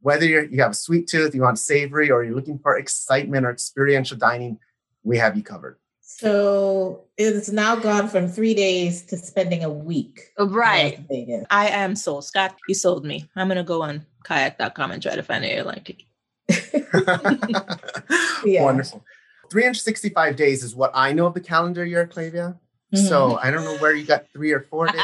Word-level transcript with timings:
whether 0.00 0.24
you're, 0.24 0.44
you 0.44 0.62
have 0.62 0.72
a 0.72 0.74
sweet 0.74 1.06
tooth, 1.08 1.34
you 1.34 1.42
want 1.42 1.58
savory, 1.58 2.10
or 2.10 2.24
you're 2.24 2.34
looking 2.34 2.58
for 2.58 2.78
excitement 2.78 3.44
or 3.44 3.50
experiential 3.50 4.16
dining, 4.16 4.58
we 5.02 5.18
have 5.18 5.36
you 5.36 5.42
covered. 5.42 5.78
So 6.00 7.04
it's 7.16 7.50
now 7.50 7.76
gone 7.76 8.08
from 8.08 8.28
three 8.28 8.54
days 8.54 9.02
to 9.06 9.16
spending 9.16 9.62
a 9.62 9.70
week. 9.70 10.32
Right. 10.38 11.04
I 11.50 11.68
am 11.68 11.94
sold. 11.94 12.24
Scott, 12.24 12.56
you 12.66 12.74
sold 12.74 13.04
me. 13.04 13.28
I'm 13.36 13.46
going 13.48 13.58
to 13.58 13.62
go 13.62 13.82
on 13.82 14.06
kayak.com 14.24 14.90
and 14.90 15.02
try 15.02 15.14
to 15.14 15.22
find 15.22 15.44
an 15.44 15.50
airline 15.50 15.84
ticket. 15.84 16.06
yeah. 18.44 18.64
Wonderful. 18.64 19.04
365 19.50 20.36
days 20.36 20.62
is 20.62 20.74
what 20.74 20.90
I 20.94 21.12
know 21.12 21.26
of 21.26 21.34
the 21.34 21.40
calendar 21.40 21.84
year, 21.84 22.06
Clavia. 22.06 22.58
Mm-hmm. 22.94 23.06
So 23.06 23.38
I 23.42 23.50
don't 23.50 23.64
know 23.64 23.76
where 23.76 23.94
you 23.94 24.04
got 24.04 24.26
three 24.32 24.52
or 24.52 24.60
four 24.60 24.86
days. 24.86 24.96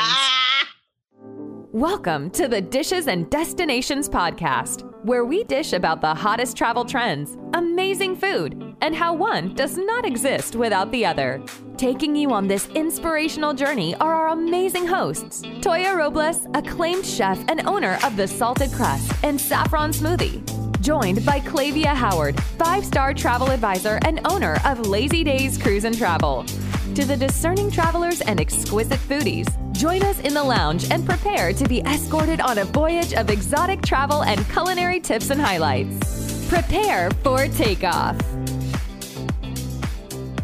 Welcome 1.74 2.30
to 2.30 2.46
the 2.46 2.60
Dishes 2.60 3.08
and 3.08 3.28
Destinations 3.30 4.08
podcast, 4.08 4.88
where 5.04 5.24
we 5.24 5.42
dish 5.42 5.72
about 5.72 6.00
the 6.00 6.14
hottest 6.14 6.56
travel 6.56 6.84
trends, 6.84 7.36
amazing 7.52 8.14
food, 8.14 8.76
and 8.80 8.94
how 8.94 9.12
one 9.12 9.56
does 9.56 9.76
not 9.76 10.06
exist 10.06 10.54
without 10.54 10.92
the 10.92 11.04
other. 11.04 11.42
Taking 11.76 12.14
you 12.14 12.30
on 12.30 12.46
this 12.46 12.68
inspirational 12.76 13.54
journey 13.54 13.96
are 13.96 14.14
our 14.14 14.28
amazing 14.28 14.86
hosts, 14.86 15.42
Toya 15.42 15.96
Robles, 15.96 16.46
acclaimed 16.54 17.04
chef 17.04 17.44
and 17.48 17.66
owner 17.66 17.98
of 18.04 18.16
the 18.16 18.28
Salted 18.28 18.70
Crust 18.70 19.12
and 19.24 19.40
Saffron 19.40 19.90
Smoothie. 19.90 20.80
Joined 20.80 21.26
by 21.26 21.40
Clavia 21.40 21.92
Howard, 21.92 22.40
five 22.56 22.84
star 22.84 23.12
travel 23.12 23.50
advisor 23.50 23.98
and 24.04 24.20
owner 24.26 24.58
of 24.64 24.86
Lazy 24.86 25.24
Days 25.24 25.58
Cruise 25.58 25.82
and 25.82 25.98
Travel. 25.98 26.46
To 26.94 27.04
the 27.04 27.16
discerning 27.16 27.72
travelers 27.72 28.20
and 28.20 28.40
exquisite 28.40 29.00
foodies, 29.00 29.48
join 29.72 30.04
us 30.04 30.20
in 30.20 30.32
the 30.32 30.44
lounge 30.44 30.88
and 30.92 31.04
prepare 31.04 31.52
to 31.52 31.68
be 31.68 31.80
escorted 31.80 32.40
on 32.40 32.58
a 32.58 32.64
voyage 32.66 33.14
of 33.14 33.30
exotic 33.30 33.82
travel 33.82 34.22
and 34.22 34.48
culinary 34.50 35.00
tips 35.00 35.30
and 35.30 35.40
highlights. 35.40 36.46
Prepare 36.48 37.10
for 37.24 37.48
takeoff. 37.48 38.16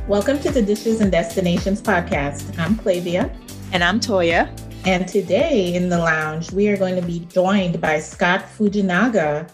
Welcome 0.08 0.40
to 0.40 0.50
the 0.50 0.60
Dishes 0.60 1.00
and 1.00 1.12
Destinations 1.12 1.80
podcast. 1.80 2.58
I'm 2.58 2.74
Clavia. 2.74 3.32
And 3.72 3.84
I'm 3.84 4.00
Toya. 4.00 4.50
And 4.84 5.06
today 5.06 5.72
in 5.72 5.88
the 5.88 5.98
lounge, 5.98 6.50
we 6.50 6.66
are 6.66 6.76
going 6.76 6.96
to 6.96 7.06
be 7.06 7.20
joined 7.26 7.80
by 7.80 8.00
Scott 8.00 8.44
Fujinaga 8.58 9.48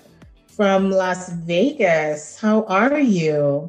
from 0.46 0.90
Las 0.90 1.30
Vegas. 1.30 2.40
How 2.40 2.64
are 2.64 2.98
you? 2.98 3.68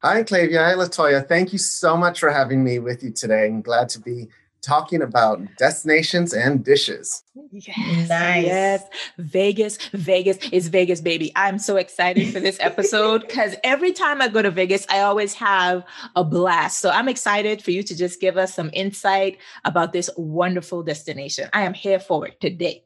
Hi, 0.00 0.22
Clavia. 0.22 0.64
Hi, 0.64 0.74
Latoya. 0.74 1.26
Thank 1.26 1.52
you 1.52 1.58
so 1.58 1.96
much 1.96 2.20
for 2.20 2.30
having 2.30 2.62
me 2.62 2.78
with 2.78 3.02
you 3.02 3.10
today. 3.10 3.46
I'm 3.46 3.62
glad 3.62 3.88
to 3.90 4.00
be 4.00 4.28
talking 4.60 5.02
about 5.02 5.40
destinations 5.58 6.32
and 6.32 6.64
dishes. 6.64 7.24
Yes, 7.50 8.08
nice. 8.08 8.46
Yes. 8.46 8.84
Vegas, 9.18 9.76
Vegas 9.88 10.38
is 10.52 10.68
Vegas, 10.68 11.00
baby. 11.00 11.32
I'm 11.34 11.58
so 11.58 11.76
excited 11.76 12.32
for 12.32 12.38
this 12.38 12.58
episode 12.60 13.22
because 13.26 13.56
every 13.64 13.90
time 13.90 14.22
I 14.22 14.28
go 14.28 14.40
to 14.40 14.52
Vegas, 14.52 14.86
I 14.88 15.00
always 15.00 15.34
have 15.34 15.84
a 16.14 16.22
blast. 16.22 16.78
So 16.78 16.90
I'm 16.90 17.08
excited 17.08 17.60
for 17.60 17.72
you 17.72 17.82
to 17.82 17.96
just 17.96 18.20
give 18.20 18.36
us 18.36 18.54
some 18.54 18.70
insight 18.72 19.38
about 19.64 19.92
this 19.92 20.10
wonderful 20.16 20.84
destination. 20.84 21.48
I 21.52 21.62
am 21.62 21.74
here 21.74 21.98
for 21.98 22.24
it 22.24 22.40
today. 22.40 22.84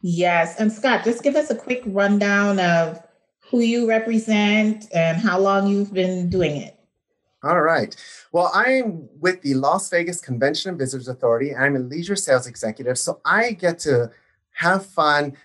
Yes. 0.00 0.58
And 0.58 0.72
Scott, 0.72 1.04
just 1.04 1.22
give 1.22 1.36
us 1.36 1.50
a 1.50 1.54
quick 1.54 1.84
rundown 1.86 2.58
of 2.58 3.00
who 3.50 3.60
you 3.60 3.88
represent, 3.88 4.86
and 4.94 5.16
how 5.16 5.38
long 5.38 5.68
you've 5.68 5.92
been 5.92 6.28
doing 6.28 6.56
it. 6.56 6.78
All 7.42 7.60
right. 7.60 7.94
Well, 8.32 8.50
I'm 8.52 9.08
with 9.20 9.42
the 9.42 9.54
Las 9.54 9.88
Vegas 9.90 10.20
Convention 10.20 10.70
and 10.70 10.78
Visitors 10.78 11.08
Authority. 11.08 11.54
I'm 11.54 11.76
a 11.76 11.78
leisure 11.78 12.16
sales 12.16 12.46
executive. 12.46 12.98
So 12.98 13.20
I 13.24 13.52
get 13.52 13.78
to 13.80 14.10
have 14.54 14.84
fun, 14.84 15.36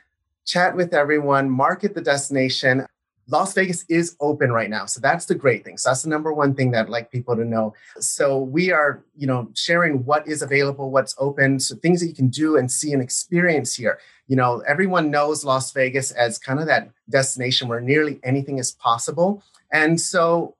chat 0.43 0.75
with 0.75 0.93
everyone, 0.93 1.51
market 1.51 1.93
the 1.93 2.01
destination. 2.01 2.85
Las 3.29 3.53
Vegas 3.53 3.85
is 3.87 4.17
open 4.19 4.51
right 4.51 4.69
now. 4.69 4.85
So 4.85 4.99
that's 4.99 5.25
the 5.27 5.35
great 5.35 5.63
thing. 5.63 5.77
So 5.77 5.91
that's 5.91 6.01
the 6.01 6.09
number 6.09 6.33
one 6.33 6.55
thing 6.55 6.71
that 6.71 6.85
I'd 6.85 6.89
like 6.89 7.11
people 7.11 7.35
to 7.35 7.45
know. 7.45 7.73
So 7.99 8.39
we 8.39 8.71
are, 8.71 9.05
you 9.15 9.27
know, 9.27 9.49
sharing 9.53 10.03
what 10.03 10.27
is 10.27 10.41
available, 10.41 10.89
what's 10.91 11.15
open, 11.19 11.59
so 11.59 11.75
things 11.75 12.01
that 12.01 12.07
you 12.07 12.15
can 12.15 12.27
do 12.27 12.57
and 12.57 12.69
see 12.69 12.91
and 12.91 13.01
experience 13.01 13.75
here. 13.75 13.99
You 14.27 14.35
know, 14.35 14.63
everyone 14.67 15.11
knows 15.11 15.43
Las 15.43 15.71
Vegas 15.71 16.11
as 16.11 16.37
kind 16.37 16.59
of 16.59 16.67
that 16.67 16.89
destination 17.09 17.67
where 17.67 17.81
nearly 17.81 18.19
anything 18.23 18.57
is 18.57 18.71
possible. 18.71 19.43
And 19.71 19.99
so 19.99 20.55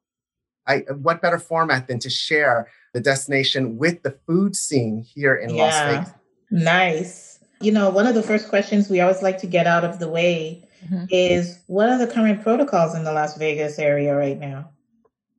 I 0.68 0.79
what 0.79 1.22
better 1.22 1.40
format 1.40 1.88
than 1.88 2.00
to 2.00 2.09
share 2.09 2.68
the 2.94 3.02
destination 3.02 3.78
with 3.78 4.03
the 4.03 4.12
food 4.28 4.56
scene 4.56 5.02
here 5.02 5.35
in 5.35 5.53
yeah. 5.53 5.63
Las 5.63 5.96
Vegas. 5.96 6.13
Nice. 6.52 7.40
You 7.62 7.72
know, 7.72 7.90
one 7.90 8.07
of 8.07 8.16
the 8.16 8.23
first 8.23 8.50
questions 8.50 8.90
we 8.90 9.00
always 9.00 9.22
like 9.22 9.38
to 9.40 9.47
get 9.47 9.68
out 9.68 9.84
of 9.85 10.00
the 10.00 10.09
way 10.09 10.68
mm-hmm. 10.85 11.06
is 11.09 11.59
what 11.68 11.90
are 11.90 11.97
the 11.97 12.07
current 12.07 12.44
protocols 12.44 12.94
in 12.96 13.03
the 13.03 13.13
Las 13.13 13.38
Vegas 13.38 13.79
area 13.79 14.16
right 14.16 14.38
now? 14.38 14.69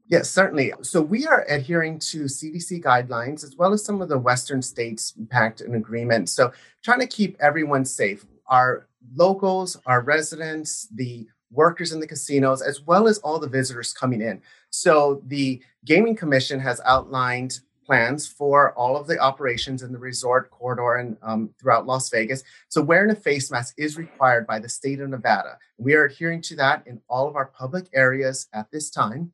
Yes, 0.06 0.31
certainly. 0.31 0.72
So 0.82 1.00
we 1.00 1.26
are 1.26 1.47
adhering 1.48 1.98
to 2.00 2.25
CDC 2.25 2.82
guidelines 2.82 3.42
as 3.42 3.56
well 3.56 3.72
as 3.72 3.84
some 3.84 4.03
of 4.03 4.09
the 4.09 4.19
Western 4.19 4.60
states 4.60 5.15
pact 5.31 5.62
and 5.62 5.75
agreement. 5.75 6.28
So 6.28 6.53
trying 6.82 7.00
to 7.00 7.06
keep 7.06 7.37
everyone 7.41 7.87
safe. 7.87 8.26
Our 8.47 8.87
locals, 9.15 9.78
our 9.87 10.03
residents, 10.03 10.88
the 10.94 11.26
workers 11.50 11.92
in 11.92 12.00
the 12.00 12.06
casinos, 12.06 12.60
as 12.60 12.82
well 12.82 13.09
as 13.09 13.19
all 13.19 13.38
the 13.38 13.48
visitors 13.48 13.92
coming 13.94 14.20
in. 14.20 14.42
So 14.69 15.22
the 15.26 15.62
Gaming 15.87 16.16
Commission 16.16 16.60
has 16.60 16.81
outlined 16.84 17.60
plans 17.86 18.26
for 18.26 18.72
all 18.75 18.97
of 18.97 19.06
the 19.06 19.19
operations 19.19 19.82
in 19.82 19.92
the 19.92 19.98
resort 19.98 20.50
corridor 20.50 20.97
and 20.97 21.16
um, 21.22 21.50
throughout 21.60 21.86
Las 21.86 22.10
Vegas. 22.10 22.42
So 22.69 22.82
wearing 22.82 23.10
a 23.10 23.15
face 23.15 23.50
mask 23.50 23.75
is 23.78 23.97
required 23.97 24.47
by 24.47 24.59
the 24.59 24.69
state 24.69 25.00
of 25.00 25.10
Nevada. 25.10 25.59
We 25.78 25.94
are 25.94 26.04
adhering 26.04 26.42
to 26.42 26.56
that 26.56 26.86
in 26.86 27.00
all 27.09 27.28
of 27.28 27.36
our 27.36 27.47
public 27.47 27.88
areas 27.94 28.48
at 28.53 28.71
this 28.71 28.91
time. 28.91 29.32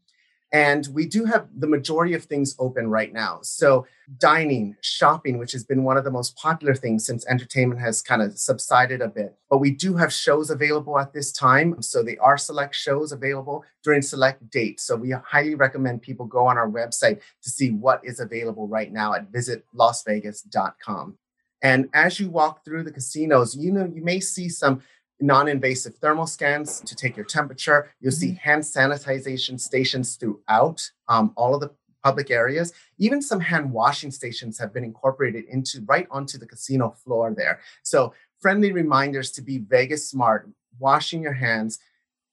And 0.52 0.88
we 0.92 1.06
do 1.06 1.24
have 1.26 1.46
the 1.56 1.68
majority 1.68 2.14
of 2.14 2.24
things 2.24 2.56
open 2.58 2.90
right 2.90 3.12
now. 3.12 3.38
So, 3.42 3.86
dining, 4.18 4.76
shopping, 4.80 5.38
which 5.38 5.52
has 5.52 5.62
been 5.62 5.84
one 5.84 5.96
of 5.96 6.02
the 6.02 6.10
most 6.10 6.36
popular 6.36 6.74
things 6.74 7.06
since 7.06 7.24
entertainment 7.28 7.80
has 7.80 8.02
kind 8.02 8.20
of 8.20 8.36
subsided 8.36 9.00
a 9.00 9.06
bit. 9.06 9.36
But 9.48 9.58
we 9.58 9.70
do 9.70 9.94
have 9.94 10.12
shows 10.12 10.50
available 10.50 10.98
at 10.98 11.12
this 11.12 11.30
time. 11.30 11.80
So, 11.82 12.02
they 12.02 12.16
are 12.18 12.36
select 12.36 12.74
shows 12.74 13.12
available 13.12 13.64
during 13.84 14.02
select 14.02 14.50
dates. 14.50 14.82
So, 14.82 14.96
we 14.96 15.12
highly 15.12 15.54
recommend 15.54 16.02
people 16.02 16.26
go 16.26 16.46
on 16.46 16.58
our 16.58 16.68
website 16.68 17.20
to 17.42 17.50
see 17.50 17.70
what 17.70 18.00
is 18.04 18.18
available 18.18 18.66
right 18.66 18.92
now 18.92 19.14
at 19.14 19.30
visitlasvegas.com. 19.30 21.16
And 21.62 21.88
as 21.92 22.18
you 22.18 22.30
walk 22.30 22.64
through 22.64 22.84
the 22.84 22.92
casinos, 22.92 23.54
you 23.54 23.70
know, 23.70 23.84
you 23.84 24.02
may 24.02 24.18
see 24.18 24.48
some 24.48 24.82
non-invasive 25.20 25.94
thermal 25.96 26.26
scans 26.26 26.80
to 26.80 26.94
take 26.94 27.16
your 27.16 27.26
temperature. 27.26 27.92
You'll 28.00 28.12
mm-hmm. 28.12 28.20
see 28.20 28.34
hand 28.34 28.62
sanitization 28.62 29.60
stations 29.60 30.16
throughout 30.16 30.90
um, 31.08 31.32
all 31.36 31.54
of 31.54 31.60
the 31.60 31.70
public 32.02 32.30
areas. 32.30 32.72
Even 32.98 33.20
some 33.20 33.40
hand 33.40 33.72
washing 33.72 34.10
stations 34.10 34.58
have 34.58 34.72
been 34.72 34.84
incorporated 34.84 35.44
into 35.44 35.82
right 35.86 36.06
onto 36.10 36.38
the 36.38 36.46
casino 36.46 36.90
floor 36.90 37.34
there. 37.36 37.60
So 37.82 38.14
friendly 38.40 38.72
reminders 38.72 39.30
to 39.32 39.42
be 39.42 39.58
Vegas 39.58 40.08
smart, 40.08 40.48
washing 40.78 41.22
your 41.22 41.34
hands, 41.34 41.78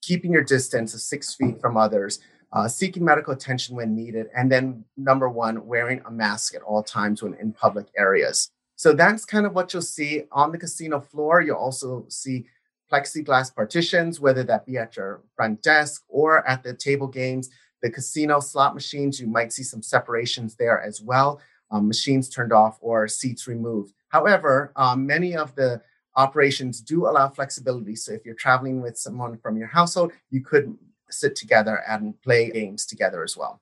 keeping 0.00 0.32
your 0.32 0.44
distance 0.44 0.94
of 0.94 1.00
six 1.00 1.34
feet 1.34 1.60
from 1.60 1.76
others. 1.76 2.20
Uh, 2.50 2.66
seeking 2.66 3.04
medical 3.04 3.34
attention 3.34 3.76
when 3.76 3.94
needed, 3.94 4.26
and 4.34 4.50
then 4.50 4.82
number 4.96 5.28
one, 5.28 5.66
wearing 5.66 6.00
a 6.06 6.10
mask 6.10 6.54
at 6.54 6.62
all 6.62 6.82
times 6.82 7.22
when 7.22 7.34
in 7.34 7.52
public 7.52 7.84
areas. 7.94 8.50
So 8.74 8.94
that's 8.94 9.26
kind 9.26 9.44
of 9.44 9.54
what 9.54 9.74
you'll 9.74 9.82
see 9.82 10.22
on 10.32 10.50
the 10.52 10.56
casino 10.56 10.98
floor. 10.98 11.42
You'll 11.42 11.56
also 11.56 12.06
see 12.08 12.46
plexiglass 12.90 13.54
partitions, 13.54 14.20
whether 14.20 14.42
that 14.44 14.66
be 14.66 14.76
at 14.76 14.96
your 14.96 15.22
front 15.36 15.62
desk 15.62 16.04
or 16.08 16.46
at 16.48 16.62
the 16.62 16.74
table 16.74 17.06
games. 17.06 17.50
The 17.82 17.90
casino 17.90 18.40
slot 18.40 18.74
machines, 18.74 19.20
you 19.20 19.26
might 19.26 19.52
see 19.52 19.62
some 19.62 19.82
separations 19.82 20.56
there 20.56 20.80
as 20.80 21.00
well. 21.00 21.40
Um, 21.70 21.86
machines 21.86 22.28
turned 22.28 22.52
off 22.52 22.78
or 22.80 23.06
seats 23.08 23.46
removed. 23.46 23.92
However, 24.08 24.72
um, 24.74 25.06
many 25.06 25.36
of 25.36 25.54
the 25.54 25.82
operations 26.16 26.80
do 26.80 27.06
allow 27.06 27.28
flexibility. 27.28 27.94
So 27.94 28.12
if 28.12 28.24
you're 28.24 28.34
traveling 28.34 28.80
with 28.80 28.98
someone 28.98 29.38
from 29.38 29.56
your 29.56 29.68
household, 29.68 30.12
you 30.30 30.40
could 30.40 30.76
sit 31.10 31.36
together 31.36 31.82
and 31.88 32.20
play 32.22 32.50
games 32.50 32.84
together 32.84 33.22
as 33.22 33.36
well. 33.36 33.60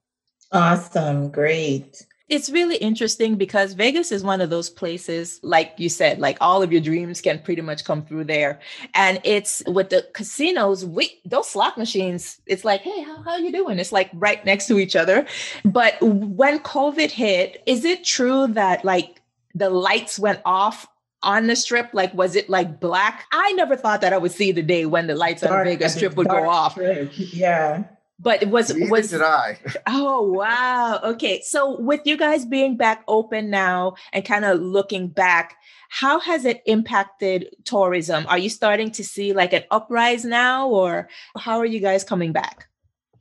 Awesome. 0.52 1.31
Great. 1.31 2.06
It's 2.28 2.50
really 2.50 2.76
interesting 2.76 3.37
because 3.37 3.75
Vegas 3.75 4.11
is 4.11 4.25
one 4.25 4.40
of 4.40 4.50
those 4.50 4.69
places, 4.69 5.38
like 5.44 5.75
you 5.76 5.88
said, 5.88 6.19
like 6.19 6.37
all 6.40 6.61
of 6.61 6.73
your 6.73 6.81
dreams 6.81 7.20
can 7.20 7.38
pretty 7.38 7.62
much 7.62 7.84
come 7.84 8.05
through 8.05 8.25
there. 8.25 8.58
And 8.94 9.20
it's 9.23 9.62
with 9.69 9.90
the 9.90 10.08
casinos, 10.12 10.84
we 10.84 11.20
those 11.25 11.49
slot 11.49 11.78
machines, 11.78 12.40
it's 12.46 12.64
like, 12.64 12.81
hey, 12.81 13.02
how, 13.02 13.23
how 13.23 13.37
you 13.37 13.52
doing? 13.52 13.78
It's 13.78 13.93
like 13.93 14.11
right 14.12 14.44
next 14.44 14.67
to 14.67 14.81
each 14.81 14.96
other. 14.96 15.25
But 15.64 15.94
when 16.02 16.58
COVID 16.58 17.12
hit, 17.12 17.62
is 17.64 17.84
it 17.84 18.02
true 18.02 18.49
that 18.49 18.84
like 18.84 19.22
the 19.55 19.70
lights 19.70 20.19
went 20.19 20.40
off 20.44 20.88
on 21.22 21.46
the 21.46 21.55
strip? 21.55 21.90
Like, 21.93 22.12
was 22.12 22.34
it 22.34 22.50
like 22.50 22.81
black? 22.81 23.26
I 23.31 23.52
never 23.52 23.76
thought 23.76 24.00
that 24.00 24.12
I 24.12 24.19
would 24.19 24.32
see 24.32 24.50
the 24.50 24.62
day 24.62 24.84
when 24.84 25.06
the 25.06 25.14
lights 25.14 25.43
dark, 25.43 25.61
on 25.61 25.64
Vegas 25.67 25.94
strip 25.94 26.17
would 26.17 26.29
go 26.29 26.49
off. 26.49 26.76
Yeah. 27.17 27.84
But 28.19 28.47
was 28.49 28.75
Neither 28.75 28.91
was 28.91 29.11
did 29.11 29.23
I. 29.23 29.59
Oh 29.87 30.23
wow. 30.23 31.01
Okay. 31.05 31.43
So 31.43 31.79
with 31.81 32.01
you 32.05 32.17
guys 32.17 32.47
being 32.47 32.77
back 32.77 33.05
open 33.09 33.51
now 33.51 33.95
and 34.13 34.25
kind 34.25 34.45
of 34.45 34.61
looking 34.61 35.09
back, 35.09 35.57
how 35.91 36.19
has 36.21 36.45
it 36.45 36.63
impacted 36.67 37.55
tourism? 37.65 38.25
Are 38.29 38.39
you 38.39 38.49
starting 38.49 38.91
to 38.93 39.05
see 39.05 39.33
like 39.33 39.53
an 39.53 39.65
uprise 39.71 40.25
now 40.25 40.69
or 40.69 41.09
how 41.39 41.59
are 41.59 41.67
you 41.67 41.81
guys 41.81 42.05
coming 42.05 42.33
back? 42.33 42.69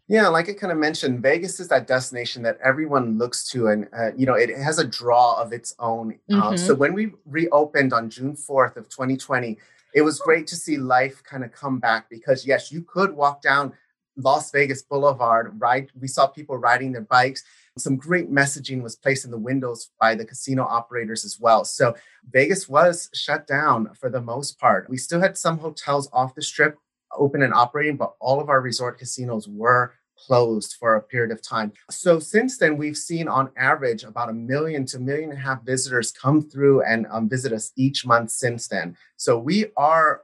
Yeah, 0.07 0.27
like 0.27 0.47
I 0.49 0.53
kind 0.53 0.71
of 0.71 0.77
mentioned, 0.77 1.21
Vegas 1.21 1.59
is 1.59 1.67
that 1.69 1.87
destination 1.87 2.43
that 2.43 2.59
everyone 2.63 3.17
looks 3.17 3.49
to, 3.49 3.67
and 3.69 3.87
uh, 3.97 4.11
you 4.15 4.27
know 4.27 4.35
it 4.35 4.55
has 4.55 4.77
a 4.77 4.85
draw 4.85 5.41
of 5.41 5.51
its 5.51 5.73
own. 5.79 6.19
Uh, 6.31 6.51
Mhm. 6.51 6.59
so 6.59 6.75
when 6.75 6.93
we 6.93 7.11
reopened 7.25 7.91
on 7.91 8.11
June 8.11 8.35
fourth 8.35 8.77
of 8.77 8.87
2020, 8.87 9.57
it 9.95 10.03
was 10.03 10.19
great 10.19 10.45
to 10.47 10.55
see 10.55 10.77
life 10.77 11.23
kind 11.23 11.43
of 11.43 11.51
come 11.51 11.79
back 11.79 12.07
because 12.09 12.45
yes, 12.45 12.71
you 12.71 12.83
could 12.83 13.13
walk 13.15 13.41
down 13.41 13.73
Las 14.17 14.51
Vegas 14.51 14.81
Boulevard, 14.81 15.59
right? 15.59 15.89
We 15.99 16.07
saw 16.07 16.27
people 16.27 16.57
riding 16.57 16.91
their 16.91 17.01
bikes. 17.01 17.43
Some 17.77 17.97
great 17.97 18.31
messaging 18.31 18.81
was 18.81 18.95
placed 18.95 19.25
in 19.25 19.31
the 19.31 19.37
windows 19.37 19.91
by 19.99 20.15
the 20.15 20.25
casino 20.25 20.63
operators 20.63 21.25
as 21.25 21.39
well. 21.39 21.65
So 21.65 21.95
Vegas 22.29 22.69
was 22.69 23.09
shut 23.13 23.47
down 23.47 23.93
for 23.93 24.09
the 24.09 24.21
most 24.21 24.59
part. 24.59 24.89
We 24.89 24.97
still 24.97 25.19
had 25.19 25.37
some 25.37 25.59
hotels 25.59 26.09
off 26.13 26.35
the 26.35 26.41
strip 26.41 26.77
open 27.17 27.43
and 27.43 27.53
operating, 27.53 27.97
but 27.97 28.13
all 28.19 28.39
of 28.39 28.49
our 28.49 28.61
resort 28.61 28.97
casinos 28.97 29.47
were 29.47 29.93
closed 30.17 30.75
for 30.79 30.95
a 30.95 31.01
period 31.01 31.31
of 31.31 31.41
time. 31.41 31.73
So 31.89 32.19
since 32.19 32.57
then, 32.57 32.77
we've 32.77 32.97
seen 32.97 33.27
on 33.27 33.51
average 33.57 34.03
about 34.03 34.29
a 34.29 34.33
million 34.33 34.85
to 34.87 34.97
a 34.97 34.99
million 35.01 35.29
and 35.29 35.39
a 35.39 35.41
half 35.41 35.63
visitors 35.63 36.11
come 36.11 36.41
through 36.41 36.83
and 36.83 37.05
um, 37.09 37.27
visit 37.27 37.51
us 37.51 37.71
each 37.75 38.05
month 38.05 38.31
since 38.31 38.67
then. 38.67 38.95
So 39.17 39.37
we 39.37 39.67
are 39.75 40.21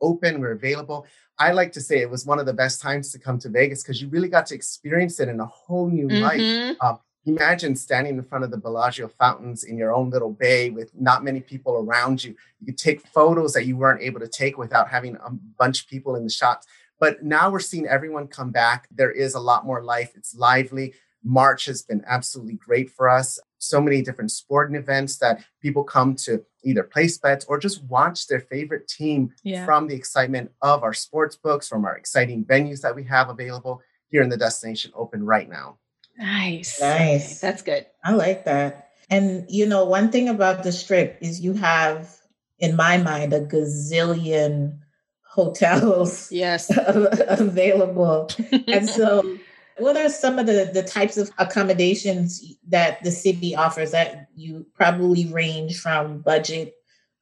open, 0.00 0.40
we're 0.40 0.52
available. 0.52 1.06
I 1.38 1.52
like 1.52 1.72
to 1.72 1.80
say 1.80 2.00
it 2.00 2.10
was 2.10 2.24
one 2.24 2.38
of 2.38 2.46
the 2.46 2.52
best 2.52 2.80
times 2.80 3.10
to 3.12 3.18
come 3.18 3.38
to 3.40 3.48
Vegas 3.48 3.82
because 3.82 4.00
you 4.00 4.08
really 4.08 4.28
got 4.28 4.46
to 4.46 4.54
experience 4.54 5.18
it 5.20 5.28
in 5.28 5.40
a 5.40 5.46
whole 5.46 5.88
new 5.88 6.08
light. 6.08 6.40
Mhm. 6.40 7.00
Imagine 7.26 7.74
standing 7.74 8.18
in 8.18 8.22
front 8.22 8.44
of 8.44 8.50
the 8.50 8.58
Bellagio 8.58 9.08
fountains 9.08 9.64
in 9.64 9.78
your 9.78 9.94
own 9.94 10.10
little 10.10 10.30
bay 10.30 10.68
with 10.68 10.90
not 10.94 11.24
many 11.24 11.40
people 11.40 11.76
around 11.76 12.22
you. 12.22 12.36
You 12.60 12.66
could 12.66 12.76
take 12.78 13.00
photos 13.06 13.54
that 13.54 13.64
you 13.64 13.78
weren't 13.78 14.02
able 14.02 14.20
to 14.20 14.28
take 14.28 14.58
without 14.58 14.88
having 14.90 15.16
a 15.16 15.30
bunch 15.58 15.80
of 15.80 15.88
people 15.88 16.16
in 16.16 16.24
the 16.24 16.30
shots. 16.30 16.66
But 17.00 17.24
now 17.24 17.50
we're 17.50 17.60
seeing 17.60 17.88
everyone 17.88 18.28
come 18.28 18.50
back. 18.50 18.88
There 18.90 19.10
is 19.10 19.34
a 19.34 19.40
lot 19.40 19.64
more 19.64 19.82
life. 19.82 20.12
It's 20.14 20.34
lively. 20.34 20.94
March 21.24 21.64
has 21.66 21.82
been 21.82 22.02
absolutely 22.06 22.54
great 22.54 22.90
for 22.90 23.08
us. 23.08 23.38
So 23.58 23.80
many 23.80 24.02
different 24.02 24.30
sporting 24.30 24.76
events 24.76 25.16
that 25.18 25.42
people 25.62 25.84
come 25.84 26.14
to 26.16 26.44
either 26.64 26.82
place 26.82 27.16
bets 27.18 27.44
or 27.46 27.58
just 27.58 27.82
watch 27.84 28.26
their 28.26 28.40
favorite 28.40 28.86
team 28.88 29.32
Yeah. 29.42 29.64
from 29.64 29.88
the 29.88 29.94
excitement 29.94 30.50
of 30.60 30.82
our 30.82 30.92
sports 30.92 31.34
books, 31.36 31.66
from 31.68 31.84
our 31.84 31.96
exciting 31.96 32.44
venues 32.44 32.82
that 32.82 32.94
we 32.94 33.04
have 33.04 33.30
available 33.30 33.80
here 34.10 34.22
in 34.22 34.28
the 34.28 34.36
destination 34.36 34.92
open 34.94 35.24
right 35.24 35.48
now. 35.48 35.78
Nice. 36.18 36.80
Nice. 36.80 37.40
That's 37.40 37.62
good. 37.62 37.86
I 38.04 38.12
like 38.12 38.44
that. 38.44 38.90
And 39.10 39.46
you 39.50 39.66
know, 39.66 39.84
one 39.84 40.10
thing 40.12 40.28
about 40.28 40.62
the 40.62 40.72
strip 40.72 41.18
is 41.20 41.40
you 41.40 41.54
have, 41.54 42.14
in 42.58 42.76
my 42.76 42.98
mind, 42.98 43.32
a 43.32 43.40
gazillion 43.40 44.78
hotels 45.26 46.30
Yes. 46.30 46.70
available. 46.86 48.30
And 48.68 48.88
so, 48.88 49.38
what 49.78 49.96
are 49.96 50.08
some 50.08 50.38
of 50.38 50.46
the, 50.46 50.70
the 50.72 50.82
types 50.82 51.16
of 51.16 51.30
accommodations 51.38 52.56
that 52.68 53.02
the 53.02 53.10
city 53.10 53.54
offers 53.54 53.90
that 53.90 54.28
you 54.34 54.66
probably 54.74 55.26
range 55.26 55.78
from 55.78 56.20
budget 56.20 56.74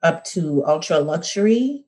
up 0.03 0.25
to 0.25 0.65
ultra 0.67 0.99
luxury? 0.99 1.85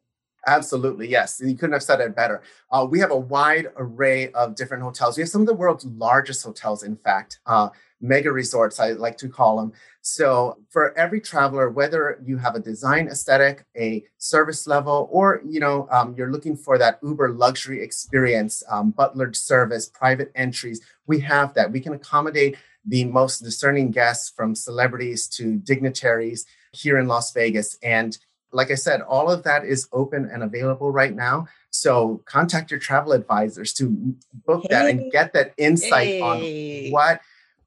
Absolutely, 0.47 1.09
yes. 1.09 1.41
You 1.43 1.55
couldn't 1.57 1.73
have 1.73 1.83
said 1.83 2.01
it 2.01 2.15
better. 2.15 2.43
Uh, 2.71 2.87
we 2.89 2.99
have 3.01 3.11
a 3.11 3.17
wide 3.17 3.69
array 3.77 4.31
of 4.33 4.55
different 4.55 4.83
hotels. 4.83 5.17
We 5.17 5.23
have 5.23 5.31
some 5.31 5.41
of 5.41 5.47
the 5.47 5.55
world's 5.55 5.87
largest 5.87 6.45
hotels, 6.45 6.83
in 6.83 6.97
fact, 6.97 7.39
uh, 7.47 7.71
mega 8.01 8.31
resorts, 8.31 8.79
I 8.79 8.93
like 8.93 9.17
to 9.19 9.29
call 9.29 9.57
them. 9.57 9.73
So, 10.07 10.59
for 10.69 10.97
every 10.99 11.19
traveler, 11.19 11.71
whether 11.71 12.21
you 12.23 12.37
have 12.37 12.55
a 12.55 12.61
design 12.61 13.09
aesthetic, 13.09 13.65
a 13.75 14.05
service 14.19 14.67
level, 14.67 15.09
or 15.11 15.41
you 15.49 15.61
know 15.61 15.89
um, 15.91 16.15
you're 16.15 16.31
looking 16.31 16.59
for 16.59 16.77
that 16.77 16.99
Uber 17.03 17.31
luxury 17.31 17.83
experience, 17.83 18.63
um, 18.69 18.93
butlered 18.93 19.35
service, 19.35 19.89
private 19.89 20.31
entries, 20.35 20.83
we 21.07 21.21
have 21.21 21.55
that. 21.55 21.73
We 21.73 21.81
can 21.81 21.95
accommodate 21.95 22.59
the 22.85 23.07
most 23.07 23.39
discerning 23.39 23.93
guests, 23.93 24.29
from 24.29 24.55
celebrities 24.55 25.27
to 25.29 25.57
dignitaries 25.57 26.45
here 26.73 26.99
in 26.99 27.09
Las 27.09 27.33
Vegas, 27.33 27.79
and 27.83 28.19
like 28.53 28.71
I 28.71 28.75
said, 28.75 29.01
all 29.01 29.31
of 29.31 29.43
that 29.45 29.65
is 29.65 29.89
open 29.91 30.29
and 30.31 30.43
available 30.43 30.93
right 30.93 31.15
now. 31.15 31.47
So 31.71 32.23
contact 32.27 32.71
your 32.71 32.79
travel 32.79 33.13
advisors 33.13 33.73
to 33.75 34.15
book 34.47 34.65
that 34.69 34.87
and 34.87 35.11
get 35.11 35.33
that 35.33 35.55
insight 35.57 36.11
Hey. 36.11 36.21
on 36.21 36.91
what 36.93 37.21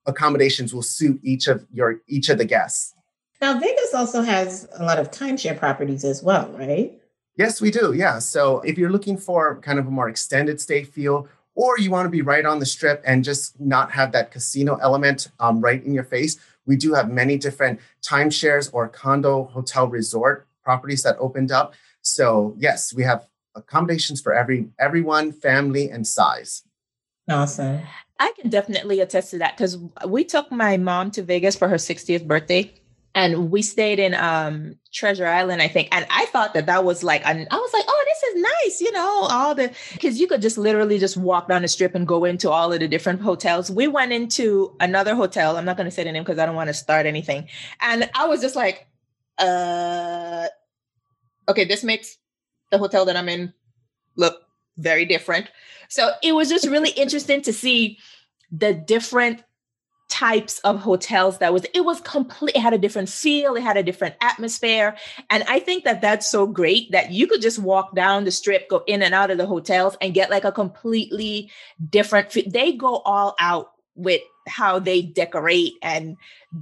accommodations 0.07 0.73
will 0.73 0.81
suit 0.81 1.19
each 1.23 1.47
of 1.47 1.65
your 1.71 2.01
each 2.07 2.29
of 2.29 2.37
the 2.37 2.45
guests. 2.45 2.93
Now, 3.39 3.59
Vegas 3.59 3.93
also 3.93 4.23
has 4.23 4.67
a 4.79 4.83
lot 4.83 4.97
of 4.97 5.11
timeshare 5.11 5.57
properties 5.57 6.03
as 6.03 6.23
well, 6.23 6.49
right? 6.53 6.99
Yes, 7.35 7.61
we 7.61 7.69
do. 7.69 7.93
Yeah. 7.93 8.17
So 8.17 8.61
if 8.61 8.79
you're 8.79 8.89
looking 8.89 9.15
for 9.17 9.57
kind 9.61 9.77
of 9.77 9.85
a 9.85 9.91
more 9.91 10.09
extended 10.09 10.59
stay 10.59 10.83
feel, 10.83 11.27
or 11.53 11.77
you 11.77 11.91
want 11.91 12.07
to 12.07 12.09
be 12.09 12.21
right 12.21 12.45
on 12.45 12.59
the 12.59 12.65
strip 12.65 13.01
and 13.05 13.23
just 13.23 13.59
not 13.59 13.91
have 13.91 14.11
that 14.13 14.31
casino 14.31 14.77
element 14.81 15.29
um, 15.39 15.61
right 15.61 15.83
in 15.83 15.93
your 15.93 16.03
face, 16.03 16.37
we 16.65 16.75
do 16.75 16.93
have 16.93 17.11
many 17.11 17.37
different 17.37 17.79
timeshares 18.01 18.69
or 18.73 18.87
condo 18.87 19.45
hotel 19.45 19.87
resort 19.87 20.47
properties 20.63 21.03
that 21.03 21.15
opened 21.19 21.51
up. 21.51 21.73
So 22.01 22.55
yes, 22.57 22.93
we 22.93 23.03
have 23.03 23.27
accommodations 23.55 24.21
for 24.21 24.33
every 24.33 24.69
everyone, 24.79 25.31
family, 25.31 25.89
and 25.89 26.07
size. 26.07 26.63
Awesome. 27.29 27.81
I 28.19 28.33
can 28.39 28.49
definitely 28.49 28.99
attest 28.99 29.31
to 29.31 29.37
that 29.39 29.57
because 29.57 29.77
we 30.07 30.23
took 30.23 30.51
my 30.51 30.77
mom 30.77 31.11
to 31.11 31.23
Vegas 31.23 31.55
for 31.55 31.67
her 31.67 31.75
60th 31.75 32.27
birthday 32.27 32.73
and 33.17 33.49
we 33.49 33.61
stayed 33.61 33.99
in 33.99 34.13
um 34.13 34.75
Treasure 34.93 35.25
Island, 35.27 35.61
I 35.61 35.67
think. 35.67 35.89
And 35.91 36.05
I 36.09 36.25
thought 36.27 36.53
that 36.53 36.65
that 36.67 36.83
was 36.83 37.03
like, 37.03 37.21
an, 37.25 37.47
I 37.51 37.55
was 37.55 37.73
like, 37.73 37.85
oh, 37.87 38.05
this 38.07 38.23
is 38.23 38.41
nice, 38.41 38.81
you 38.81 38.91
know, 38.91 39.27
all 39.29 39.55
the, 39.55 39.71
because 39.93 40.19
you 40.19 40.27
could 40.27 40.41
just 40.41 40.57
literally 40.57 40.97
just 40.99 41.17
walk 41.17 41.47
down 41.47 41.61
the 41.61 41.67
strip 41.67 41.93
and 41.95 42.07
go 42.07 42.25
into 42.25 42.49
all 42.49 42.71
of 42.71 42.79
the 42.79 42.87
different 42.87 43.21
hotels. 43.21 43.69
We 43.69 43.87
went 43.87 44.11
into 44.11 44.75
another 44.79 45.15
hotel. 45.15 45.57
I'm 45.57 45.65
not 45.65 45.77
going 45.77 45.85
to 45.85 45.91
say 45.91 46.03
the 46.03 46.11
name 46.11 46.23
because 46.23 46.39
I 46.39 46.45
don't 46.45 46.55
want 46.55 46.69
to 46.69 46.73
start 46.73 47.05
anything. 47.05 47.47
And 47.81 48.09
I 48.15 48.27
was 48.27 48.41
just 48.41 48.55
like, 48.55 48.87
uh, 49.37 50.47
okay, 51.49 51.65
this 51.65 51.83
makes 51.83 52.17
the 52.71 52.77
hotel 52.77 53.05
that 53.05 53.15
I'm 53.15 53.29
in 53.29 53.53
look 54.15 54.41
very 54.77 55.05
different. 55.05 55.47
So 55.89 56.11
it 56.23 56.33
was 56.33 56.49
just 56.49 56.67
really 56.67 56.91
interesting 56.91 57.41
to 57.43 57.53
see 57.53 57.97
the 58.51 58.73
different 58.73 59.43
types 60.09 60.59
of 60.59 60.79
hotels 60.79 61.39
that 61.39 61.51
was 61.51 61.65
it 61.73 61.83
was 61.83 61.99
complete 62.01 62.55
it 62.55 62.61
had 62.61 62.73
a 62.73 62.77
different 62.77 63.09
feel 63.09 63.55
it 63.55 63.61
had 63.61 63.75
a 63.75 63.83
different 63.83 64.15
atmosphere. 64.21 64.95
And 65.29 65.43
i 65.49 65.59
think 65.59 65.83
that 65.83 66.01
that's 66.01 66.25
so 66.25 66.47
great 66.47 66.91
that 66.91 67.11
you 67.11 67.27
could 67.27 67.41
just 67.41 67.59
walk 67.59 67.93
down 67.93 68.23
the 68.23 68.31
strip 68.31 68.69
go 68.69 68.83
in 68.87 69.01
and 69.03 69.13
out 69.13 69.31
of 69.31 69.37
the 69.37 69.45
hotels 69.45 69.97
and 69.99 70.13
get 70.13 70.29
like 70.29 70.45
a 70.45 70.51
completely 70.51 71.51
different 71.89 72.31
fe- 72.31 72.49
they 72.49 72.71
go 72.71 72.97
all 72.99 73.35
out 73.39 73.71
with 73.95 74.21
how 74.47 74.79
they 74.79 75.01
decorate 75.01 75.73
and 75.81 76.15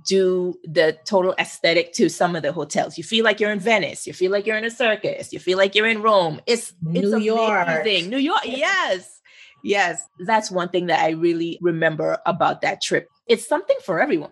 do 0.08 0.56
the 0.64 0.98
total 1.06 1.36
aesthetic 1.38 1.94
to 1.94 2.10
some 2.10 2.36
of 2.36 2.42
the 2.42 2.52
hotels. 2.52 2.98
You 2.98 3.04
feel 3.04 3.24
like 3.24 3.40
you're 3.40 3.52
in 3.52 3.60
venice 3.60 4.08
you 4.08 4.14
feel 4.14 4.32
like 4.32 4.48
you're 4.48 4.58
in 4.58 4.66
a 4.66 4.72
circus 4.72 5.32
you 5.32 5.40
feel 5.40 5.58
like 5.60 5.76
you're 5.76 5.88
in 5.88 6.02
rome. 6.02 6.42
It's 6.48 6.74
it's 6.94 7.12
New 7.12 7.20
York. 7.20 7.68
amazing. 7.68 8.10
new 8.10 8.18
york 8.18 8.42
yes 8.46 9.15
Yes, 9.66 10.08
that's 10.20 10.52
one 10.52 10.70
thing 10.70 10.86
that 10.88 11.00
I 11.00 11.10
really 11.10 11.58
remember 11.60 12.20
about 12.28 12.62
that 12.62 12.84
trip. 12.84 13.10
It's 13.28 13.48
something 13.48 13.78
for 13.84 14.00
everyone. 14.00 14.30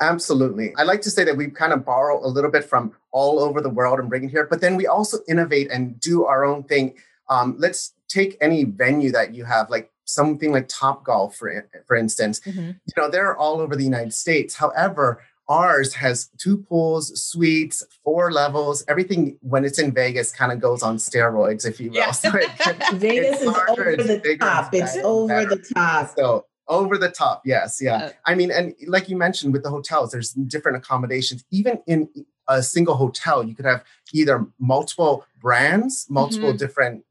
Absolutely. 0.00 0.72
I 0.76 0.84
like 0.84 1.00
to 1.02 1.10
say 1.10 1.24
that 1.24 1.36
we 1.36 1.48
kind 1.48 1.72
of 1.72 1.84
borrow 1.84 2.24
a 2.24 2.28
little 2.28 2.50
bit 2.50 2.64
from 2.64 2.92
all 3.10 3.40
over 3.40 3.60
the 3.60 3.68
world 3.68 3.98
and 3.98 4.08
bring 4.08 4.24
it 4.24 4.30
here, 4.30 4.46
but 4.48 4.60
then 4.60 4.76
we 4.76 4.86
also 4.86 5.18
innovate 5.28 5.68
and 5.72 5.98
do 5.98 6.26
our 6.26 6.44
own 6.44 6.62
thing. 6.62 6.94
Um, 7.28 7.56
let's 7.58 7.94
take 8.08 8.36
any 8.40 8.62
venue 8.64 9.10
that 9.10 9.34
you 9.34 9.44
have, 9.44 9.68
like 9.68 9.90
something 10.04 10.52
like 10.52 10.68
Top 10.68 11.04
Golf, 11.04 11.34
for, 11.34 11.68
for 11.86 11.96
instance. 11.96 12.40
You 12.46 12.74
know, 12.96 13.10
they're 13.10 13.36
all 13.36 13.60
over 13.60 13.74
the 13.74 13.84
United 13.84 14.14
States. 14.14 14.54
However, 14.54 15.22
ours 15.50 15.92
has 15.94 16.30
two 16.38 16.56
pools, 16.58 17.20
suites, 17.22 17.82
four 18.04 18.30
levels. 18.32 18.84
Everything 18.88 19.36
when 19.42 19.64
it's 19.64 19.78
in 19.80 19.92
Vegas 19.92 20.30
kind 20.32 20.52
of 20.52 20.60
goes 20.60 20.82
on 20.82 20.96
steroids, 20.96 21.66
if 21.66 21.80
you 21.80 21.90
will. 21.90 21.96
Yeah. 21.98 22.10
So 22.22 22.30
it- 22.34 22.48
Vegas 22.94 23.42
It's 23.42 23.42
is 23.42 23.48
over 23.68 23.96
the 23.96 24.20
bigger, 24.22 24.38
top. 24.46 24.72
it's 24.72 24.82
It's 24.84 24.94
better, 24.96 25.06
over 25.08 25.26
better. 25.28 25.56
the 25.56 25.74
top. 25.74 26.10
So 26.16 26.46
over 26.68 26.96
the 26.96 27.10
top, 27.10 27.42
yes, 27.44 27.80
yeah. 27.82 27.96
Uh, 27.96 28.10
I 28.26 28.34
mean, 28.36 28.52
and 28.52 28.74
like 28.86 29.08
you 29.08 29.16
mentioned 29.16 29.52
with 29.52 29.64
the 29.64 29.70
hotels, 29.70 30.12
there's 30.12 30.30
different 30.32 30.76
accommodations. 30.78 31.44
Even 31.50 31.82
in 31.88 32.08
a 32.46 32.62
single 32.62 32.94
hotel, 32.94 33.42
you 33.44 33.54
could 33.56 33.64
have 33.66 33.82
either 34.12 34.46
multiple 34.60 35.26
brands, 35.40 36.06
multiple 36.08 36.52
Mhm. 36.52 36.58
different 36.58 37.04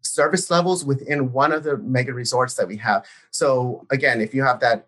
service 0.00 0.50
levels 0.50 0.84
within 0.84 1.32
one 1.32 1.52
of 1.52 1.62
the 1.64 1.76
mega 1.76 2.14
resorts 2.14 2.54
that 2.54 2.66
we 2.68 2.76
have. 2.78 3.04
So 3.30 3.86
again, 3.90 4.20
if 4.22 4.32
you 4.34 4.42
have 4.44 4.60
that 4.60 4.86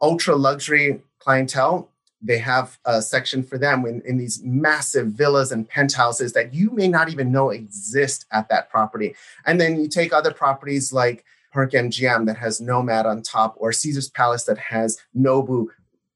ultra 0.00 0.36
luxury 0.36 1.02
clientele, 1.18 1.90
they 2.22 2.38
have 2.38 2.78
a 2.84 3.02
section 3.02 3.42
for 3.42 3.58
them 3.58 3.84
in, 3.86 4.02
in 4.06 4.16
these 4.16 4.42
massive 4.42 5.08
villas 5.08 5.52
and 5.52 5.68
penthouses 5.68 6.32
that 6.32 6.54
you 6.54 6.70
may 6.70 6.88
not 6.88 7.10
even 7.10 7.30
know 7.30 7.50
exist 7.50 8.26
at 8.32 8.48
that 8.48 8.70
property. 8.70 9.14
And 9.44 9.60
then 9.60 9.80
you 9.80 9.88
take 9.88 10.12
other 10.12 10.32
properties 10.32 10.92
like 10.92 11.24
Park 11.52 11.72
MGM 11.72 12.26
that 12.26 12.36
has 12.36 12.60
Nomad 12.60 13.06
on 13.06 13.22
top, 13.22 13.54
or 13.58 13.72
Caesar's 13.72 14.10
Palace 14.10 14.44
that 14.44 14.58
has 14.58 14.98
Nobu. 15.16 15.68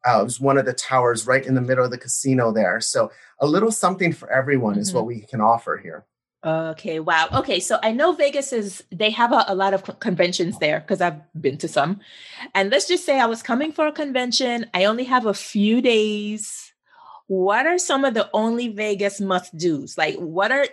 Uh, 0.04 0.22
was 0.24 0.40
one 0.40 0.56
of 0.56 0.64
the 0.64 0.72
towers 0.72 1.26
right 1.26 1.44
in 1.44 1.54
the 1.54 1.60
middle 1.60 1.84
of 1.84 1.90
the 1.90 1.98
casino 1.98 2.50
there. 2.52 2.80
So 2.80 3.10
a 3.38 3.46
little 3.46 3.70
something 3.70 4.14
for 4.14 4.30
everyone 4.30 4.74
mm-hmm. 4.74 4.80
is 4.80 4.94
what 4.94 5.04
we 5.04 5.20
can 5.20 5.42
offer 5.42 5.76
here. 5.76 6.06
Okay, 6.42 7.00
wow. 7.00 7.28
Okay, 7.34 7.60
so 7.60 7.78
I 7.82 7.92
know 7.92 8.12
Vegas 8.12 8.52
is, 8.52 8.82
they 8.90 9.10
have 9.10 9.32
a, 9.32 9.44
a 9.46 9.54
lot 9.54 9.74
of 9.74 10.00
conventions 10.00 10.58
there 10.58 10.80
because 10.80 11.00
I've 11.02 11.20
been 11.38 11.58
to 11.58 11.68
some. 11.68 12.00
And 12.54 12.70
let's 12.70 12.88
just 12.88 13.04
say 13.04 13.20
I 13.20 13.26
was 13.26 13.42
coming 13.42 13.72
for 13.72 13.86
a 13.86 13.92
convention, 13.92 14.66
I 14.72 14.86
only 14.86 15.04
have 15.04 15.26
a 15.26 15.34
few 15.34 15.82
days. 15.82 16.72
What 17.26 17.66
are 17.66 17.78
some 17.78 18.04
of 18.04 18.14
the 18.14 18.30
only 18.32 18.68
Vegas 18.68 19.20
must 19.20 19.56
do's? 19.56 19.98
Like, 19.98 20.16
what 20.16 20.50
are 20.50 20.66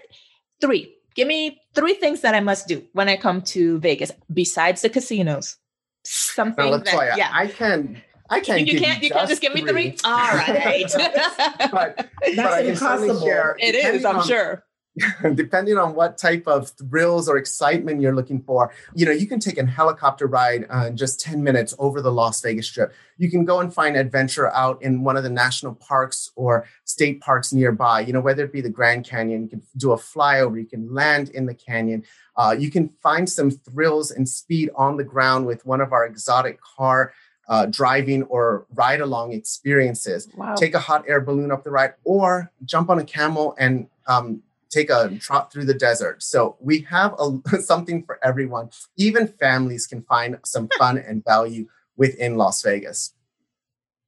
three? 0.61 0.95
Give 1.15 1.27
me 1.27 1.59
three 1.75 1.95
things 1.95 2.21
that 2.21 2.33
I 2.33 2.39
must 2.39 2.67
do 2.67 2.85
when 2.93 3.09
I 3.09 3.17
come 3.17 3.41
to 3.41 3.79
Vegas 3.79 4.11
besides 4.31 4.81
the 4.83 4.89
casinos. 4.89 5.57
Something 6.05 6.71
now, 6.71 6.77
that, 6.77 7.17
yeah. 7.17 7.29
I 7.33 7.47
can 7.47 8.01
I 8.29 8.39
can't. 8.39 8.67
You, 8.67 8.79
can't. 8.79 9.01
You 9.03 9.09
can't 9.09 9.29
just 9.29 9.41
give 9.41 9.53
me 9.53 9.61
three. 9.61 9.95
All 10.03 10.17
right. 10.17 10.85
but, 11.71 12.09
That's 12.21 12.35
but 12.35 12.65
impossible. 12.65 13.21
Share, 13.21 13.55
it 13.59 13.75
is. 13.75 14.05
I'm 14.05 14.17
on, 14.17 14.27
sure. 14.27 14.63
depending 15.35 15.77
on 15.77 15.95
what 15.95 16.17
type 16.17 16.47
of 16.47 16.69
thrills 16.71 17.29
or 17.29 17.37
excitement 17.37 18.01
you're 18.01 18.15
looking 18.15 18.41
for, 18.41 18.71
you 18.93 19.05
know, 19.05 19.11
you 19.11 19.27
can 19.27 19.39
take 19.39 19.57
a 19.57 19.65
helicopter 19.65 20.27
ride 20.27 20.65
uh, 20.73 20.87
in 20.87 20.97
just 20.97 21.19
10 21.19 21.43
minutes 21.43 21.73
over 21.79 22.01
the 22.01 22.11
Las 22.11 22.41
Vegas 22.41 22.67
Strip. 22.67 22.93
You 23.17 23.29
can 23.29 23.45
go 23.45 23.59
and 23.59 23.73
find 23.73 23.95
adventure 23.95 24.53
out 24.53 24.81
in 24.81 25.03
one 25.03 25.17
of 25.17 25.23
the 25.23 25.29
national 25.29 25.75
parks 25.75 26.31
or 26.35 26.65
state 26.85 27.21
parks 27.21 27.53
nearby, 27.53 28.01
you 28.01 28.13
know, 28.13 28.21
whether 28.21 28.43
it 28.43 28.53
be 28.53 28.61
the 28.61 28.69
Grand 28.69 29.05
Canyon, 29.05 29.43
you 29.43 29.49
can 29.49 29.61
do 29.75 29.91
a 29.91 29.97
flyover, 29.97 30.57
you 30.57 30.65
can 30.65 30.93
land 30.93 31.29
in 31.29 31.45
the 31.45 31.53
canyon. 31.53 32.03
Uh, 32.35 32.55
you 32.57 32.69
can 32.69 32.89
find 33.01 33.29
some 33.29 33.49
thrills 33.49 34.11
and 34.11 34.29
speed 34.29 34.69
on 34.75 34.97
the 34.97 35.03
ground 35.03 35.45
with 35.45 35.65
one 35.65 35.81
of 35.81 35.91
our 35.91 36.05
exotic 36.05 36.59
car 36.61 37.13
uh, 37.49 37.65
driving 37.65 38.23
or 38.23 38.65
ride 38.73 39.01
along 39.01 39.33
experiences. 39.33 40.27
Wow. 40.35 40.55
Take 40.55 40.73
a 40.73 40.79
hot 40.79 41.05
air 41.07 41.21
balloon 41.21 41.51
up 41.51 41.63
the 41.63 41.71
ride 41.71 41.93
or 42.03 42.51
jump 42.65 42.89
on 42.89 42.99
a 42.99 43.05
camel 43.05 43.55
and 43.57 43.87
um, 44.07 44.43
take 44.69 44.89
a 44.89 45.15
trot 45.19 45.51
through 45.51 45.65
the 45.65 45.73
desert. 45.73 46.23
So 46.23 46.57
we 46.59 46.81
have 46.81 47.15
a, 47.19 47.61
something 47.61 48.03
for 48.03 48.19
everyone. 48.23 48.69
Even 48.97 49.27
families 49.27 49.87
can 49.87 50.03
find 50.03 50.37
some 50.45 50.69
fun 50.77 50.97
and 50.97 51.23
value 51.23 51.67
within 51.95 52.37
Las 52.37 52.61
Vegas. 52.61 53.13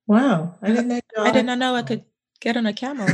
Wow, 0.07 0.55
I 0.61 0.69
didn't 0.69 0.87
know. 0.87 0.99
I 1.19 1.31
did 1.31 1.45
not 1.45 1.59
know 1.59 1.75
I 1.75 1.83
could 1.83 2.03
get 2.39 2.57
on 2.57 2.65
a 2.65 2.73
camel. 2.73 3.07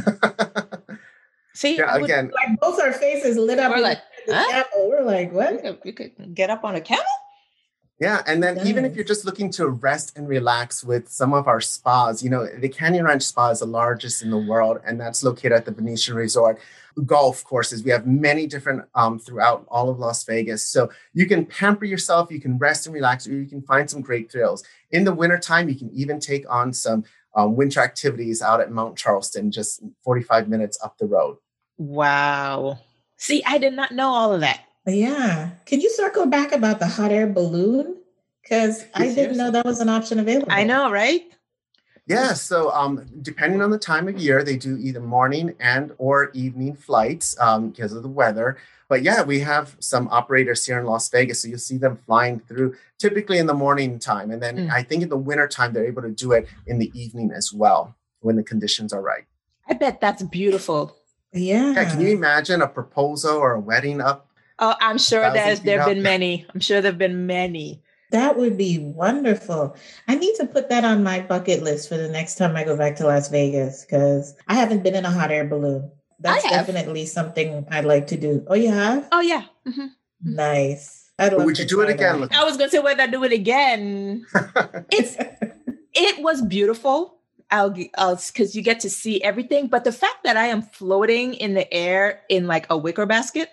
See, 1.54 1.78
yeah, 1.78 1.96
again, 1.96 2.32
like 2.34 2.60
both 2.60 2.80
our 2.80 2.92
faces 2.94 3.38
lit 3.38 3.60
up. 3.60 3.72
We're 3.72 3.82
like, 3.82 4.00
huh? 4.28 4.64
We're 4.76 5.04
like, 5.04 5.32
what? 5.32 5.54
You 5.54 5.60
could, 5.60 5.80
you 5.84 5.94
could 5.94 6.36
get 6.36 6.50
up 6.50 6.64
on 6.64 6.76
a 6.76 6.82
camel. 6.82 7.04
Yeah, 8.00 8.22
and 8.28 8.44
then 8.44 8.56
nice. 8.56 8.66
even 8.66 8.84
if 8.84 8.94
you're 8.94 9.06
just 9.06 9.24
looking 9.24 9.50
to 9.52 9.70
rest 9.70 10.18
and 10.18 10.28
relax 10.28 10.84
with 10.84 11.08
some 11.08 11.34
of 11.34 11.48
our 11.48 11.62
spas, 11.62 12.22
you 12.22 12.30
know, 12.30 12.46
the 12.46 12.68
Canyon 12.68 13.06
Ranch 13.06 13.24
Spa 13.24 13.52
is 13.52 13.60
the 13.60 13.66
largest 13.66 14.22
in 14.22 14.32
the 14.32 14.38
world, 14.38 14.80
and 14.86 15.00
that's 15.00 15.24
located 15.24 15.54
at 15.54 15.66
the 15.66 15.72
Venetian 15.72 16.16
Resort. 16.16 16.60
Golf 17.06 17.44
courses, 17.46 17.84
we 17.84 17.92
have 17.92 18.06
many 18.06 18.48
different 18.48 18.84
um, 18.96 19.18
throughout 19.18 19.66
all 19.70 19.90
of 19.90 20.00
Las 20.00 20.26
Vegas. 20.26 20.66
So 20.66 20.90
you 21.14 21.26
can 21.26 21.46
pamper 21.46 21.86
yourself, 21.86 22.32
you 22.32 22.42
can 22.42 22.58
rest 22.58 22.86
and 22.86 22.94
relax, 22.94 23.28
or 23.28 23.34
you 23.34 23.46
can 23.46 23.62
find 23.62 23.90
some 23.90 24.02
great 24.02 24.30
thrills. 24.30 24.64
In 24.92 25.06
the 25.06 25.14
wintertime, 25.14 25.70
you 25.70 25.76
can 25.76 25.90
even 25.94 26.20
take 26.20 26.50
on 26.52 26.74
some 26.74 27.06
um, 27.34 27.56
winter 27.56 27.80
activities 27.80 28.42
out 28.42 28.60
at 28.60 28.72
Mount 28.72 28.98
Charleston, 28.98 29.52
just 29.52 29.82
45 30.04 30.50
minutes 30.50 30.78
up 30.84 30.98
the 30.98 31.06
road. 31.06 31.38
Wow. 31.78 32.80
See, 33.18 33.42
I 33.46 33.58
did 33.58 33.74
not 33.74 33.94
know 33.94 34.10
all 34.10 34.34
of 34.34 34.42
that. 34.42 34.65
Yeah. 34.88 35.50
Can 35.66 35.82
you 35.82 35.90
circle 35.90 36.26
back 36.28 36.52
about 36.52 36.80
the 36.80 36.88
hot 36.88 37.12
air 37.12 37.28
balloon? 37.28 37.98
Because 38.42 38.86
I 38.94 39.08
didn't 39.14 39.38
know 39.38 39.50
that 39.52 39.66
was 39.66 39.80
an 39.80 39.90
option 39.90 40.20
available. 40.20 40.52
I 40.52 40.64
know, 40.64 40.92
right? 40.92 41.32
Yeah, 42.08 42.34
so 42.34 42.72
um, 42.72 43.04
depending 43.24 43.64
on 43.64 43.72
the 43.72 43.80
time 43.80 44.08
of 44.08 44.20
year, 44.20 44.44
they 44.44 44.58
do 44.58 44.78
either 44.78 45.00
morning 45.00 45.56
and 45.60 45.92
or 45.98 46.30
evening 46.34 46.76
flights 46.76 47.36
um, 47.40 47.70
because 47.70 47.94
of 47.94 48.04
the 48.04 48.10
weather. 48.10 48.58
But 48.88 49.02
yeah, 49.02 49.24
we 49.24 49.40
have 49.40 49.76
some 49.80 50.08
operators 50.12 50.64
here 50.64 50.78
in 50.78 50.86
Las 50.86 51.10
Vegas, 51.10 51.42
so 51.42 51.48
you'll 51.48 51.58
see 51.58 51.78
them 51.78 51.98
flying 52.06 52.40
through 52.42 52.76
typically 53.00 53.40
in 53.40 53.48
the 53.48 53.56
morning 53.56 53.98
time, 53.98 54.30
and 54.30 54.44
then 54.44 54.58
mm. 54.58 54.72
I 54.72 54.84
think 54.84 55.02
in 55.02 55.10
the 55.10 55.18
winter 55.18 55.48
time 55.48 55.74
they're 55.74 55.88
able 55.88 56.04
to 56.04 56.12
do 56.12 56.34
it 56.34 56.48
in 56.68 56.78
the 56.78 56.92
evening 56.94 57.32
as 57.32 57.52
well 57.52 57.96
when 58.20 58.36
the 58.36 58.44
conditions 58.44 58.94
are 58.94 59.02
right. 59.02 59.26
I 59.68 59.74
bet 59.74 60.00
that's 60.00 60.22
beautiful. 60.22 60.96
Yeah. 61.34 61.74
Yeah. 61.74 61.90
Can 61.90 62.02
you 62.02 62.10
imagine 62.10 62.62
a 62.62 62.68
proposal 62.68 63.36
or 63.36 63.54
a 63.54 63.60
wedding 63.60 64.00
up 64.00 64.30
Oh, 64.60 64.76
I'm 64.80 64.98
sure 64.98 65.32
there's 65.34 65.62
there 65.62 65.80
have 65.80 65.88
been 65.90 66.04
many. 66.04 66.46
I'm 66.54 66.60
sure 66.60 66.82
there've 66.82 66.98
been 66.98 67.28
many. 67.28 67.84
That 68.12 68.38
would 68.38 68.58
be 68.58 68.80
wonderful. 68.80 69.76
I 70.08 70.16
need 70.16 70.36
to 70.36 70.46
put 70.46 70.70
that 70.70 70.86
on 70.86 71.04
my 71.04 71.22
bucket 71.22 71.64
list 71.64 71.90
for 71.90 71.98
the 71.98 72.08
next 72.08 72.36
time 72.36 72.56
I 72.56 72.64
go 72.64 72.78
back 72.78 72.96
to 72.98 73.06
Las 73.06 73.30
Vegas 73.30 73.84
because 73.84 74.36
I 74.48 74.54
haven't 74.56 74.84
been 74.84 74.96
in 74.96 75.06
a 75.06 75.12
hot 75.12 75.32
air 75.32 75.46
balloon. 75.46 75.92
That's 76.20 76.44
definitely 76.44 77.08
something 77.08 77.68
I'd 77.70 77.86
like 77.86 78.08
to 78.08 78.18
do. 78.18 78.46
Oh, 78.48 78.56
you 78.56 78.72
have? 78.72 79.08
Oh, 79.12 79.20
yeah. 79.20 79.44
Mm-hmm. 79.68 79.82
mm-hmm. 79.82 80.36
Nice. 80.36 81.12
I'd 81.20 81.34
love 81.34 81.46
would 81.46 81.60
you 81.60 81.66
do 81.66 81.82
it 81.82 81.90
again? 81.90 82.22
That. 82.22 82.34
I 82.34 82.44
was 82.44 82.58
going 82.58 82.70
to 82.70 82.76
say, 82.76 82.82
whether 82.82 83.04
I 83.04 83.08
do 83.08 83.24
it 83.24 83.32
again. 83.32 84.26
it's 84.92 85.16
it 85.94 86.22
was 86.22 86.42
beautiful. 86.42 87.20
I'll 87.52 87.70
because 87.70 88.56
you 88.56 88.62
get 88.62 88.80
to 88.82 88.90
see 88.90 89.22
everything, 89.24 89.68
but 89.68 89.84
the 89.84 89.92
fact 89.92 90.24
that 90.24 90.36
I 90.36 90.48
am 90.48 90.62
floating 90.62 91.36
in 91.36 91.54
the 91.54 91.72
air 91.74 92.22
in 92.28 92.48
like 92.48 92.66
a 92.70 92.78
wicker 92.78 93.06
basket 93.06 93.50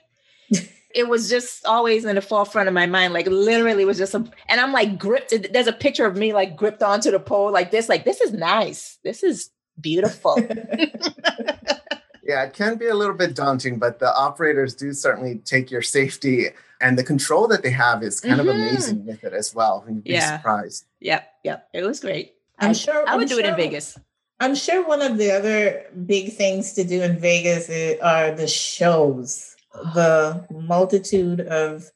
it 0.95 1.09
was 1.09 1.29
just 1.29 1.65
always 1.67 2.05
in 2.05 2.15
the 2.15 2.21
forefront 2.21 2.69
of 2.69 2.75
my 2.75 2.87
mind. 2.87 3.13
Like 3.13 3.27
literally 3.27 3.85
was 3.85 3.99
just 3.99 4.15
a, 4.15 4.25
and 4.49 4.61
I'm 4.61 4.73
like 4.73 4.99
gripped. 4.99 5.35
There's 5.53 5.67
a 5.67 5.73
picture 5.73 6.07
of 6.07 6.17
me 6.17 6.33
like 6.33 6.57
gripped 6.57 6.83
onto 6.83 7.11
the 7.11 7.21
pole 7.21 7.51
like 7.51 7.71
this. 7.71 7.89
Like 7.89 8.05
this 8.05 8.21
is 8.21 8.33
nice. 8.33 8.99
This 9.05 9.23
is 9.23 9.51
beautiful. 9.81 10.37
yeah, 12.23 12.45
it 12.45 12.55
can 12.55 12.77
be 12.77 12.87
a 12.87 12.95
little 12.95 13.15
bit 13.15 13.35
daunting, 13.35 13.79
but 13.79 13.99
the 13.99 14.15
operators 14.15 14.75
do 14.75 14.93
certainly 14.93 15.39
take 15.45 15.71
your 15.71 15.83
safety 15.83 16.49
and 16.83 16.99
the 16.99 17.05
control 17.05 17.47
that 17.49 17.63
they 17.63 17.71
have 17.71 18.03
is 18.03 18.21
kind 18.21 18.41
mm-hmm. 18.41 18.49
of 18.49 18.55
amazing 18.55 19.07
with 19.07 19.25
it 19.25 19.33
as 19.33 19.55
well. 19.55 19.85
You'd 19.89 20.05
be 20.05 20.11
yeah. 20.11 20.37
surprised. 20.37 20.85
Yep, 21.01 21.29
yep. 21.45 21.69
It 21.73 21.85
was 21.85 22.01
great. 22.01 22.35
I'm 22.59 22.71
I, 22.71 22.73
sure 22.73 23.09
I 23.09 23.17
would 23.17 23.23
I'm 23.23 23.29
do 23.29 23.35
sure, 23.37 23.45
it 23.45 23.49
in 23.49 23.57
Vegas. 23.57 23.99
I'm 24.41 24.57
sure 24.57 24.87
one 24.87 25.01
of 25.01 25.19
the 25.19 25.31
other 25.31 25.85
big 26.05 26.33
things 26.33 26.73
to 26.73 26.85
do 26.85 27.01
in 27.01 27.19
Vegas 27.19 27.71
are 28.03 28.33
the 28.33 28.49
shows 28.49 29.52
the 29.95 30.47
multitude 30.51 31.41
of 31.41 31.91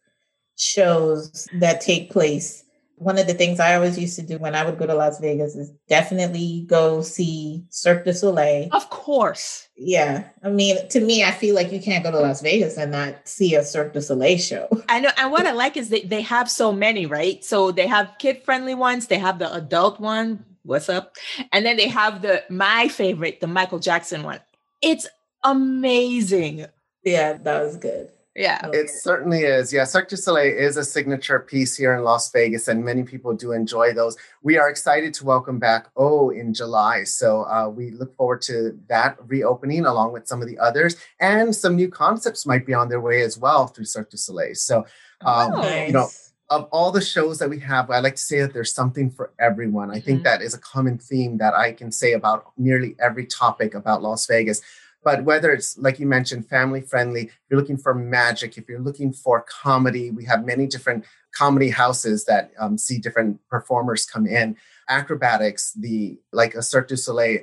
shows 0.56 1.49
that 1.54 1.80
take 1.80 2.11
place. 2.11 2.64
One 2.99 3.18
of 3.18 3.26
the 3.26 3.35
things 3.35 3.61
I 3.61 3.75
always 3.75 3.99
used 3.99 4.16
to 4.16 4.23
do 4.23 4.38
when 4.38 4.54
I 4.54 4.64
would 4.64 4.78
go 4.78 4.87
to 4.87 4.95
Las 4.95 5.21
Vegas 5.21 5.54
is 5.54 5.71
definitely 5.87 6.64
go 6.66 7.02
see 7.02 7.62
Cirque 7.68 8.06
du 8.06 8.14
Soleil. 8.14 8.71
Of 8.73 8.88
course. 8.88 9.68
Yeah. 9.76 10.25
I 10.42 10.49
mean, 10.49 10.88
to 10.88 11.00
me, 11.00 11.23
I 11.23 11.30
feel 11.30 11.54
like 11.54 11.71
you 11.73 11.80
can't 11.80 12.02
go 12.02 12.11
to 12.11 12.18
Las 12.18 12.40
Vegas 12.40 12.78
and 12.78 12.92
not 12.92 13.28
see 13.28 13.54
a 13.54 13.62
Cirque 13.62 13.92
du 13.92 14.00
Soleil 14.00 14.38
show. 14.38 14.66
I 14.88 15.00
know. 15.00 15.11
And 15.18 15.30
what 15.30 15.47
I 15.47 15.52
like 15.52 15.76
is 15.76 15.90
that 15.90 16.09
they 16.09 16.23
have 16.23 16.50
so 16.50 16.73
many, 16.73 17.04
right? 17.04 17.45
So 17.45 17.71
they 17.71 17.87
have 17.87 18.14
kid 18.18 18.42
friendly 18.42 18.75
ones, 18.75 19.09
they 19.09 19.18
have 19.18 19.38
the 19.38 19.52
adult 19.52 20.00
one. 20.00 20.45
What's 20.62 20.88
up? 20.88 21.16
And 21.52 21.66
then 21.66 21.76
they 21.76 21.88
have 21.88 22.23
the 22.23 22.45
my 22.49 22.88
favorite, 22.88 23.40
the 23.40 23.47
Michael 23.47 23.78
Jackson 23.78 24.23
one. 24.23 24.40
It's 24.83 25.06
amazing. 25.45 26.66
Yeah, 27.06 27.34
that 27.34 27.62
was 27.62 27.76
good. 27.76 28.10
Yeah. 28.34 28.68
It 28.72 28.90
certainly 28.90 29.44
is. 29.44 29.72
Yeah, 29.72 29.84
Cirque 29.84 30.08
du 30.08 30.16
Soleil 30.16 30.52
is 30.54 30.76
a 30.76 30.84
signature 30.84 31.38
piece 31.38 31.76
here 31.76 31.94
in 31.94 32.02
Las 32.02 32.32
Vegas, 32.32 32.66
and 32.66 32.84
many 32.84 33.04
people 33.04 33.32
do 33.32 33.52
enjoy 33.52 33.92
those. 33.92 34.16
We 34.42 34.58
are 34.58 34.68
excited 34.68 35.14
to 35.14 35.25
welcome 35.25 35.60
back 35.60 35.86
O 35.96 36.30
in 36.30 36.52
July. 36.52 37.04
So 37.04 37.44
uh, 37.44 37.68
we 37.68 37.92
look 37.92 38.14
forward 38.16 38.42
to 38.42 38.76
that 38.88 39.16
reopening 39.28 39.86
along 39.86 40.14
with 40.14 40.26
some 40.26 40.42
of 40.42 40.48
the 40.48 40.58
others, 40.58 40.96
and 41.20 41.54
some 41.54 41.76
new 41.76 41.88
concepts 41.88 42.44
might 42.44 42.66
be 42.66 42.75
on 42.75 42.88
their 42.88 43.00
way 43.00 43.22
as 43.22 43.38
well 43.38 43.68
through 43.68 43.84
Cirque 43.84 44.10
du 44.10 44.18
Soleil. 44.18 44.56
So, 44.56 44.80
um, 45.25 45.52
oh, 45.54 45.62
nice. 45.62 45.86
you 45.86 45.92
know, 45.92 46.08
of 46.50 46.64
all 46.72 46.90
the 46.90 47.00
shows 47.00 47.38
that 47.38 47.48
we 47.48 47.60
have, 47.60 47.88
I 47.88 48.00
like 48.00 48.16
to 48.16 48.22
say 48.22 48.40
that 48.40 48.52
there's 48.52 48.75
something 48.75 49.10
for 49.10 49.32
everyone. 49.38 49.90
I 49.90 49.94
mm-hmm. 49.94 50.04
think 50.04 50.22
that 50.25 50.42
is 50.42 50.54
a 50.54 50.58
common 50.58 50.98
theme 50.98 51.38
that 51.38 51.54
I 51.54 51.72
can 51.72 51.92
say 51.92 52.14
about 52.14 52.52
nearly 52.58 52.96
every 53.00 53.26
topic 53.26 53.75
about 53.75 54.02
Las 54.02 54.26
Vegas. 54.26 54.60
But 55.06 55.22
whether 55.22 55.52
it's 55.52 55.78
like 55.78 56.00
you 56.00 56.06
mentioned, 56.08 56.48
family 56.48 56.80
friendly, 56.80 57.26
if 57.26 57.38
you're 57.48 57.60
looking 57.60 57.76
for 57.76 57.94
magic, 57.94 58.58
if 58.58 58.68
you're 58.68 58.80
looking 58.80 59.12
for 59.12 59.42
comedy, 59.48 60.10
we 60.10 60.25
have 60.25 60.44
many 60.44 60.66
different 60.66 61.04
comedy 61.30 61.70
houses 61.70 62.25
that 62.25 62.50
um, 62.58 62.76
see 62.76 62.98
different 62.98 63.38
performers 63.48 64.04
come 64.04 64.26
in. 64.26 64.56
Acrobatics, 64.88 65.75
the 65.75 66.18
like 66.32 66.56
a 66.56 66.62
Cirque 66.62 66.88
du 66.88 66.96
Soleil 66.96 67.38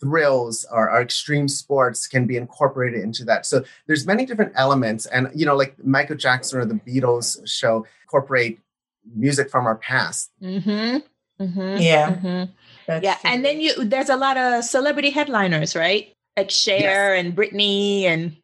thrills 0.00 0.64
or, 0.70 0.88
or, 0.88 1.00
extreme 1.02 1.48
sports 1.48 2.06
can 2.06 2.24
be 2.24 2.36
incorporated 2.36 3.00
into 3.00 3.24
that. 3.24 3.46
So 3.46 3.64
there's 3.88 4.06
many 4.06 4.24
different 4.24 4.52
elements, 4.54 5.06
and 5.06 5.28
you 5.34 5.44
know, 5.44 5.56
like 5.56 5.84
Michael 5.84 6.16
Jackson 6.16 6.60
or 6.60 6.66
the 6.66 6.74
Beatles 6.74 7.36
show 7.48 7.84
incorporate 8.02 8.60
music 9.12 9.50
from 9.50 9.66
our 9.66 9.76
past. 9.76 10.30
Mm-hmm. 10.40 10.98
Mm-hmm. 11.42 11.76
Yeah. 11.82 12.10
Mm-hmm. 12.10 13.02
Yeah, 13.02 13.14
true. 13.16 13.30
and 13.30 13.44
then 13.44 13.60
you 13.60 13.84
there's 13.84 14.08
a 14.08 14.16
lot 14.16 14.36
of 14.36 14.62
celebrity 14.62 15.10
headliners, 15.10 15.74
right? 15.74 16.15
Like 16.36 16.50
Cher 16.50 17.14
yes. 17.14 17.24
and 17.24 17.36
Britney 17.36 18.02
and 18.02 18.36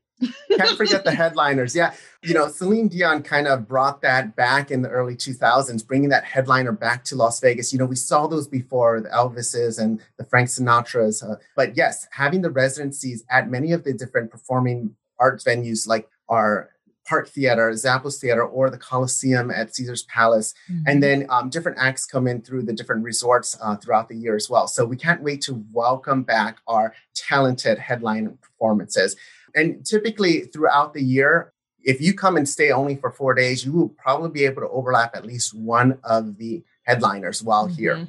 Can't 0.57 0.77
forget 0.77 1.05
the 1.05 1.13
headliners. 1.13 1.75
Yeah. 1.75 1.95
You 2.23 2.35
know, 2.35 2.49
Celine 2.49 2.89
Dion 2.89 3.23
kind 3.23 3.49
of 3.49 3.67
brought 3.67 4.03
that 4.03 4.37
back 4.37 4.71
in 4.71 4.83
the 4.83 4.89
early 4.89 5.17
2000s, 5.17 5.87
bringing 5.87 6.11
that 6.11 6.25
headliner 6.25 6.73
back 6.73 7.05
to 7.05 7.17
Las 7.17 7.41
Vegas. 7.41 7.73
You 7.73 7.79
know, 7.79 7.85
we 7.85 7.97
saw 7.97 8.27
those 8.27 8.47
before 8.47 9.01
the 9.01 9.09
Elvises 9.09 9.81
and 9.81 10.01
the 10.19 10.25
Frank 10.25 10.49
Sinatras. 10.49 11.29
Uh, 11.29 11.37
but 11.57 11.77
yes, 11.77 12.07
having 12.13 12.43
the 12.43 12.51
residencies 12.51 13.25
at 13.31 13.51
many 13.51 13.73
of 13.73 13.85
the 13.85 13.93
different 13.93 14.31
performing 14.31 14.95
arts 15.19 15.45
venues 15.45 15.89
like 15.89 16.09
our 16.29 16.71
Park 17.07 17.29
Theater, 17.29 17.71
Zappos 17.71 18.21
Theater, 18.21 18.45
or 18.45 18.71
the 18.71 18.79
Coliseum 18.79 19.51
at 19.51 19.75
Caesar's 19.75 20.05
Palace. 20.05 20.55
Mm-hmm. 20.71 20.83
And 20.87 21.03
then 21.03 21.27
um, 21.31 21.51
different 21.51 21.79
acts 21.81 22.07
come 22.07 22.27
in 22.27 22.43
through 22.43 22.63
the 22.63 22.73
different 22.73 23.03
resorts 23.03 23.57
uh, 23.61 23.77
throughout 23.77 24.09
the 24.09 24.17
year 24.17 24.37
as 24.37 24.49
well. 24.49 24.69
So 24.69 24.85
we 24.85 24.97
can't 24.97 25.23
wait 25.23 25.41
to 25.43 25.65
welcome 25.73 26.23
back 26.23 26.59
our 26.67 26.95
talented 27.15 27.79
headline 27.79 28.39
performances. 28.41 29.17
And 29.55 29.85
typically 29.85 30.43
throughout 30.43 30.95
the 30.95 31.03
year, 31.03 31.53
if 31.85 32.01
you 32.01 32.15
come 32.15 32.37
and 32.37 32.49
stay 32.49 32.71
only 32.71 32.97
for 32.97 33.11
four 33.11 33.35
days, 33.35 33.65
you 33.65 33.73
will 33.73 33.89
probably 33.89 34.31
be 34.31 34.45
able 34.45 34.63
to 34.63 34.69
overlap 34.69 35.17
at 35.17 35.27
least 35.27 35.53
one 35.53 35.99
of 36.05 36.39
the 36.39 36.63
headliners 36.85 37.43
while 37.43 37.67
mm-hmm. 37.67 37.75
here. 37.75 38.09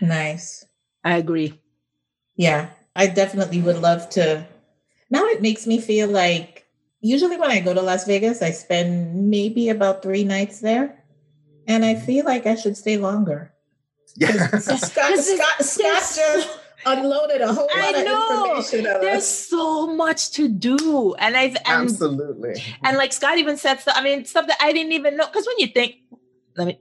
Nice. 0.00 0.64
I 1.04 1.16
agree. 1.16 1.60
Yeah, 2.36 2.68
I 2.94 3.08
definitely 3.08 3.60
would 3.60 3.78
love 3.78 4.08
to. 4.10 4.46
Now 5.10 5.24
it 5.26 5.42
makes 5.42 5.66
me 5.66 5.80
feel 5.80 6.08
like 6.08 6.67
usually 7.00 7.36
when 7.36 7.50
I 7.50 7.60
go 7.60 7.74
to 7.74 7.82
Las 7.82 8.06
Vegas, 8.06 8.42
I 8.42 8.50
spend 8.50 9.30
maybe 9.30 9.68
about 9.68 10.02
three 10.02 10.24
nights 10.24 10.60
there. 10.60 11.04
And 11.66 11.84
I 11.84 11.94
mm-hmm. 11.94 12.06
feel 12.06 12.24
like 12.24 12.46
I 12.46 12.54
should 12.54 12.76
stay 12.76 12.96
longer. 12.96 13.52
Yeah. 14.16 14.32
Scott, 14.58 15.18
Scott, 15.18 15.64
Scott 15.64 16.02
just 16.16 16.58
unloaded 16.86 17.40
a 17.40 17.52
whole 17.52 17.66
lot 17.66 17.94
I 17.94 18.02
know. 18.02 18.52
of 18.52 18.58
information 18.58 18.86
on 18.86 19.00
There's 19.00 19.22
us. 19.22 19.48
so 19.48 19.94
much 19.94 20.30
to 20.32 20.48
do. 20.48 21.14
And 21.14 21.36
I've 21.36 21.56
and, 21.66 21.88
absolutely 21.88 22.62
and 22.82 22.96
like 22.96 23.12
Scott 23.12 23.38
even 23.38 23.56
said 23.56 23.80
stuff, 23.80 23.94
I 23.96 24.02
mean, 24.02 24.24
stuff 24.24 24.46
that 24.46 24.58
I 24.60 24.72
didn't 24.72 24.92
even 24.92 25.16
know. 25.16 25.26
Because 25.26 25.46
when 25.46 25.58
you 25.58 25.68
think, 25.68 25.96
let 26.56 26.66
me 26.66 26.80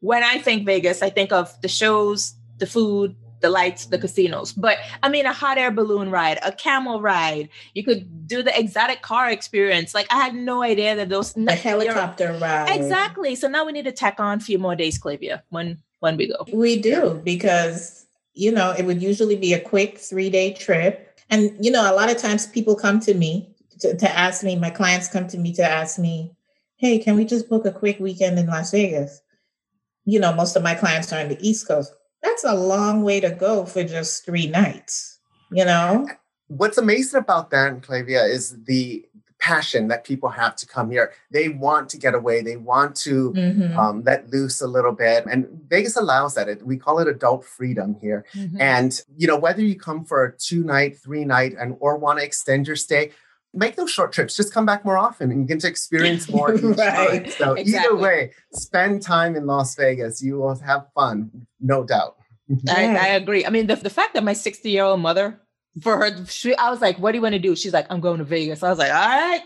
when 0.00 0.22
I 0.22 0.38
think 0.38 0.66
Vegas, 0.66 1.02
I 1.02 1.10
think 1.10 1.32
of 1.32 1.60
the 1.62 1.68
shows, 1.68 2.34
the 2.58 2.66
food, 2.66 3.16
the 3.40 3.50
lights, 3.50 3.86
the 3.86 3.98
casinos. 3.98 4.52
But 4.52 4.78
I 5.02 5.08
mean, 5.08 5.26
a 5.26 5.32
hot 5.32 5.58
air 5.58 5.70
balloon 5.70 6.10
ride, 6.10 6.38
a 6.42 6.52
camel 6.52 7.00
ride. 7.00 7.48
You 7.74 7.84
could 7.84 8.26
do 8.26 8.42
the 8.42 8.58
exotic 8.58 9.02
car 9.02 9.30
experience. 9.30 9.94
Like 9.94 10.06
I 10.10 10.16
had 10.16 10.34
no 10.34 10.62
idea 10.62 10.96
that 10.96 11.08
those 11.08 11.36
a 11.36 11.52
helicopter 11.52 12.36
ride. 12.40 12.70
Exactly. 12.70 13.34
So 13.34 13.48
now 13.48 13.64
we 13.64 13.72
need 13.72 13.84
to 13.84 13.92
tack 13.92 14.20
on 14.20 14.38
a 14.38 14.40
few 14.40 14.58
more 14.58 14.76
days, 14.76 14.98
Clavia, 14.98 15.42
when 15.50 15.78
when 16.00 16.16
we 16.16 16.28
go. 16.28 16.46
We 16.52 16.80
do 16.80 17.20
because 17.24 18.06
you 18.34 18.52
know, 18.52 18.72
it 18.72 18.84
would 18.84 19.02
usually 19.02 19.36
be 19.36 19.52
a 19.52 19.60
quick 19.60 19.98
three 19.98 20.30
day 20.30 20.52
trip. 20.54 21.18
And, 21.28 21.52
you 21.64 21.70
know, 21.70 21.90
a 21.90 21.94
lot 21.94 22.10
of 22.10 22.16
times 22.16 22.46
people 22.46 22.74
come 22.74 23.00
to 23.00 23.14
me 23.14 23.54
to, 23.80 23.96
to 23.96 24.18
ask 24.18 24.42
me, 24.42 24.56
my 24.56 24.70
clients 24.70 25.08
come 25.08 25.28
to 25.28 25.38
me 25.38 25.52
to 25.54 25.62
ask 25.62 25.98
me, 25.98 26.32
hey, 26.76 26.98
can 26.98 27.16
we 27.16 27.24
just 27.24 27.48
book 27.48 27.66
a 27.66 27.72
quick 27.72 28.00
weekend 28.00 28.38
in 28.38 28.46
Las 28.46 28.70
Vegas? 28.70 29.20
You 30.04 30.18
know, 30.18 30.32
most 30.32 30.56
of 30.56 30.62
my 30.62 30.74
clients 30.74 31.12
are 31.12 31.20
on 31.20 31.28
the 31.28 31.38
East 31.46 31.68
Coast. 31.68 31.92
That's 32.22 32.44
a 32.44 32.54
long 32.54 33.02
way 33.02 33.20
to 33.20 33.30
go 33.30 33.64
for 33.64 33.82
just 33.84 34.24
three 34.24 34.46
nights, 34.46 35.18
you 35.50 35.64
know? 35.64 36.06
What's 36.48 36.78
amazing 36.78 37.18
about 37.18 37.50
that, 37.50 37.72
in 37.72 37.80
Clavia, 37.80 38.28
is 38.28 38.62
the 38.64 39.06
passion 39.38 39.88
that 39.88 40.04
people 40.04 40.28
have 40.28 40.54
to 40.54 40.66
come 40.66 40.90
here. 40.90 41.12
They 41.30 41.48
want 41.48 41.88
to 41.90 41.96
get 41.96 42.14
away. 42.14 42.42
They 42.42 42.56
want 42.56 42.94
to 42.96 43.32
mm-hmm. 43.32 43.78
um, 43.78 44.02
let 44.04 44.28
loose 44.30 44.60
a 44.60 44.66
little 44.66 44.92
bit. 44.92 45.24
And 45.24 45.48
Vegas 45.68 45.96
allows 45.96 46.34
that. 46.34 46.48
It, 46.48 46.64
we 46.64 46.76
call 46.76 46.98
it 46.98 47.08
adult 47.08 47.44
freedom 47.44 47.96
here. 48.00 48.26
Mm-hmm. 48.34 48.60
And, 48.60 49.00
you 49.16 49.26
know, 49.26 49.38
whether 49.38 49.62
you 49.62 49.76
come 49.76 50.04
for 50.04 50.24
a 50.24 50.36
two 50.36 50.62
night, 50.62 50.98
three 50.98 51.24
night, 51.24 51.54
and 51.58 51.76
or 51.80 51.96
want 51.96 52.18
to 52.18 52.24
extend 52.24 52.66
your 52.66 52.76
stay, 52.76 53.12
make 53.52 53.76
those 53.76 53.90
short 53.90 54.12
trips. 54.12 54.36
Just 54.36 54.52
come 54.54 54.66
back 54.66 54.84
more 54.84 54.98
often 54.98 55.30
and 55.30 55.40
you 55.40 55.46
get 55.46 55.60
to 55.60 55.68
experience 55.68 56.28
more. 56.32 56.54
right. 56.54 57.32
So 57.32 57.54
exactly. 57.54 57.74
either 57.74 57.96
way, 57.96 58.32
spend 58.52 59.02
time 59.02 59.36
in 59.36 59.46
Las 59.46 59.74
Vegas. 59.76 60.22
You 60.22 60.38
will 60.38 60.58
have 60.60 60.86
fun, 60.94 61.46
no 61.60 61.84
doubt. 61.84 62.16
I, 62.68 62.96
I 62.96 63.06
agree. 63.08 63.46
I 63.46 63.50
mean, 63.50 63.68
the, 63.68 63.76
the 63.76 63.90
fact 63.90 64.14
that 64.14 64.24
my 64.24 64.32
60 64.32 64.70
year 64.70 64.82
old 64.84 65.00
mother 65.00 65.40
for 65.82 65.96
her. 65.98 66.26
She, 66.26 66.54
I 66.56 66.70
was 66.70 66.80
like, 66.80 66.98
"What 66.98 67.12
do 67.12 67.18
you 67.18 67.22
want 67.22 67.34
to 67.34 67.38
do?" 67.38 67.54
She's 67.54 67.72
like, 67.72 67.86
"I'm 67.90 68.00
going 68.00 68.18
to 68.18 68.24
Vegas." 68.24 68.62
I 68.62 68.70
was 68.70 68.78
like, 68.78 68.92
"All 68.92 68.98
right." 68.98 69.42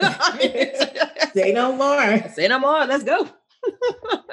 say 1.34 1.52
no 1.52 1.74
more. 1.74 2.28
Say 2.34 2.48
no 2.48 2.58
more. 2.58 2.86
Let's 2.86 3.04
go. 3.04 3.28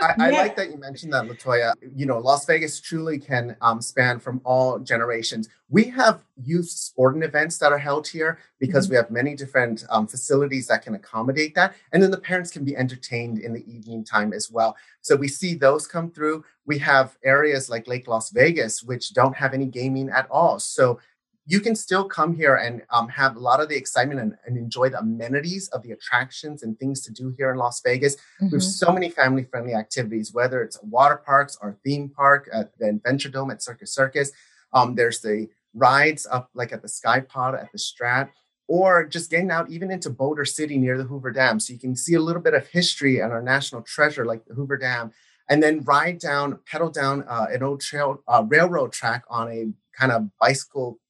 I, 0.01 0.13
I 0.17 0.31
yeah. 0.31 0.37
like 0.37 0.55
that 0.55 0.71
you 0.71 0.77
mentioned 0.77 1.13
that, 1.13 1.25
Latoya. 1.25 1.73
You 1.95 2.05
know, 2.05 2.17
Las 2.17 2.45
Vegas 2.45 2.79
truly 2.79 3.19
can 3.19 3.55
um, 3.61 3.81
span 3.81 4.19
from 4.19 4.41
all 4.43 4.79
generations. 4.79 5.47
We 5.69 5.85
have 5.85 6.21
youth 6.43 6.69
sporting 6.69 7.23
events 7.23 7.57
that 7.59 7.71
are 7.71 7.77
held 7.77 8.07
here 8.07 8.39
because 8.59 8.85
mm-hmm. 8.85 8.93
we 8.93 8.95
have 8.97 9.11
many 9.11 9.35
different 9.35 9.85
um, 9.89 10.07
facilities 10.07 10.67
that 10.67 10.81
can 10.81 10.95
accommodate 10.95 11.55
that. 11.55 11.75
And 11.93 12.01
then 12.01 12.11
the 12.11 12.19
parents 12.19 12.51
can 12.51 12.65
be 12.65 12.75
entertained 12.75 13.39
in 13.39 13.53
the 13.53 13.63
evening 13.71 14.03
time 14.03 14.33
as 14.33 14.49
well. 14.49 14.75
So 15.01 15.15
we 15.15 15.27
see 15.27 15.53
those 15.53 15.87
come 15.87 16.11
through. 16.11 16.43
We 16.65 16.77
have 16.79 17.17
areas 17.23 17.69
like 17.69 17.87
Lake 17.87 18.07
Las 18.07 18.31
Vegas, 18.31 18.83
which 18.83 19.13
don't 19.13 19.35
have 19.35 19.53
any 19.53 19.65
gaming 19.65 20.09
at 20.09 20.27
all. 20.29 20.59
So 20.59 20.99
you 21.45 21.59
can 21.59 21.75
still 21.75 22.03
come 22.03 22.35
here 22.35 22.55
and 22.55 22.83
um, 22.91 23.09
have 23.09 23.35
a 23.35 23.39
lot 23.39 23.59
of 23.59 23.67
the 23.67 23.75
excitement 23.75 24.19
and, 24.19 24.35
and, 24.45 24.57
enjoy 24.57 24.89
the 24.89 24.99
amenities 24.99 25.67
of 25.69 25.81
the 25.81 25.91
attractions 25.91 26.61
and 26.61 26.77
things 26.77 27.01
to 27.01 27.11
do 27.11 27.33
here 27.35 27.51
in 27.51 27.57
Las 27.57 27.81
Vegas. 27.83 28.15
Mm-hmm. 28.15 28.45
We 28.47 28.51
have 28.53 28.63
so 28.63 28.91
many 28.91 29.09
family 29.09 29.43
friendly 29.43 29.73
activities, 29.73 30.33
whether 30.33 30.61
it's 30.61 30.81
water 30.83 31.17
parks 31.17 31.57
or 31.61 31.77
theme 31.83 32.09
park 32.09 32.47
at 32.53 32.77
the 32.77 32.89
Adventure 32.89 33.29
Dome 33.29 33.51
at 33.51 33.63
Circus 33.63 33.93
Circus. 33.93 34.31
Um, 34.73 34.95
there's 34.95 35.21
the 35.21 35.47
rides 35.73 36.27
up 36.29 36.49
like 36.53 36.71
at 36.71 36.81
the 36.81 36.89
Sky 36.89 37.21
Pod 37.21 37.55
at 37.55 37.71
the 37.71 37.79
Strat, 37.79 38.29
or 38.67 39.05
just 39.05 39.31
getting 39.31 39.51
out 39.51 39.69
even 39.69 39.91
into 39.91 40.09
Boulder 40.09 40.45
City 40.45 40.77
near 40.77 40.97
the 40.97 41.03
Hoover 41.03 41.31
Dam. 41.31 41.59
So 41.59 41.73
you 41.73 41.79
can 41.79 41.95
see 41.95 42.13
a 42.13 42.21
little 42.21 42.41
bit 42.41 42.53
of 42.53 42.67
history 42.67 43.19
and 43.19 43.33
our 43.33 43.41
national 43.41 43.81
treasure 43.81 44.25
like 44.25 44.45
the 44.45 44.53
Hoover 44.53 44.77
Dam. 44.77 45.11
And 45.49 45.61
then 45.61 45.83
ride 45.83 46.19
down, 46.19 46.59
pedal 46.65 46.89
down 46.89 47.25
uh, 47.27 47.47
an 47.51 47.63
old 47.63 47.81
trail, 47.81 48.23
uh, 48.27 48.45
railroad 48.47 48.93
track 48.93 49.25
on 49.29 49.51
a 49.51 49.73
kind 49.99 50.13
of 50.13 50.29
bicycle 50.39 51.00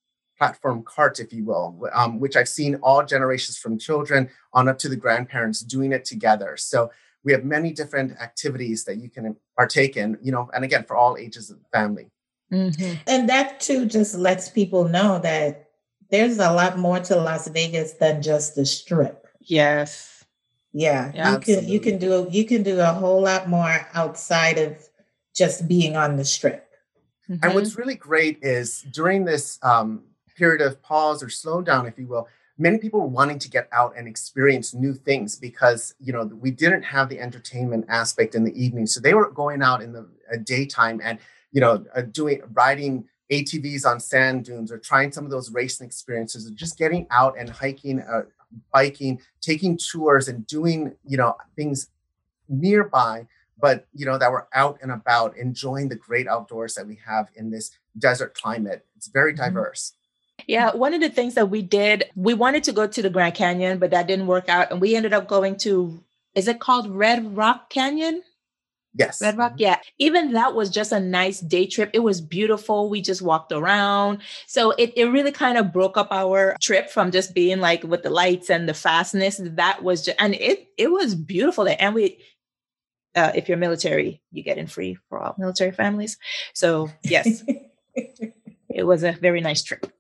platform 0.42 0.82
cart, 0.82 1.20
if 1.20 1.32
you 1.32 1.46
will, 1.46 1.88
um, 1.94 2.20
which 2.20 2.36
I've 2.36 2.50
seen 2.50 2.74
all 2.82 3.06
generations 3.06 3.60
from 3.60 3.78
children 3.78 4.28
on 4.54 4.68
up 4.68 4.80
to 4.80 4.90
the 4.90 4.96
grandparents 4.96 5.60
doing 5.62 5.92
it 5.92 6.04
together. 6.04 6.58
So 6.58 6.90
we 7.24 7.32
have 7.32 7.44
many 7.44 7.72
different 7.72 8.20
activities 8.20 8.84
that 8.86 8.98
you 8.98 9.08
can 9.08 9.36
partake 9.56 9.98
in, 9.98 10.18
you 10.20 10.32
know, 10.32 10.50
and 10.52 10.64
again, 10.64 10.84
for 10.86 10.96
all 10.96 11.16
ages 11.16 11.52
of 11.52 11.60
the 11.60 11.70
family. 11.72 12.10
Mm-hmm. 12.52 12.96
And 13.06 13.30
that 13.30 13.60
too 13.60 13.86
just 13.86 14.16
lets 14.16 14.50
people 14.50 14.86
know 14.88 15.20
that 15.20 15.70
there's 16.10 16.40
a 16.40 16.52
lot 16.52 16.80
more 16.80 17.00
to 17.00 17.18
Las 17.18 17.48
Vegas 17.48 17.94
than 17.94 18.24
just 18.24 18.56
the 18.56 18.66
strip. 18.66 19.28
Yes. 19.42 20.26
Yeah. 20.74 21.12
yeah 21.14 21.30
you 21.30 21.36
absolutely. 21.36 21.66
can 21.66 21.72
you 21.72 21.80
can 21.80 21.98
do 22.00 22.28
you 22.32 22.46
can 22.46 22.64
do 22.64 22.80
a 22.80 22.94
whole 22.94 23.22
lot 23.22 23.48
more 23.48 23.88
outside 23.94 24.58
of 24.58 24.90
just 25.36 25.68
being 25.68 25.96
on 25.96 26.16
the 26.16 26.26
strip. 26.26 26.68
Mm-hmm. 27.30 27.46
And 27.46 27.54
what's 27.54 27.78
really 27.78 27.94
great 27.94 28.40
is 28.42 28.82
during 28.92 29.26
this 29.26 29.60
um, 29.62 30.06
period 30.42 30.62
of 30.62 30.82
pause 30.82 31.22
or 31.22 31.28
slowdown, 31.28 31.88
if 31.88 32.00
you 32.00 32.08
will, 32.08 32.28
many 32.58 32.80
people 32.80 33.00
were 33.00 33.16
wanting 33.20 33.38
to 33.38 33.48
get 33.48 33.70
out 33.72 33.94
and 33.96 34.08
experience 34.08 34.74
new 34.74 34.94
things 34.94 35.36
because 35.36 35.94
you 36.00 36.12
know 36.12 36.24
we 36.46 36.50
didn't 36.50 36.82
have 36.82 37.10
the 37.10 37.20
entertainment 37.20 37.86
aspect 37.90 38.34
in 38.34 38.44
the 38.44 38.56
evening, 38.64 38.88
so 38.88 39.00
they 39.00 39.14
were 39.14 39.30
going 39.30 39.62
out 39.62 39.84
in 39.84 39.92
the 39.94 40.08
uh, 40.34 40.38
daytime 40.44 41.00
and 41.04 41.20
you 41.52 41.62
know 41.62 41.86
uh, 41.96 42.02
doing 42.02 42.42
riding 42.54 43.06
ATVs 43.32 43.86
on 43.86 44.00
sand 44.00 44.46
dunes 44.46 44.72
or 44.72 44.80
trying 44.80 45.12
some 45.12 45.26
of 45.26 45.32
those 45.32 45.52
racing 45.52 45.86
experiences, 45.86 46.48
or 46.48 46.54
just 46.56 46.76
getting 46.76 47.06
out 47.12 47.38
and 47.38 47.48
hiking, 47.48 48.00
uh, 48.02 48.24
biking, 48.74 49.22
taking 49.42 49.78
tours, 49.78 50.28
and 50.28 50.48
doing 50.48 50.96
you 51.06 51.18
know 51.18 51.36
things 51.56 51.90
nearby 52.50 53.28
but 53.62 53.86
you 53.94 54.08
know 54.08 54.18
that 54.18 54.32
we're 54.32 54.48
out 54.54 54.80
and 54.82 54.92
about 54.92 55.38
enjoying 55.38 55.88
the 55.88 55.96
great 55.96 56.28
outdoors 56.28 56.74
that 56.74 56.88
we 56.88 56.98
have 57.06 57.28
in 57.36 57.52
this 57.52 57.70
desert 58.00 58.34
climate. 58.34 58.84
It's 58.98 59.08
very 59.08 59.34
mm-hmm. 59.34 59.44
diverse 59.44 59.94
yeah, 60.48 60.76
one 60.76 60.94
of 60.94 61.02
the 61.02 61.10
things 61.10 61.36
that 61.36 61.50
we 61.50 61.62
did, 61.62 62.06
we 62.16 62.34
wanted 62.34 62.64
to 62.66 62.74
go 62.74 62.88
to 62.88 63.02
the 63.02 63.10
Grand 63.10 63.36
Canyon, 63.36 63.80
but 63.80 63.92
that 63.92 64.08
didn't 64.08 64.28
work 64.28 64.50
out. 64.50 64.72
And 64.72 64.82
we 64.82 64.96
ended 64.96 65.14
up 65.14 65.28
going 65.28 65.58
to, 65.58 66.04
is 66.36 66.48
it 66.48 66.60
called 66.60 66.90
Red 66.90 67.36
Rock 67.36 67.70
Canyon? 67.70 68.24
Yes. 68.94 69.22
Red 69.22 69.38
Rock, 69.38 69.54
yeah. 69.58 69.78
Even 70.00 70.34
that 70.34 70.54
was 70.54 70.70
just 70.70 70.92
a 70.92 71.00
nice 71.00 71.40
day 71.40 71.66
trip. 71.66 71.92
It 71.94 72.00
was 72.00 72.20
beautiful. 72.20 72.90
We 72.90 73.02
just 73.02 73.22
walked 73.22 73.52
around. 73.52 74.20
So 74.48 74.72
it, 74.72 74.92
it 74.98 75.06
really 75.06 75.32
kind 75.32 75.58
of 75.58 75.72
broke 75.72 75.98
up 75.98 76.10
our 76.12 76.58
trip 76.62 76.90
from 76.90 77.12
just 77.12 77.34
being 77.34 77.60
like 77.60 77.84
with 77.84 78.04
the 78.04 78.10
lights 78.10 78.50
and 78.50 78.68
the 78.68 78.74
fastness. 78.74 79.40
That 79.42 79.84
was 79.84 80.04
just, 80.04 80.18
and 80.20 80.36
it 80.36 80.68
it 80.78 80.92
was 80.92 81.16
beautiful 81.16 81.64
there. 81.64 81.78
And 81.80 81.96
we 81.96 82.20
uh, 83.16 83.32
if 83.34 83.48
you're 83.48 83.58
military, 83.58 84.22
you 84.32 84.44
get 84.44 84.58
in 84.58 84.68
free 84.68 84.98
for 85.10 85.20
all 85.20 85.36
military 85.38 85.72
families. 85.72 86.18
So 86.54 86.90
yes, 87.04 87.44
it 87.96 88.86
was 88.86 89.04
a 89.04 89.14
very 89.14 89.42
nice 89.42 89.64
trip. 89.64 89.92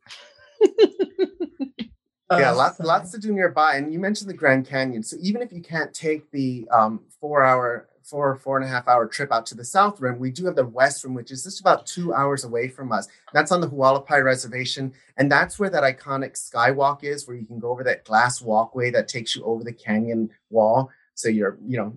yeah, 2.31 2.51
lots, 2.51 2.79
lots 2.79 3.11
to 3.11 3.17
do 3.17 3.33
nearby. 3.33 3.75
And 3.75 3.91
you 3.93 3.99
mentioned 3.99 4.29
the 4.29 4.35
Grand 4.35 4.67
Canyon. 4.67 5.03
So 5.03 5.17
even 5.21 5.41
if 5.41 5.51
you 5.51 5.61
can't 5.61 5.93
take 5.93 6.29
the 6.31 6.67
um, 6.71 7.01
four 7.19 7.43
hour, 7.43 7.89
four, 8.03 8.35
four 8.37 8.57
and 8.57 8.65
a 8.65 8.69
half 8.69 8.87
hour 8.87 9.07
trip 9.07 9.31
out 9.31 9.45
to 9.47 9.55
the 9.55 9.65
South 9.65 9.99
Rim, 9.99 10.19
we 10.19 10.31
do 10.31 10.45
have 10.45 10.55
the 10.55 10.65
West 10.65 11.03
Rim, 11.03 11.13
which 11.13 11.31
is 11.31 11.43
just 11.43 11.59
about 11.59 11.85
two 11.85 12.13
hours 12.13 12.43
away 12.43 12.67
from 12.67 12.91
us. 12.91 13.07
That's 13.33 13.51
on 13.51 13.61
the 13.61 13.69
Hualapai 13.69 14.23
Reservation. 14.23 14.93
And 15.17 15.31
that's 15.31 15.59
where 15.59 15.69
that 15.69 15.83
iconic 15.83 16.33
skywalk 16.33 17.03
is, 17.03 17.27
where 17.27 17.37
you 17.37 17.45
can 17.45 17.59
go 17.59 17.69
over 17.69 17.83
that 17.83 18.05
glass 18.05 18.41
walkway 18.41 18.91
that 18.91 19.07
takes 19.07 19.35
you 19.35 19.43
over 19.43 19.63
the 19.63 19.73
canyon 19.73 20.29
wall. 20.49 20.89
So 21.15 21.29
you're, 21.29 21.57
you 21.65 21.77
know, 21.77 21.95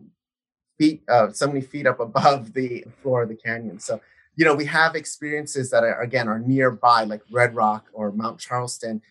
feet, 0.78 1.02
uh, 1.08 1.30
so 1.32 1.46
many 1.46 1.60
feet 1.60 1.86
up 1.86 2.00
above 2.00 2.52
the 2.52 2.84
floor 3.02 3.22
of 3.22 3.28
the 3.28 3.36
canyon. 3.36 3.78
So, 3.78 4.00
you 4.36 4.44
know, 4.44 4.54
we 4.54 4.64
have 4.66 4.94
experiences 4.94 5.70
that 5.70 5.84
are, 5.84 6.00
again, 6.00 6.28
are 6.28 6.38
nearby, 6.38 7.04
like 7.04 7.22
Red 7.30 7.54
Rock 7.54 7.86
or 7.92 8.12
Mount 8.12 8.40
Charleston 8.40 9.02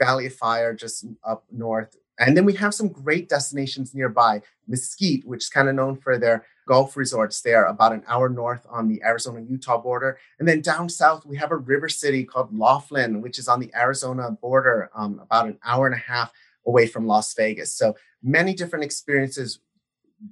Valley 0.00 0.26
of 0.26 0.34
Fire 0.34 0.74
just 0.74 1.06
up 1.24 1.44
north. 1.50 1.96
And 2.18 2.36
then 2.36 2.44
we 2.44 2.54
have 2.54 2.74
some 2.74 2.88
great 2.88 3.28
destinations 3.28 3.94
nearby. 3.94 4.42
Mesquite, 4.66 5.26
which 5.26 5.44
is 5.44 5.48
kind 5.48 5.68
of 5.68 5.74
known 5.74 5.96
for 5.96 6.18
their 6.18 6.46
golf 6.66 6.96
resorts 6.96 7.40
there, 7.42 7.64
about 7.66 7.92
an 7.92 8.02
hour 8.08 8.28
north 8.28 8.66
on 8.68 8.88
the 8.88 9.02
Arizona 9.02 9.40
Utah 9.40 9.78
border. 9.78 10.18
And 10.38 10.48
then 10.48 10.60
down 10.60 10.88
south, 10.88 11.24
we 11.24 11.36
have 11.36 11.52
a 11.52 11.56
river 11.56 11.88
city 11.88 12.24
called 12.24 12.56
Laughlin, 12.56 13.22
which 13.22 13.38
is 13.38 13.48
on 13.48 13.60
the 13.60 13.70
Arizona 13.74 14.30
border, 14.30 14.90
um, 14.94 15.20
about 15.20 15.46
an 15.46 15.58
hour 15.64 15.86
and 15.86 15.94
a 15.94 15.98
half 15.98 16.32
away 16.66 16.86
from 16.86 17.06
Las 17.06 17.32
Vegas. 17.34 17.72
So 17.72 17.94
many 18.22 18.54
different 18.54 18.84
experiences 18.84 19.60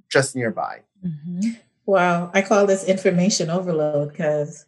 just 0.09 0.35
nearby. 0.35 0.81
Mm-hmm. 1.05 1.51
Wow. 1.85 2.31
I 2.33 2.41
call 2.41 2.65
this 2.65 2.83
information 2.85 3.49
overload 3.49 4.09
because, 4.09 4.65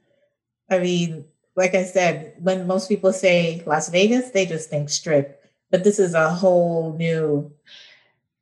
I 0.69 0.79
mean, 0.79 1.25
like 1.55 1.73
I 1.73 1.83
said, 1.83 2.35
when 2.39 2.67
most 2.67 2.87
people 2.87 3.11
say 3.11 3.63
Las 3.65 3.89
Vegas, 3.89 4.29
they 4.29 4.45
just 4.45 4.69
think 4.69 4.89
strip. 4.89 5.43
But 5.71 5.83
this 5.83 5.99
is 5.99 6.13
a 6.13 6.29
whole 6.29 6.93
new, 6.93 7.51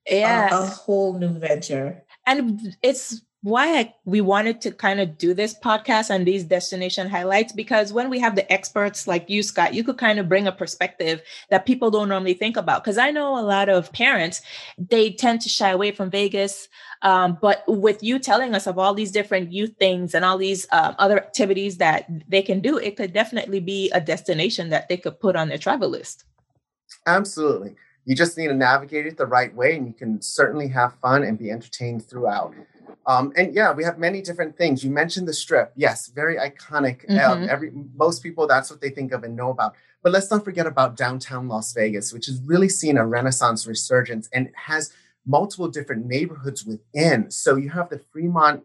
yeah, 0.07 0.55
a, 0.55 0.63
a 0.63 0.65
whole 0.65 1.17
new 1.17 1.39
venture. 1.39 2.03
And 2.27 2.75
it's 2.83 3.21
why 3.45 3.77
I, 3.77 3.93
we 4.05 4.21
wanted 4.21 4.60
to 4.62 4.71
kind 4.71 4.99
of 4.99 5.19
do 5.19 5.36
this 5.36 5.53
podcast 5.53 6.10
and 6.10 6.25
these 6.25 6.43
destination 6.43 7.08
highlights 7.08 7.53
because 7.53 7.93
when 7.93 8.10
we 8.10 8.19
have 8.19 8.36
the 8.36 8.51
experts 8.51 9.05
like 9.05 9.29
you 9.29 9.43
scott 9.43 9.75
you 9.75 9.84
could 9.84 9.99
kind 9.99 10.17
of 10.17 10.27
bring 10.27 10.47
a 10.47 10.51
perspective 10.51 11.21
that 11.51 11.67
people 11.67 11.91
don't 11.91 12.10
normally 12.10 12.34
think 12.34 12.58
about. 12.58 12.84
Because 12.84 12.97
i 12.97 13.12
know 13.12 13.38
a 13.38 13.45
lot 13.45 13.69
of 13.69 13.93
parents 13.93 14.41
they 14.79 15.12
tend 15.12 15.41
to 15.41 15.49
shy 15.49 15.69
away 15.69 15.91
from 15.91 16.10
vegas 16.10 16.67
um, 17.03 17.38
but 17.39 17.63
with 17.67 18.01
you 18.01 18.17
telling 18.17 18.55
us 18.55 18.65
of 18.65 18.79
all 18.79 18.95
these 18.95 19.12
different 19.12 19.51
youth 19.53 19.75
things 19.77 20.15
and 20.15 20.25
all 20.25 20.39
these 20.39 20.65
um, 20.71 20.95
other 20.97 21.17
activities 21.17 21.77
that 21.77 22.10
they 22.27 22.41
can 22.41 22.62
do 22.62 22.79
it 22.79 22.97
could 22.97 23.13
definitely 23.13 23.60
be 23.60 23.91
a 23.91 24.01
destination 24.01 24.69
that 24.69 24.89
they 24.89 24.97
could 24.97 25.19
put 25.19 25.36
on 25.36 25.49
their 25.49 25.60
travel 25.60 25.89
list. 25.89 26.23
Absolutely. 27.05 27.75
You 28.05 28.15
just 28.15 28.39
need 28.39 28.47
to 28.47 28.55
navigate 28.55 29.05
it 29.05 29.17
the 29.17 29.27
right 29.27 29.53
way 29.53 29.75
and 29.75 29.86
you 29.86 29.93
can 29.93 30.19
certainly 30.19 30.67
have 30.69 30.95
fun 30.99 31.21
and 31.21 31.38
be 31.38 31.51
entertained 31.51 32.03
throughout 32.03 32.55
um, 33.08 33.32
and 33.36 33.54
yeah, 33.54 33.72
we 33.72 33.84
have 33.84 34.00
many 34.00 34.22
different 34.22 34.58
things. 34.58 34.84
You 34.84 34.89
mentioned 34.89 35.28
the 35.28 35.34
strip. 35.34 35.72
Yes, 35.76 36.08
very 36.08 36.38
iconic. 36.38 37.10
Um, 37.10 37.41
mm-hmm. 37.41 37.50
Every 37.50 37.72
most 37.96 38.24
people 38.24 38.48
that's 38.48 38.72
what 38.72 38.82
they 38.82 38.89
think 38.89 39.12
of 39.12 39.24
and 39.24 39.36
know 39.36 39.52
about. 39.52 39.76
But 40.02 40.12
let's 40.12 40.30
not 40.30 40.44
forget 40.44 40.68
about 40.68 40.96
downtown 40.96 41.48
Las 41.48 41.74
Vegas, 41.74 42.13
which 42.13 42.28
has 42.28 42.41
really 42.46 42.70
seen 42.70 42.98
a 42.98 43.06
renaissance 43.06 43.65
resurgence 43.65 44.30
and 44.34 44.50
has 44.56 44.94
multiple 45.26 45.68
different 45.68 46.06
neighborhoods 46.06 46.65
within. 46.65 47.32
So 47.32 47.56
you 47.56 47.70
have 47.72 47.89
the 47.89 48.00
Fremont 48.12 48.63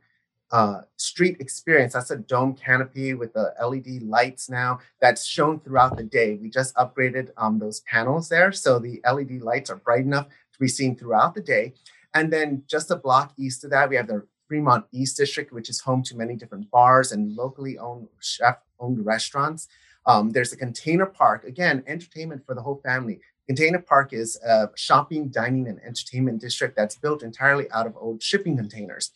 uh, 0.53 0.83
street 0.97 1.37
experience. 1.41 1.93
That's 1.93 2.11
a 2.11 2.17
dome 2.17 2.55
canopy 2.55 3.15
with 3.15 3.33
the 3.33 3.55
LED 3.63 4.03
lights 4.03 4.51
now 4.51 4.81
that's 5.01 5.25
shown 5.25 5.61
throughout 5.61 5.97
the 5.97 6.03
day. 6.03 6.39
We 6.41 6.51
just 6.51 6.75
upgraded 6.75 7.31
um, 7.37 7.59
those 7.59 7.81
panels 7.81 8.29
there. 8.29 8.53
So 8.53 8.79
the 8.79 9.01
LED 9.11 9.43
lights 9.43 9.71
are 9.71 9.77
bright 9.77 10.05
enough 10.05 10.27
to 10.29 10.59
be 10.59 10.69
seen 10.69 10.97
throughout 10.97 11.35
the 11.35 11.41
day. 11.41 11.75
And 12.13 12.33
then 12.33 12.65
just 12.67 12.91
a 12.91 12.97
block 12.97 13.33
east 13.39 13.65
of 13.65 13.71
that, 13.71 13.89
we 13.89 13.97
have 13.97 14.09
the 14.09 14.27
Fremont 14.51 14.85
East 14.91 15.17
District, 15.17 15.53
which 15.53 15.71
is 15.71 15.79
home 15.79 16.03
to 16.03 16.17
many 16.17 16.35
different 16.35 16.69
bars 16.73 17.13
and 17.13 17.37
locally 17.37 17.79
owned 17.79 18.09
chef 18.19 18.57
owned 18.81 19.07
restaurants. 19.07 19.69
Um, 20.07 20.31
there's 20.31 20.53
a 20.53 20.57
container 20.57 21.07
park, 21.07 21.45
again, 21.45 21.85
entertainment 21.87 22.45
for 22.45 22.57
the 22.57 22.63
whole 22.63 22.81
family. 22.85 23.21
Container 23.47 23.79
Park 23.79 24.13
is 24.13 24.37
a 24.45 24.69
shopping, 24.75 25.29
dining, 25.29 25.69
and 25.69 25.79
entertainment 25.85 26.41
district 26.41 26.75
that's 26.77 26.97
built 26.97 27.23
entirely 27.23 27.71
out 27.71 27.87
of 27.87 27.97
old 27.97 28.23
shipping 28.25 28.57
containers. 28.57 29.13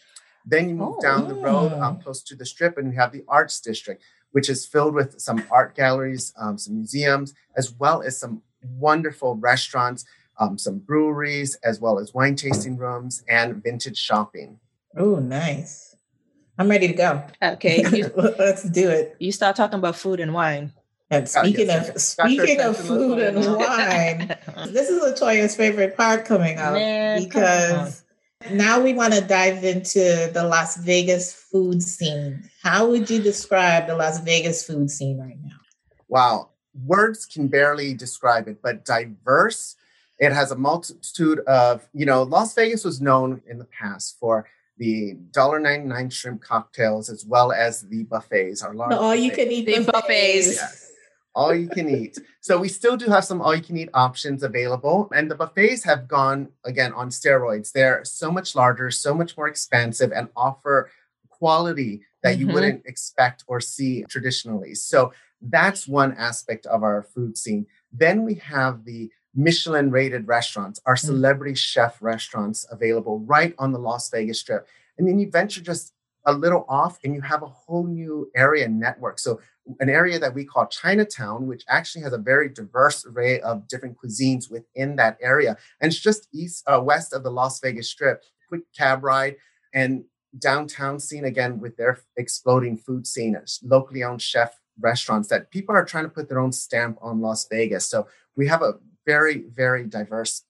Then 0.46 0.68
you 0.68 0.76
move 0.76 0.96
oh, 0.98 1.00
down 1.00 1.26
the 1.26 1.34
road 1.34 1.72
um, 1.72 1.98
close 2.00 2.22
to 2.24 2.36
the 2.36 2.46
strip, 2.46 2.78
and 2.78 2.92
you 2.92 2.98
have 3.00 3.10
the 3.10 3.24
Arts 3.26 3.60
District, 3.60 4.00
which 4.30 4.48
is 4.48 4.64
filled 4.64 4.94
with 4.94 5.20
some 5.20 5.42
art 5.50 5.74
galleries, 5.74 6.32
um, 6.38 6.58
some 6.58 6.76
museums, 6.76 7.34
as 7.56 7.72
well 7.72 8.02
as 8.02 8.20
some 8.20 8.40
wonderful 8.62 9.34
restaurants 9.34 10.04
um, 10.38 10.58
some 10.58 10.78
breweries, 10.78 11.56
as 11.64 11.80
well 11.80 11.98
as 11.98 12.14
wine 12.14 12.36
tasting 12.36 12.76
rooms 12.76 13.22
and 13.28 13.62
vintage 13.62 13.98
shopping. 13.98 14.58
Oh, 14.96 15.16
nice. 15.16 15.96
I'm 16.58 16.68
ready 16.68 16.88
to 16.88 16.94
go. 16.94 17.22
Okay. 17.42 17.84
You, 17.92 18.10
Let's 18.16 18.62
do 18.62 18.88
it. 18.88 19.16
You 19.18 19.32
start 19.32 19.56
talking 19.56 19.78
about 19.78 19.96
food 19.96 20.20
and 20.20 20.32
wine. 20.32 20.72
And 21.10 21.28
speaking 21.28 21.70
oh, 21.70 21.74
yes. 21.74 21.88
of 21.90 22.00
speaking 22.00 22.60
of 22.60 22.76
food 22.76 23.18
and 23.18 23.36
wine, 23.36 24.28
this 24.72 24.88
is 24.88 25.02
Latoya's 25.02 25.54
favorite 25.54 25.96
part 25.96 26.24
coming 26.24 26.58
up 26.58 26.72
Man, 26.72 27.22
because 27.22 28.04
now 28.50 28.80
we 28.80 28.94
want 28.94 29.12
to 29.12 29.20
dive 29.20 29.64
into 29.64 30.30
the 30.32 30.44
Las 30.44 30.76
Vegas 30.78 31.32
food 31.32 31.82
scene. 31.82 32.48
How 32.62 32.86
would 32.86 33.10
you 33.10 33.20
describe 33.20 33.86
the 33.86 33.96
Las 33.96 34.20
Vegas 34.20 34.66
food 34.66 34.90
scene 34.90 35.20
right 35.20 35.38
now? 35.42 35.56
Wow, 36.08 36.50
words 36.86 37.26
can 37.26 37.48
barely 37.48 37.94
describe 37.94 38.48
it, 38.48 38.60
but 38.62 38.84
diverse 38.84 39.76
it 40.18 40.32
has 40.32 40.52
a 40.52 40.56
multitude 40.56 41.40
of, 41.40 41.86
you 41.92 42.06
know, 42.06 42.22
Las 42.22 42.54
Vegas 42.54 42.84
was 42.84 43.00
known 43.00 43.42
in 43.46 43.58
the 43.58 43.66
past 43.66 44.16
for 44.18 44.46
the 44.76 45.14
$1.99 45.32 46.12
shrimp 46.12 46.42
cocktails 46.42 47.08
as 47.08 47.24
well 47.24 47.52
as 47.52 47.82
the 47.82 48.04
buffets. 48.04 48.62
Our 48.62 48.74
large 48.74 48.92
all 48.92 49.14
you 49.14 49.30
can 49.30 49.50
eat 49.50 49.66
buffets. 49.66 49.86
buffets. 49.86 50.56
Yes. 50.56 50.90
all 51.34 51.54
you 51.54 51.68
can 51.68 51.88
eat. 51.88 52.18
So 52.40 52.58
we 52.58 52.68
still 52.68 52.96
do 52.96 53.06
have 53.06 53.24
some 53.24 53.40
all 53.40 53.54
you 53.54 53.62
can 53.62 53.76
eat 53.76 53.90
options 53.94 54.42
available. 54.42 55.10
And 55.14 55.30
the 55.30 55.34
buffets 55.34 55.84
have 55.84 56.08
gone 56.08 56.48
again 56.64 56.92
on 56.92 57.10
steroids. 57.10 57.72
They're 57.72 58.04
so 58.04 58.30
much 58.30 58.54
larger, 58.54 58.90
so 58.90 59.14
much 59.14 59.36
more 59.36 59.48
expansive, 59.48 60.12
and 60.12 60.28
offer 60.36 60.90
quality 61.28 62.02
that 62.22 62.36
mm-hmm. 62.36 62.48
you 62.48 62.54
wouldn't 62.54 62.86
expect 62.86 63.44
or 63.46 63.60
see 63.60 64.04
traditionally. 64.08 64.74
So 64.74 65.12
that's 65.40 65.86
one 65.86 66.14
aspect 66.14 66.66
of 66.66 66.82
our 66.82 67.02
food 67.02 67.36
scene. 67.36 67.66
Then 67.92 68.24
we 68.24 68.34
have 68.36 68.84
the 68.84 69.10
Michelin 69.34 69.90
rated 69.90 70.28
restaurants, 70.28 70.80
our 70.86 70.94
mm. 70.94 71.06
celebrity 71.06 71.54
chef 71.54 72.00
restaurants 72.00 72.66
available 72.70 73.20
right 73.20 73.54
on 73.58 73.72
the 73.72 73.78
Las 73.78 74.10
Vegas 74.10 74.40
Strip. 74.40 74.66
And 74.98 75.08
then 75.08 75.18
you 75.18 75.30
venture 75.30 75.60
just 75.60 75.92
a 76.26 76.32
little 76.32 76.64
off 76.68 76.98
and 77.04 77.14
you 77.14 77.20
have 77.20 77.42
a 77.42 77.46
whole 77.46 77.86
new 77.86 78.30
area 78.34 78.68
network. 78.68 79.18
So, 79.18 79.40
an 79.80 79.88
area 79.88 80.18
that 80.18 80.34
we 80.34 80.44
call 80.44 80.66
Chinatown, 80.66 81.46
which 81.46 81.64
actually 81.68 82.02
has 82.02 82.12
a 82.12 82.18
very 82.18 82.50
diverse 82.50 83.06
array 83.06 83.40
of 83.40 83.66
different 83.66 83.96
cuisines 83.96 84.50
within 84.50 84.96
that 84.96 85.16
area. 85.22 85.56
And 85.80 85.90
it's 85.90 86.00
just 86.00 86.28
east, 86.34 86.64
uh, 86.66 86.82
west 86.82 87.14
of 87.14 87.22
the 87.22 87.30
Las 87.30 87.60
Vegas 87.60 87.88
Strip. 87.88 88.22
Quick 88.48 88.62
cab 88.76 89.02
ride 89.02 89.36
and 89.72 90.04
downtown 90.38 91.00
scene 91.00 91.24
again 91.24 91.60
with 91.60 91.76
their 91.76 91.98
exploding 92.16 92.76
food 92.76 93.06
scene, 93.06 93.38
locally 93.62 94.04
owned 94.04 94.20
chef 94.20 94.60
restaurants 94.78 95.28
that 95.28 95.50
people 95.50 95.74
are 95.74 95.84
trying 95.84 96.04
to 96.04 96.10
put 96.10 96.28
their 96.28 96.40
own 96.40 96.52
stamp 96.52 96.98
on 97.00 97.20
Las 97.20 97.46
Vegas. 97.50 97.86
So, 97.86 98.06
we 98.36 98.46
have 98.48 98.62
a 98.62 98.74
very, 99.06 99.38
very 99.38 99.84
diverse 99.84 100.42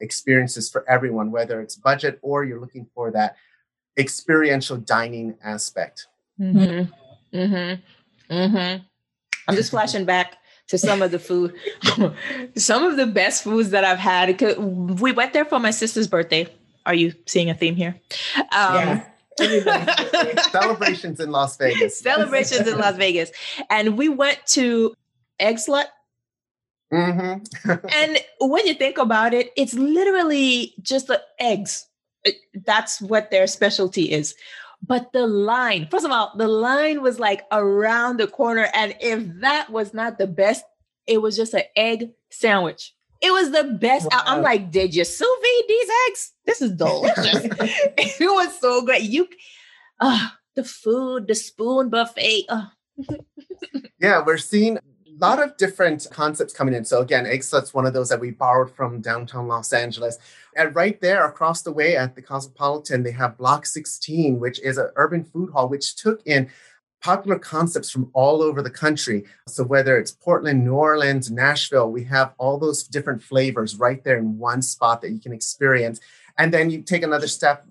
experiences 0.00 0.70
for 0.70 0.88
everyone, 0.88 1.30
whether 1.30 1.60
it's 1.60 1.76
budget 1.76 2.18
or 2.22 2.44
you're 2.44 2.60
looking 2.60 2.86
for 2.94 3.10
that 3.12 3.36
experiential 3.98 4.76
dining 4.76 5.36
aspect. 5.42 6.06
Mm-hmm. 6.40 7.36
Mm-hmm. 7.36 8.34
Mm-hmm. 8.34 8.82
I'm 9.48 9.56
just 9.56 9.70
flashing 9.70 10.04
back 10.04 10.36
to 10.68 10.78
some 10.78 11.02
of 11.02 11.10
the 11.10 11.18
food, 11.18 11.54
some 12.56 12.84
of 12.84 12.96
the 12.96 13.06
best 13.06 13.44
foods 13.44 13.70
that 13.70 13.84
I've 13.84 13.98
had. 13.98 14.40
We 14.58 15.12
went 15.12 15.32
there 15.32 15.44
for 15.44 15.58
my 15.58 15.70
sister's 15.70 16.08
birthday. 16.08 16.48
Are 16.86 16.94
you 16.94 17.14
seeing 17.26 17.50
a 17.50 17.54
theme 17.54 17.76
here? 17.76 17.94
Um, 18.36 18.74
yeah. 18.74 19.04
Celebrations 20.50 21.20
in 21.20 21.30
Las 21.30 21.56
Vegas. 21.56 21.98
Celebrations 21.98 22.66
in 22.66 22.78
Las 22.78 22.96
Vegas. 22.96 23.30
And 23.70 23.96
we 23.96 24.08
went 24.08 24.40
to 24.48 24.94
Eggslut 25.40 25.86
Mm-hmm. 26.92 27.70
and 27.92 28.18
when 28.40 28.66
you 28.66 28.74
think 28.74 28.98
about 28.98 29.32
it, 29.34 29.50
it's 29.56 29.74
literally 29.74 30.74
just 30.82 31.06
the 31.06 31.22
eggs. 31.38 31.86
That's 32.66 33.00
what 33.00 33.30
their 33.30 33.46
specialty 33.46 34.12
is. 34.12 34.34
But 34.84 35.12
the 35.12 35.26
line, 35.26 35.88
first 35.90 36.04
of 36.04 36.10
all, 36.10 36.32
the 36.36 36.48
line 36.48 37.02
was 37.02 37.18
like 37.18 37.44
around 37.52 38.18
the 38.18 38.26
corner. 38.26 38.68
And 38.74 38.96
if 39.00 39.24
that 39.40 39.70
was 39.70 39.94
not 39.94 40.18
the 40.18 40.26
best, 40.26 40.64
it 41.06 41.22
was 41.22 41.36
just 41.36 41.54
an 41.54 41.62
egg 41.76 42.10
sandwich. 42.30 42.92
It 43.20 43.32
was 43.32 43.52
the 43.52 43.64
best. 43.64 44.08
Wow. 44.10 44.22
I'm 44.26 44.42
like, 44.42 44.72
did 44.72 44.94
you 44.94 45.04
sous 45.04 45.28
vide 45.40 45.68
these 45.68 45.90
eggs? 46.08 46.32
This 46.44 46.62
is 46.62 46.72
delicious. 46.72 47.44
it 47.54 48.20
was 48.20 48.58
so 48.60 48.84
great. 48.84 49.02
You, 49.02 49.28
uh, 50.00 50.28
the 50.56 50.64
food, 50.64 51.28
the 51.28 51.36
spoon 51.36 51.88
buffet. 51.88 52.46
Uh. 52.48 52.66
yeah, 54.00 54.22
we're 54.26 54.38
seeing 54.38 54.78
lot 55.22 55.42
of 55.42 55.56
different 55.56 56.06
concepts 56.10 56.52
coming 56.52 56.74
in. 56.74 56.84
So 56.84 57.00
again, 57.00 57.24
Eggslut's 57.24 57.72
one 57.72 57.86
of 57.86 57.92
those 57.92 58.08
that 58.08 58.20
we 58.20 58.30
borrowed 58.30 58.74
from 58.74 59.00
downtown 59.00 59.46
Los 59.46 59.72
Angeles. 59.72 60.18
And 60.56 60.74
right 60.74 61.00
there 61.00 61.24
across 61.26 61.62
the 61.62 61.72
way 61.72 61.96
at 61.96 62.14
the 62.14 62.22
Cosmopolitan, 62.22 63.02
they 63.02 63.12
have 63.12 63.38
Block 63.38 63.64
16, 63.64 64.40
which 64.40 64.60
is 64.60 64.78
an 64.78 64.90
urban 64.96 65.24
food 65.24 65.50
hall, 65.50 65.68
which 65.68 65.96
took 65.96 66.26
in 66.26 66.50
popular 67.02 67.38
concepts 67.38 67.90
from 67.90 68.10
all 68.12 68.42
over 68.42 68.62
the 68.62 68.70
country. 68.70 69.24
So 69.48 69.64
whether 69.64 69.96
it's 69.96 70.12
Portland, 70.12 70.64
New 70.64 70.74
Orleans, 70.74 71.30
Nashville, 71.30 71.90
we 71.90 72.04
have 72.04 72.34
all 72.38 72.58
those 72.58 72.84
different 72.84 73.22
flavors 73.22 73.76
right 73.76 74.02
there 74.04 74.18
in 74.18 74.38
one 74.38 74.62
spot 74.62 75.02
that 75.02 75.10
you 75.10 75.20
can 75.20 75.32
experience. 75.32 76.00
And 76.38 76.52
then 76.52 76.70
you 76.70 76.82
take 76.82 77.02
another 77.02 77.28
step 77.28 77.64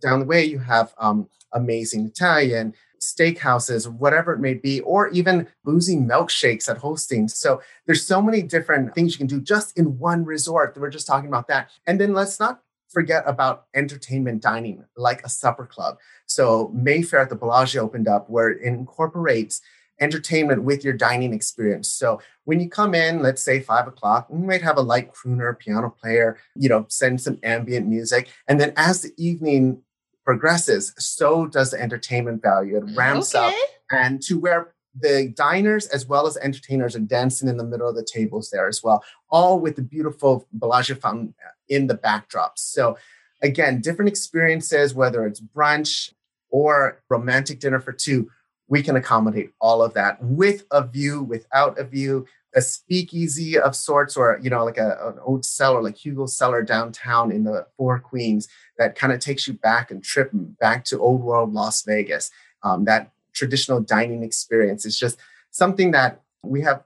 down 0.00 0.20
the 0.20 0.26
way, 0.26 0.44
you 0.44 0.58
have 0.58 0.94
um, 0.98 1.28
amazing 1.52 2.06
Italian, 2.06 2.74
steakhouses, 3.02 3.90
whatever 3.90 4.32
it 4.32 4.38
may 4.38 4.54
be, 4.54 4.80
or 4.80 5.08
even 5.08 5.48
boozy 5.64 5.96
milkshakes 5.96 6.68
at 6.68 6.78
Holsteins. 6.78 7.34
So 7.34 7.60
there's 7.86 8.06
so 8.06 8.22
many 8.22 8.42
different 8.42 8.94
things 8.94 9.12
you 9.12 9.18
can 9.18 9.26
do 9.26 9.40
just 9.40 9.76
in 9.76 9.98
one 9.98 10.24
resort. 10.24 10.76
We're 10.78 10.88
just 10.88 11.06
talking 11.06 11.28
about 11.28 11.48
that. 11.48 11.70
And 11.86 12.00
then 12.00 12.14
let's 12.14 12.38
not 12.38 12.60
forget 12.88 13.24
about 13.26 13.64
entertainment 13.74 14.40
dining, 14.40 14.84
like 14.96 15.24
a 15.24 15.28
supper 15.28 15.66
club. 15.66 15.98
So 16.26 16.70
Mayfair 16.74 17.20
at 17.20 17.28
the 17.28 17.34
Bellagio 17.34 17.82
opened 17.82 18.06
up 18.06 18.30
where 18.30 18.50
it 18.50 18.62
incorporates 18.62 19.60
entertainment 20.00 20.62
with 20.62 20.84
your 20.84 20.92
dining 20.92 21.32
experience. 21.32 21.90
So 21.90 22.20
when 22.44 22.60
you 22.60 22.68
come 22.68 22.94
in, 22.94 23.22
let's 23.22 23.42
say 23.42 23.60
five 23.60 23.86
o'clock, 23.86 24.26
we 24.28 24.46
might 24.46 24.62
have 24.62 24.76
a 24.76 24.82
light 24.82 25.12
crooner, 25.12 25.58
piano 25.58 25.90
player, 25.90 26.38
you 26.54 26.68
know, 26.68 26.86
send 26.88 27.20
some 27.20 27.38
ambient 27.42 27.86
music. 27.86 28.28
And 28.46 28.60
then 28.60 28.72
as 28.76 29.02
the 29.02 29.12
evening 29.16 29.82
progresses, 30.24 30.94
so 30.98 31.46
does 31.46 31.70
the 31.70 31.80
entertainment 31.80 32.42
value. 32.42 32.76
It 32.76 32.96
ramps 32.96 33.34
okay. 33.34 33.48
up 33.48 33.54
and 33.90 34.22
to 34.22 34.38
where 34.38 34.74
the 34.98 35.32
diners 35.34 35.86
as 35.86 36.06
well 36.06 36.26
as 36.26 36.36
entertainers 36.36 36.94
are 36.94 37.00
dancing 37.00 37.48
in 37.48 37.56
the 37.56 37.64
middle 37.64 37.88
of 37.88 37.96
the 37.96 38.04
tables 38.04 38.50
there 38.50 38.68
as 38.68 38.82
well, 38.82 39.02
all 39.30 39.58
with 39.58 39.76
the 39.76 39.82
beautiful 39.82 40.46
Bellagio 40.52 40.96
fountain 40.96 41.34
uh, 41.44 41.50
in 41.68 41.86
the 41.86 41.94
backdrop. 41.94 42.58
So 42.58 42.96
again, 43.40 43.80
different 43.80 44.10
experiences, 44.10 44.94
whether 44.94 45.26
it's 45.26 45.40
brunch 45.40 46.12
or 46.50 47.02
romantic 47.08 47.60
dinner 47.60 47.80
for 47.80 47.92
two, 47.92 48.30
we 48.68 48.82
can 48.82 48.96
accommodate 48.96 49.52
all 49.60 49.82
of 49.82 49.94
that 49.94 50.22
with 50.22 50.64
a 50.70 50.86
view, 50.86 51.22
without 51.22 51.78
a 51.78 51.84
view, 51.84 52.26
a 52.54 52.60
speakeasy 52.60 53.58
of 53.58 53.74
sorts, 53.74 54.16
or 54.16 54.38
you 54.42 54.50
know, 54.50 54.64
like 54.64 54.78
a, 54.78 54.98
an 55.08 55.18
old 55.24 55.44
cellar, 55.44 55.82
like 55.82 55.96
Hugo's 55.96 56.36
Cellar 56.36 56.62
downtown 56.62 57.32
in 57.32 57.44
the 57.44 57.66
Four 57.76 57.98
Queens, 57.98 58.48
that 58.78 58.94
kind 58.94 59.12
of 59.12 59.20
takes 59.20 59.46
you 59.46 59.54
back 59.54 59.90
and 59.90 60.02
trip 60.02 60.30
back 60.32 60.84
to 60.86 61.00
old 61.00 61.22
world 61.22 61.52
Las 61.52 61.82
Vegas. 61.82 62.30
Um, 62.62 62.84
that 62.84 63.10
traditional 63.32 63.80
dining 63.80 64.22
experience 64.22 64.84
is 64.84 64.98
just 64.98 65.18
something 65.50 65.92
that 65.92 66.20
we 66.42 66.60
have, 66.62 66.82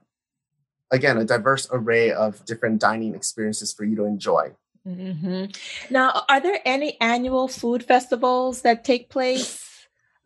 again, 0.91 1.17
a 1.17 1.25
diverse 1.25 1.67
array 1.71 2.11
of 2.11 2.43
different 2.45 2.79
dining 2.79 3.13
experiences 3.15 3.73
for 3.73 3.83
you 3.83 3.95
to 3.97 4.05
enjoy. 4.05 4.51
Mm-hmm. 4.87 5.45
Now, 5.93 6.23
are 6.29 6.39
there 6.39 6.59
any 6.63 6.99
annual 7.01 7.49
food 7.49 7.83
festivals 7.83 8.61
that 8.61 8.85
take 8.85 9.09
place? 9.09 9.66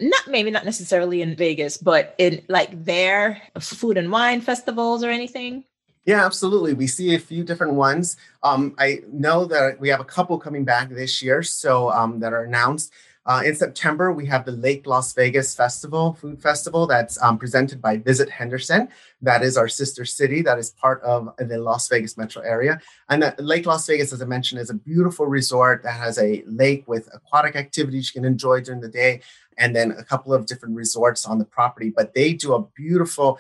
Not 0.02 0.28
maybe 0.28 0.50
not 0.50 0.66
necessarily 0.66 1.22
in 1.22 1.36
Vegas, 1.36 1.78
but 1.78 2.16
in 2.18 2.44
like 2.50 2.86
their 2.86 3.42
food 3.60 3.98
and 3.98 4.12
wine 4.12 4.42
festivals 4.42 5.04
or 5.04 5.10
anything. 5.12 5.64
Yeah, 6.06 6.26
absolutely. 6.26 6.74
We 6.74 6.88
see 6.88 7.14
a 7.14 7.20
few 7.20 7.44
different 7.44 7.74
ones. 7.74 8.18
Um, 8.42 8.74
I 8.80 9.02
know 9.12 9.46
that 9.46 9.80
we 9.80 9.90
have 9.90 10.00
a 10.00 10.06
couple 10.06 10.40
coming 10.40 10.66
back 10.66 10.90
this 10.90 11.22
year, 11.22 11.44
so 11.44 11.92
um, 11.92 12.20
that 12.22 12.34
are 12.34 12.44
announced. 12.44 12.92
Uh, 13.24 13.44
in 13.46 13.56
September, 13.56 14.12
we 14.12 14.26
have 14.26 14.46
the 14.46 14.52
Lake 14.52 14.88
Las 14.88 15.14
Vegas 15.14 15.54
Festival, 15.54 16.14
Food 16.14 16.42
Festival, 16.42 16.88
that's 16.88 17.22
um, 17.22 17.38
presented 17.38 17.80
by 17.80 17.98
Visit 17.98 18.32
Henderson. 18.32 18.88
That 19.22 19.44
is 19.44 19.58
our 19.58 19.68
sister 19.68 20.06
city, 20.06 20.42
that 20.42 20.58
is 20.58 20.72
part 20.72 21.04
of 21.04 21.30
the 21.38 21.60
Las 21.60 21.88
Vegas 21.88 22.18
metro 22.18 22.42
area. 22.42 22.82
And 23.10 23.22
the 23.22 23.36
Lake 23.38 23.68
Las 23.68 23.86
Vegas, 23.86 24.12
as 24.12 24.24
I 24.24 24.26
mentioned, 24.26 24.60
is 24.60 24.72
a 24.72 24.76
beautiful 24.76 25.28
resort 25.28 25.84
that 25.84 25.94
has 25.94 26.18
a 26.18 26.44
lake 26.48 26.88
with 26.88 27.10
aquatic 27.14 27.56
activities 27.56 28.10
you 28.10 28.20
can 28.20 28.28
enjoy 28.28 28.62
during 28.62 28.82
the 28.82 28.90
day, 28.90 29.22
and 29.56 29.76
then 29.76 29.92
a 29.92 30.04
couple 30.04 30.34
of 30.34 30.48
different 30.48 30.76
resorts 30.76 31.24
on 31.24 31.38
the 31.38 31.46
property. 31.46 31.92
But 31.96 32.16
they 32.16 32.34
do 32.34 32.56
a 32.56 32.64
beautiful 32.76 33.40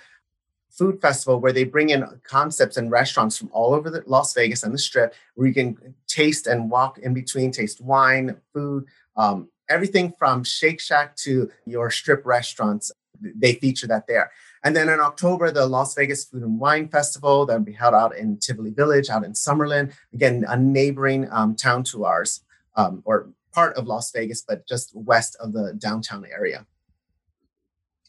food 0.69 1.01
festival 1.01 1.39
where 1.39 1.51
they 1.51 1.63
bring 1.63 1.89
in 1.89 2.05
concepts 2.23 2.77
and 2.77 2.91
restaurants 2.91 3.35
from 3.35 3.49
all 3.51 3.73
over 3.73 3.89
the 3.89 4.03
Las 4.05 4.33
Vegas 4.35 4.61
and 4.61 4.75
the 4.75 4.77
Strip, 4.77 5.15
where 5.33 5.47
you 5.47 5.55
can 5.55 5.95
taste 6.07 6.45
and 6.45 6.69
walk 6.69 6.99
in 6.99 7.15
between, 7.15 7.51
taste 7.51 7.81
wine, 7.81 8.37
food, 8.53 8.85
um, 9.15 9.49
everything 9.71 10.13
from 10.19 10.43
Shake 10.43 10.79
Shack 10.79 11.15
to 11.17 11.49
your 11.65 11.89
strip 11.89 12.25
restaurants, 12.25 12.91
they 13.21 13.53
feature 13.53 13.87
that 13.87 14.07
there. 14.07 14.31
And 14.63 14.75
then 14.75 14.89
in 14.89 14.99
October, 14.99 15.49
the 15.51 15.65
Las 15.65 15.95
Vegas 15.95 16.25
Food 16.25 16.43
and 16.43 16.59
Wine 16.59 16.87
Festival 16.87 17.45
that 17.45 17.57
will 17.57 17.65
be 17.65 17.71
held 17.73 17.95
out 17.95 18.15
in 18.15 18.37
Tivoli 18.37 18.71
Village, 18.71 19.09
out 19.09 19.23
in 19.23 19.33
Summerlin, 19.33 19.91
again, 20.13 20.45
a 20.47 20.57
neighboring 20.57 21.27
um, 21.31 21.55
town 21.55 21.83
to 21.85 22.05
ours, 22.05 22.41
um, 22.75 23.01
or 23.05 23.29
part 23.53 23.75
of 23.75 23.87
Las 23.87 24.11
Vegas, 24.11 24.41
but 24.47 24.67
just 24.67 24.91
west 24.93 25.35
of 25.39 25.53
the 25.53 25.73
downtown 25.77 26.25
area. 26.31 26.65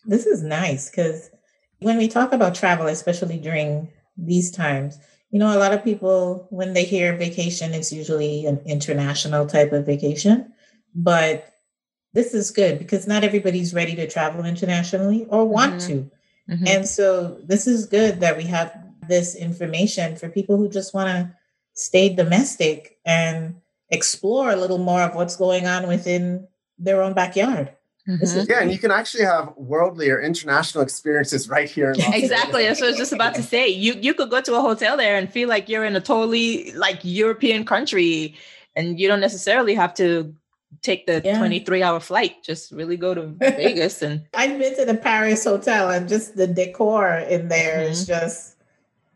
This 0.05 0.27
is 0.27 0.43
nice 0.43 0.91
because 0.91 1.31
when 1.79 1.97
we 1.97 2.09
talk 2.09 2.33
about 2.33 2.55
travel, 2.55 2.87
especially 2.87 3.39
during 3.39 3.89
these 4.17 4.51
times, 4.51 4.99
you 5.31 5.39
know, 5.39 5.57
a 5.57 5.59
lot 5.59 5.73
of 5.73 5.83
people, 5.83 6.47
when 6.51 6.75
they 6.75 6.85
hear 6.85 7.17
vacation, 7.17 7.73
it's 7.73 7.93
usually 7.93 8.45
an 8.45 8.61
international 8.67 9.47
type 9.47 9.73
of 9.73 9.87
vacation. 9.87 10.53
But 10.95 11.52
this 12.13 12.35
is 12.35 12.51
good 12.51 12.79
because 12.79 13.07
not 13.07 13.25
everybody's 13.25 13.75
ready 13.75 13.95
to 13.97 14.09
travel 14.09 14.45
internationally 14.45 15.27
or 15.29 15.45
want 15.45 15.77
mm-hmm. 15.77 15.89
to. 15.89 16.11
Mm-hmm. 16.51 16.67
And 16.67 16.89
so 16.89 17.39
this 17.45 17.67
is 17.67 17.87
good 17.87 18.21
that 18.21 18.37
we 18.37 18.45
have 18.45 18.77
this 19.09 19.35
information 19.35 20.17
for 20.17 20.29
people 20.29 20.57
who 20.57 20.69
just 20.69 20.95
want 20.95 21.09
to 21.09 21.35
stay 21.75 22.15
domestic 22.15 22.99
and 23.05 23.57
explore 23.91 24.51
a 24.51 24.57
little 24.57 24.79
more 24.79 25.03
of 25.03 25.15
what's 25.15 25.37
going 25.37 25.67
on 25.67 25.89
within 25.89 26.47
their 26.79 27.03
own 27.03 27.15
backyard. 27.15 27.73
Mm-hmm. 28.09 28.51
Yeah, 28.51 28.61
and 28.63 28.73
you 28.73 28.79
can 28.79 28.91
actually 28.91 29.25
have 29.25 29.53
worldly 29.57 30.11
or 30.11 30.21
international 30.21 30.83
experiences 30.83 31.49
right 31.49 31.71
here. 31.71 31.93
In 31.93 32.01
London. 32.01 32.15
Exactly, 32.23 32.65
that's 32.65 32.81
what 32.81 32.89
I 32.89 32.91
was 32.91 32.99
just 32.99 33.13
about 33.13 33.37
to 33.37 33.45
say. 33.45 33.69
You 33.69 33.95
you 33.95 34.13
could 34.13 34.29
go 34.29 34.41
to 34.41 34.57
a 34.57 34.61
hotel 34.61 34.97
there 34.97 35.17
and 35.17 35.33
feel 35.33 35.49
like 35.49 35.69
you're 35.69 35.85
in 35.85 35.95
a 35.95 36.01
totally 36.01 36.73
like 36.73 36.99
European 37.05 37.65
country, 37.65 38.35
and 38.75 38.99
you 38.99 39.07
don't 39.07 39.21
necessarily 39.21 39.75
have 39.75 39.95
to 39.95 40.35
take 40.81 41.07
the 41.07 41.21
yeah. 41.25 41.39
23 41.39 41.83
hour 41.83 42.01
flight 42.01 42.43
just 42.43 42.73
really 42.73 42.97
go 42.97 43.15
to 43.15 43.23
vegas 43.39 44.03
and 44.03 44.23
i've 44.35 44.59
been 44.59 44.75
to 44.75 44.85
the 44.85 44.97
paris 44.97 45.45
hotel 45.45 45.91
and 45.91 46.09
just 46.09 46.37
the 46.37 46.47
decor 46.47 47.17
in 47.29 47.49
there 47.49 47.79
mm-hmm. 47.79 47.93
is 47.93 48.07
just 48.07 48.57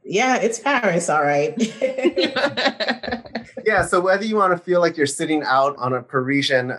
yeah 0.05 0.37
it's 0.37 0.59
paris 0.59 1.09
all 1.09 1.23
right 1.23 1.55
yeah 3.65 3.85
so 3.85 4.01
whether 4.01 4.25
you 4.25 4.37
want 4.37 4.57
to 4.57 4.63
feel 4.63 4.81
like 4.81 4.97
you're 4.97 5.07
sitting 5.07 5.43
out 5.45 5.77
on 5.79 5.93
a 5.93 6.03
parisian 6.03 6.73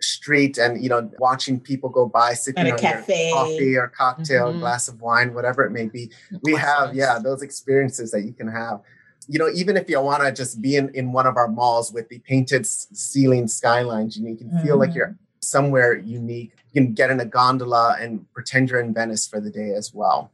street 0.00 0.58
and 0.58 0.82
you 0.82 0.88
know 0.88 1.10
watching 1.18 1.60
people 1.60 1.90
go 1.90 2.06
by 2.06 2.32
sipping 2.32 2.66
on 2.66 2.72
a 2.72 2.78
cafe. 2.78 3.30
coffee 3.32 3.76
or 3.76 3.88
cocktail 3.88 4.48
mm-hmm. 4.48 4.60
glass 4.60 4.88
of 4.88 5.00
wine 5.00 5.34
whatever 5.34 5.62
it 5.62 5.70
may 5.70 5.86
be 5.86 6.10
we 6.42 6.54
have 6.54 6.94
yeah 6.94 7.18
those 7.18 7.42
experiences 7.42 8.10
that 8.10 8.22
you 8.22 8.32
can 8.32 8.48
have 8.48 8.80
you 9.28 9.38
know, 9.38 9.48
even 9.54 9.76
if 9.76 9.88
you 9.88 10.00
want 10.00 10.22
to 10.22 10.32
just 10.32 10.60
be 10.60 10.76
in, 10.76 10.88
in 10.94 11.12
one 11.12 11.26
of 11.26 11.36
our 11.36 11.48
malls 11.48 11.92
with 11.92 12.08
the 12.08 12.18
painted 12.20 12.66
ceiling 12.66 13.48
skylines, 13.48 14.16
you, 14.16 14.24
know, 14.24 14.30
you 14.30 14.36
can 14.36 14.50
feel 14.62 14.76
mm 14.76 14.80
like 14.80 14.94
you're 14.94 15.08
mm-hmm. 15.08 15.24
somewhere 15.40 15.94
unique. 15.94 16.52
You 16.72 16.82
can 16.82 16.94
get 16.94 17.10
in 17.10 17.20
a 17.20 17.24
gondola 17.24 17.96
and 18.00 18.30
pretend 18.32 18.70
you're 18.70 18.80
in 18.80 18.94
Venice 18.94 19.26
for 19.26 19.40
the 19.40 19.50
day 19.50 19.72
as 19.72 19.92
well. 19.92 20.32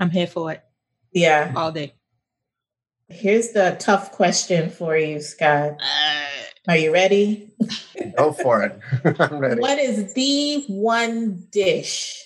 I'm 0.00 0.10
here 0.10 0.26
for 0.26 0.52
it. 0.52 0.62
Yeah. 1.12 1.52
All 1.56 1.72
day. 1.72 1.94
Here's 3.08 3.52
the 3.52 3.76
tough 3.78 4.12
question 4.12 4.68
for 4.68 4.96
you, 4.96 5.20
Scott. 5.20 5.80
Uh, 5.80 6.26
Are 6.68 6.76
you 6.76 6.92
ready? 6.92 7.50
Go 8.18 8.32
for 8.32 8.64
it. 8.64 8.80
I'm 9.20 9.38
ready. 9.38 9.60
What 9.60 9.78
is 9.78 10.12
the 10.14 10.64
one 10.66 11.46
dish? 11.50 12.22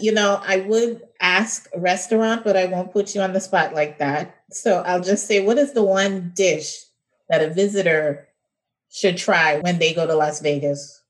You 0.00 0.12
know, 0.12 0.40
I 0.46 0.60
would 0.60 1.02
ask 1.20 1.68
a 1.74 1.80
restaurant, 1.80 2.44
but 2.44 2.56
I 2.56 2.66
won't 2.66 2.92
put 2.92 3.14
you 3.14 3.20
on 3.20 3.32
the 3.32 3.40
spot 3.40 3.74
like 3.74 3.98
that. 3.98 4.39
So 4.52 4.82
I'll 4.82 5.02
just 5.02 5.26
say, 5.26 5.40
what 5.40 5.58
is 5.58 5.72
the 5.72 5.84
one 5.84 6.32
dish 6.34 6.84
that 7.28 7.42
a 7.42 7.50
visitor 7.50 8.28
should 8.90 9.16
try 9.16 9.58
when 9.60 9.78
they 9.78 9.94
go 9.94 10.06
to 10.06 10.14
Las 10.14 10.40
Vegas? 10.40 11.00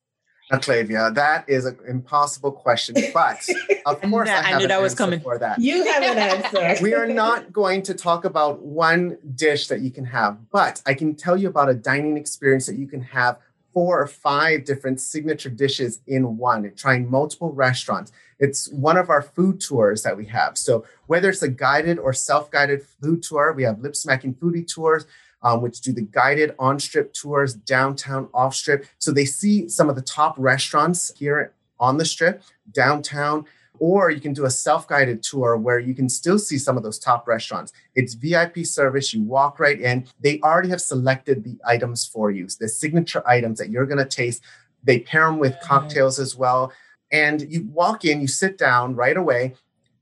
Clavia, 0.59 1.15
that 1.15 1.49
is 1.49 1.65
an 1.65 1.79
impossible 1.87 2.51
question, 2.51 2.97
but 3.15 3.49
of 3.87 4.01
course 4.03 4.29
I, 4.29 4.53
I, 4.53 4.55
I 4.55 4.59
knew 4.59 4.67
that 4.67 4.83
was 4.83 4.95
coming 4.95 5.21
for 5.21 5.39
that. 5.39 5.61
You 5.61 5.85
have 5.85 6.03
an 6.03 6.19
answer. 6.19 6.83
we 6.83 6.93
are 6.93 7.07
not 7.07 7.53
going 7.53 7.83
to 7.83 7.95
talk 7.95 8.25
about 8.25 8.61
one 8.61 9.17
dish 9.35 9.69
that 9.69 9.81
you 9.81 9.91
can 9.91 10.05
have, 10.07 10.39
but 10.51 10.83
I 10.87 10.95
can 10.95 11.15
tell 11.15 11.37
you 11.37 11.49
about 11.49 11.69
a 11.69 11.75
dining 11.75 12.17
experience 12.17 12.67
that 12.67 12.77
you 12.77 12.89
can 12.89 13.03
have 13.03 13.39
four 13.73 14.01
or 14.01 14.07
five 14.07 14.65
different 14.65 15.01
signature 15.01 15.51
dishes 15.51 16.01
in 16.07 16.37
one, 16.37 16.65
and 16.65 16.77
trying 16.77 17.11
multiple 17.11 17.53
restaurants. 17.53 18.13
It's 18.39 18.69
one 18.71 18.97
of 18.97 19.11
our 19.11 19.23
food 19.23 19.61
tours 19.61 20.03
that 20.03 20.17
we 20.17 20.27
have. 20.27 20.57
So 20.57 20.85
whether 21.07 21.29
it's 21.29 21.43
a 21.43 21.49
guided 21.49 21.99
or 21.99 22.13
self-guided 22.13 22.83
food 22.83 23.23
tour, 23.23 23.53
we 23.53 23.65
have 23.65 23.81
lip 23.81 23.95
smacking 23.95 24.35
foodie 24.35 24.67
tours, 24.67 25.07
um, 25.43 25.63
which 25.63 25.81
do 25.81 25.93
the 25.93 26.03
guided 26.03 26.55
on-strip 26.59 27.13
tours, 27.13 27.55
downtown, 27.55 28.29
off-strip. 28.35 28.87
So 28.99 29.13
they 29.13 29.25
see 29.25 29.69
some 29.69 29.89
of 29.89 29.97
the 29.97 30.03
top 30.03 30.35
restaurants 30.39 31.13
here 31.17 31.53
on 31.79 31.97
the 31.97 32.05
strip, 32.05 32.43
downtown, 32.73 33.47
Or 33.81 34.11
you 34.11 34.21
can 34.21 34.33
do 34.35 34.45
a 34.45 34.51
self 34.51 34.87
guided 34.87 35.23
tour 35.23 35.57
where 35.57 35.79
you 35.79 35.95
can 35.95 36.09
still 36.09 36.39
see 36.39 36.59
some 36.59 36.77
of 36.77 36.83
those 36.83 36.99
top 36.99 37.27
restaurants. 37.27 37.73
It's 37.97 38.15
VIP 38.15 38.59
service. 38.65 39.13
You 39.13 39.23
walk 39.23 39.59
right 39.59 39.81
in. 39.81 40.07
They 40.21 40.39
already 40.41 40.69
have 40.69 40.83
selected 40.83 41.43
the 41.43 41.59
items 41.67 42.07
for 42.07 42.31
you, 42.31 42.47
the 42.61 42.69
signature 42.69 43.27
items 43.27 43.59
that 43.59 43.71
you're 43.71 43.87
going 43.87 43.99
to 43.99 44.05
taste. 44.05 44.43
They 44.85 45.01
pair 45.01 45.27
them 45.27 45.39
with 45.39 45.59
cocktails 45.63 46.19
as 46.19 46.37
well. 46.37 46.73
And 47.11 47.43
you 47.53 47.67
walk 47.73 48.05
in, 48.05 48.21
you 48.21 48.29
sit 48.29 48.57
down 48.57 48.95
right 48.95 49.17
away, 49.17 49.55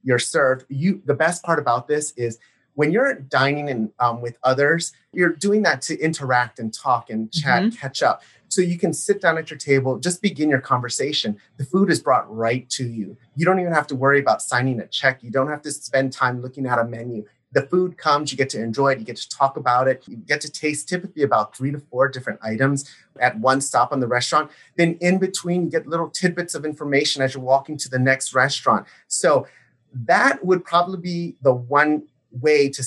you're 0.03 0.19
served. 0.19 0.67
You 0.69 1.01
the 1.07 1.15
best 1.15 1.43
part 1.43 1.59
about 1.59 1.89
this 1.89 2.13
is 2.17 2.39
when 2.79 2.93
you're 2.93 3.13
dining 3.13 3.69
in 3.69 3.91
um, 3.99 4.21
with 4.21 4.39
others, 4.45 4.93
you're 5.13 5.33
doing 5.33 5.63
that 5.63 5.83
to 5.83 5.99
interact 5.99 6.61
and 6.61 6.73
talk 6.73 7.11
and 7.11 7.33
chat, 7.33 7.65
mm-hmm. 7.65 7.77
catch 7.77 8.05
up. 8.05 8.23
So 8.47 8.61
you 8.61 8.79
can 8.79 8.93
sit 8.93 9.21
down 9.21 9.37
at 9.37 9.51
your 9.51 9.59
table, 9.59 9.99
just 9.99 10.23
begin 10.23 10.49
your 10.49 10.61
conversation. 10.61 11.41
The 11.57 11.65
food 11.65 11.91
is 11.91 11.99
brought 11.99 12.33
right 12.33 12.71
to 12.71 12.87
you. 12.87 13.17
You 13.35 13.45
don't 13.45 13.59
even 13.59 13.73
have 13.73 13.89
to 13.89 13.97
worry 13.97 14.21
about 14.21 14.43
signing 14.43 14.79
a 14.79 14.87
check. 14.87 15.25
You 15.25 15.31
don't 15.33 15.49
have 15.49 15.61
to 15.63 15.73
spend 15.73 16.13
time 16.13 16.41
looking 16.41 16.67
at 16.67 16.79
a 16.79 16.85
menu. 16.85 17.25
The 17.51 17.63
food 17.63 17.99
comes, 17.99 18.31
you 18.31 18.39
get 18.39 18.51
to 18.51 18.63
enjoy 18.63 18.93
it, 18.93 19.01
you 19.01 19.05
get 19.05 19.17
to 19.17 19.29
talk 19.29 19.57
about 19.57 19.89
it, 19.89 20.05
you 20.07 20.15
get 20.15 20.41
to 20.43 20.51
taste 20.51 20.89
typically 20.89 21.25
about 21.25 21.57
three 21.57 21.73
to 21.73 21.81
four 21.81 22.07
different 22.07 22.39
items 22.45 22.89
at 23.19 23.41
one 23.41 23.61
stop 23.61 23.91
on 23.91 23.99
the 23.99 24.07
restaurant. 24.07 24.53
Then 24.77 24.99
in 25.01 25.19
between, 25.19 25.65
you 25.65 25.71
get 25.71 25.89
little 25.89 26.11
tidbits 26.11 26.55
of 26.55 26.65
information 26.65 27.23
as 27.23 27.35
you're 27.35 27.43
walking 27.43 27.77
to 27.79 27.89
the 27.89 27.99
next 27.99 28.35
restaurant. 28.35 28.87
So 29.09 29.49
that 29.93 30.45
would 30.45 30.65
probably 30.65 30.99
be 30.99 31.37
the 31.43 31.53
one 31.53 32.05
way 32.31 32.69
to 32.69 32.85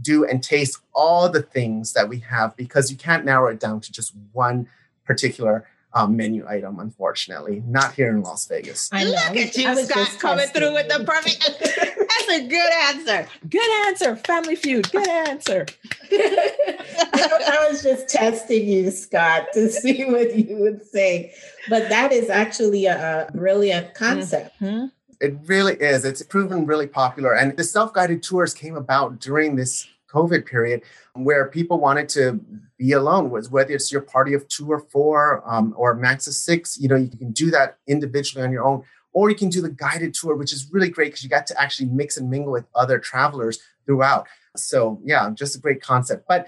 do 0.00 0.24
and 0.24 0.42
taste 0.42 0.80
all 0.94 1.28
the 1.28 1.42
things 1.42 1.92
that 1.92 2.08
we 2.08 2.20
have 2.20 2.56
because 2.56 2.90
you 2.90 2.96
can't 2.96 3.24
narrow 3.24 3.48
it 3.48 3.60
down 3.60 3.80
to 3.80 3.92
just 3.92 4.14
one 4.32 4.68
particular 5.04 5.66
um, 5.94 6.16
menu 6.16 6.46
item, 6.48 6.80
unfortunately. 6.80 7.62
Not 7.66 7.94
here 7.94 8.10
in 8.10 8.22
Las 8.22 8.46
Vegas. 8.46 8.90
I 8.92 9.04
know. 9.04 9.10
Look 9.10 9.36
at 9.36 9.56
you, 9.56 9.84
Scott, 9.84 10.16
coming 10.18 10.48
through 10.48 10.74
with 10.74 10.88
the 10.88 11.04
perfect. 11.04 11.40
That's 11.60 12.28
a 12.32 12.46
good 12.48 12.72
answer. 12.84 13.28
Good 13.48 13.86
answer. 13.86 14.16
Family 14.16 14.56
feud. 14.56 14.90
Good 14.90 15.08
answer. 15.08 15.66
I 16.12 17.68
was 17.70 17.82
just 17.82 18.08
testing 18.08 18.68
you, 18.68 18.90
Scott, 18.90 19.46
to 19.54 19.70
see 19.70 20.04
what 20.04 20.36
you 20.36 20.56
would 20.56 20.84
say. 20.84 21.32
But 21.68 21.88
that 21.88 22.12
is 22.12 22.28
actually 22.28 22.86
a, 22.86 23.28
a 23.28 23.32
brilliant 23.32 23.94
concept. 23.94 24.60
Mm-hmm. 24.60 24.86
It 25.20 25.36
really 25.46 25.74
is. 25.74 26.04
It's 26.04 26.22
proven 26.22 26.66
really 26.66 26.86
popular. 26.86 27.34
And 27.34 27.56
the 27.56 27.64
self 27.64 27.92
guided 27.92 28.22
tours 28.22 28.54
came 28.54 28.76
about 28.76 29.20
during 29.20 29.56
this 29.56 29.86
COVID 30.14 30.46
period 30.46 30.82
where 31.14 31.48
people 31.48 31.78
wanted 31.78 32.08
to 32.10 32.40
be 32.78 32.92
alone 32.92 33.30
whether 33.30 33.72
it's 33.72 33.92
your 33.92 34.00
party 34.00 34.34
of 34.34 34.46
two 34.48 34.70
or 34.70 34.80
four 34.80 35.42
um, 35.46 35.74
or 35.76 35.94
max 35.94 36.26
of 36.26 36.34
six 36.34 36.78
you 36.78 36.88
know 36.88 36.96
you 36.96 37.08
can 37.08 37.32
do 37.32 37.50
that 37.50 37.78
individually 37.86 38.44
on 38.44 38.52
your 38.52 38.64
own 38.64 38.82
or 39.12 39.30
you 39.30 39.36
can 39.36 39.48
do 39.48 39.60
the 39.60 39.70
guided 39.70 40.12
tour 40.12 40.34
which 40.34 40.52
is 40.52 40.72
really 40.72 40.88
great 40.88 41.06
because 41.06 41.22
you 41.22 41.30
got 41.30 41.46
to 41.46 41.60
actually 41.60 41.88
mix 41.88 42.16
and 42.16 42.28
mingle 42.28 42.52
with 42.52 42.64
other 42.74 42.98
travelers 42.98 43.60
throughout 43.86 44.26
so 44.56 45.00
yeah 45.04 45.30
just 45.34 45.56
a 45.56 45.58
great 45.58 45.80
concept 45.80 46.26
but 46.28 46.46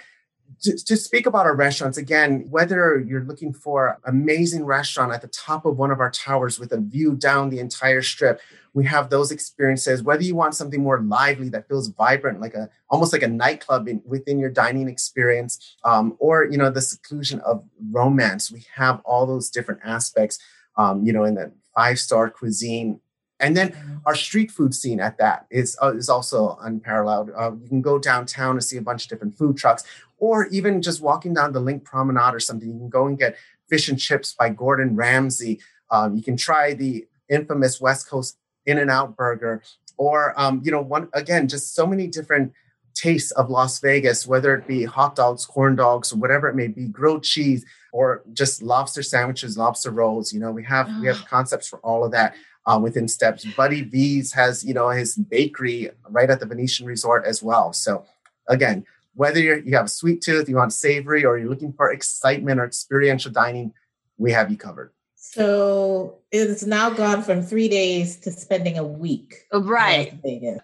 to, 0.62 0.76
to, 0.84 0.96
speak 0.96 1.26
about 1.26 1.46
our 1.46 1.54
restaurants 1.54 1.98
again 1.98 2.46
whether 2.50 2.98
you're 2.98 3.24
looking 3.24 3.52
for 3.52 3.98
amazing 4.04 4.64
restaurant 4.64 5.12
at 5.12 5.22
the 5.22 5.28
top 5.28 5.66
of 5.66 5.76
one 5.76 5.90
of 5.90 6.00
our 6.00 6.10
towers 6.10 6.58
with 6.58 6.72
a 6.72 6.78
view 6.78 7.14
down 7.14 7.50
the 7.50 7.58
entire 7.58 8.02
strip 8.02 8.40
we 8.76 8.84
have 8.84 9.08
those 9.08 9.30
experiences. 9.32 10.02
Whether 10.02 10.24
you 10.24 10.34
want 10.34 10.54
something 10.54 10.82
more 10.82 11.00
lively 11.00 11.48
that 11.48 11.66
feels 11.66 11.88
vibrant 11.88 12.42
like 12.42 12.52
a 12.52 12.68
almost 12.90 13.10
like 13.10 13.22
a 13.22 13.28
nightclub 13.28 13.88
in, 13.88 14.02
within 14.04 14.38
your 14.38 14.50
dining 14.50 14.86
experience 14.86 15.76
um, 15.82 16.14
or 16.18 16.44
you 16.44 16.58
know 16.58 16.70
the 16.70 16.82
seclusion 16.82 17.40
of 17.40 17.64
romance 17.90 18.52
we 18.52 18.66
have 18.74 19.00
all 19.06 19.26
those 19.26 19.48
different 19.48 19.80
aspects 19.82 20.38
um, 20.76 21.02
you 21.06 21.12
know 21.12 21.24
in 21.24 21.34
the 21.34 21.50
five 21.74 21.98
star 21.98 22.28
cuisine 22.28 23.00
and 23.40 23.56
then 23.56 23.70
mm-hmm. 23.70 23.96
our 24.06 24.14
street 24.14 24.50
food 24.50 24.74
scene 24.74 25.00
at 25.00 25.18
that 25.18 25.46
is 25.50 25.76
uh, 25.82 25.94
is 25.94 26.08
also 26.08 26.58
unparalleled. 26.62 27.30
Uh, 27.36 27.52
you 27.60 27.68
can 27.68 27.82
go 27.82 27.98
downtown 27.98 28.52
and 28.52 28.64
see 28.64 28.76
a 28.76 28.82
bunch 28.82 29.04
of 29.04 29.08
different 29.10 29.36
food 29.36 29.56
trucks 29.56 29.84
or 30.18 30.46
even 30.46 30.80
just 30.80 31.02
walking 31.02 31.34
down 31.34 31.52
the 31.52 31.60
LINQ 31.60 31.84
Promenade 31.84 32.34
or 32.34 32.40
something. 32.40 32.68
You 32.68 32.78
can 32.78 32.88
go 32.88 33.06
and 33.06 33.18
get 33.18 33.36
fish 33.68 33.88
and 33.88 33.98
chips 33.98 34.34
by 34.38 34.48
Gordon 34.48 34.96
Ramsay. 34.96 35.60
Um, 35.90 36.16
you 36.16 36.22
can 36.22 36.36
try 36.36 36.72
the 36.72 37.06
infamous 37.28 37.80
West 37.80 38.08
Coast 38.08 38.38
In 38.64 38.78
and 38.78 38.90
Out 38.90 39.16
burger, 39.16 39.62
or 39.96 40.38
um, 40.40 40.62
you 40.64 40.70
know, 40.70 40.80
one 40.80 41.08
again, 41.12 41.48
just 41.48 41.74
so 41.74 41.86
many 41.86 42.06
different 42.06 42.52
tastes 42.94 43.30
of 43.32 43.50
Las 43.50 43.78
Vegas, 43.80 44.26
whether 44.26 44.54
it 44.54 44.66
be 44.66 44.84
hot 44.84 45.14
dogs, 45.14 45.44
corn 45.44 45.76
dogs, 45.76 46.12
or 46.12 46.16
whatever 46.16 46.48
it 46.48 46.56
may 46.56 46.68
be, 46.68 46.86
grilled 46.86 47.22
cheese, 47.22 47.64
or 47.92 48.22
just 48.32 48.62
lobster 48.62 49.02
sandwiches, 49.02 49.58
lobster 49.58 49.90
rolls. 49.90 50.32
You 50.32 50.40
know, 50.40 50.50
we 50.50 50.64
have 50.64 50.88
we 51.00 51.06
have 51.06 51.24
concepts 51.26 51.68
for 51.68 51.78
all 51.80 52.04
of 52.04 52.12
that. 52.12 52.34
Uh, 52.66 52.80
within 52.80 53.06
steps, 53.06 53.44
Buddy 53.56 53.82
V's 53.82 54.32
has 54.32 54.64
you 54.64 54.74
know 54.74 54.88
his 54.88 55.14
bakery 55.14 55.90
right 56.08 56.28
at 56.28 56.40
the 56.40 56.46
Venetian 56.46 56.84
Resort 56.86 57.24
as 57.24 57.42
well. 57.42 57.72
So 57.72 58.04
again, 58.48 58.84
whether 59.14 59.40
you 59.40 59.76
have 59.76 59.86
a 59.86 59.88
sweet 59.88 60.20
tooth, 60.20 60.48
you 60.48 60.56
want 60.56 60.72
savory, 60.72 61.24
or 61.24 61.38
you're 61.38 61.48
looking 61.48 61.72
for 61.72 61.92
excitement 61.92 62.60
or 62.60 62.64
experiential 62.64 63.30
dining, 63.30 63.72
we 64.18 64.32
have 64.32 64.50
you 64.50 64.56
covered. 64.56 64.92
So 65.14 66.18
it's 66.30 66.64
now 66.64 66.90
gone 66.90 67.22
from 67.22 67.42
three 67.42 67.68
days 67.68 68.16
to 68.18 68.30
spending 68.30 68.78
a 68.78 68.84
week. 68.84 69.46
Right. 69.52 70.14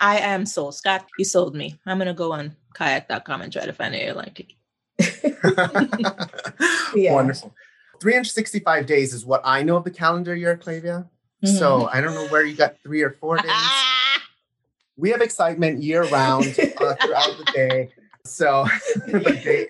I 0.01 0.19
am 0.19 0.47
sold. 0.47 0.77
Scott, 0.77 1.07
you 1.19 1.25
sold 1.25 1.55
me. 1.55 1.79
I'm 1.85 1.99
going 1.99 2.07
to 2.07 2.15
go 2.15 2.33
on 2.33 2.55
kayak.com 2.75 3.43
and 3.43 3.53
try 3.53 3.67
to 3.67 3.73
find 3.73 3.95
an 3.95 4.01
airline 4.01 4.33
ticket. 4.35 4.57
yeah. 6.95 7.13
Wonderful. 7.13 7.55
365 8.01 8.87
days 8.87 9.13
is 9.13 9.27
what 9.27 9.41
I 9.45 9.63
know 9.63 9.77
of 9.77 9.85
the 9.85 9.91
calendar 9.91 10.35
year, 10.35 10.57
Clavia. 10.57 11.09
Mm-hmm. 11.45 11.57
So 11.57 11.89
I 11.93 12.01
don't 12.01 12.15
know 12.15 12.29
where 12.29 12.45
you 12.45 12.55
got 12.55 12.77
three 12.83 13.03
or 13.03 13.11
four 13.11 13.37
days. 13.37 13.51
we 14.97 15.11
have 15.11 15.21
excitement 15.21 15.83
year 15.83 16.05
round 16.05 16.47
uh, 16.47 16.95
throughout 16.95 17.37
the 17.39 17.53
day. 17.55 17.91
So 18.25 18.65
the 19.07 19.69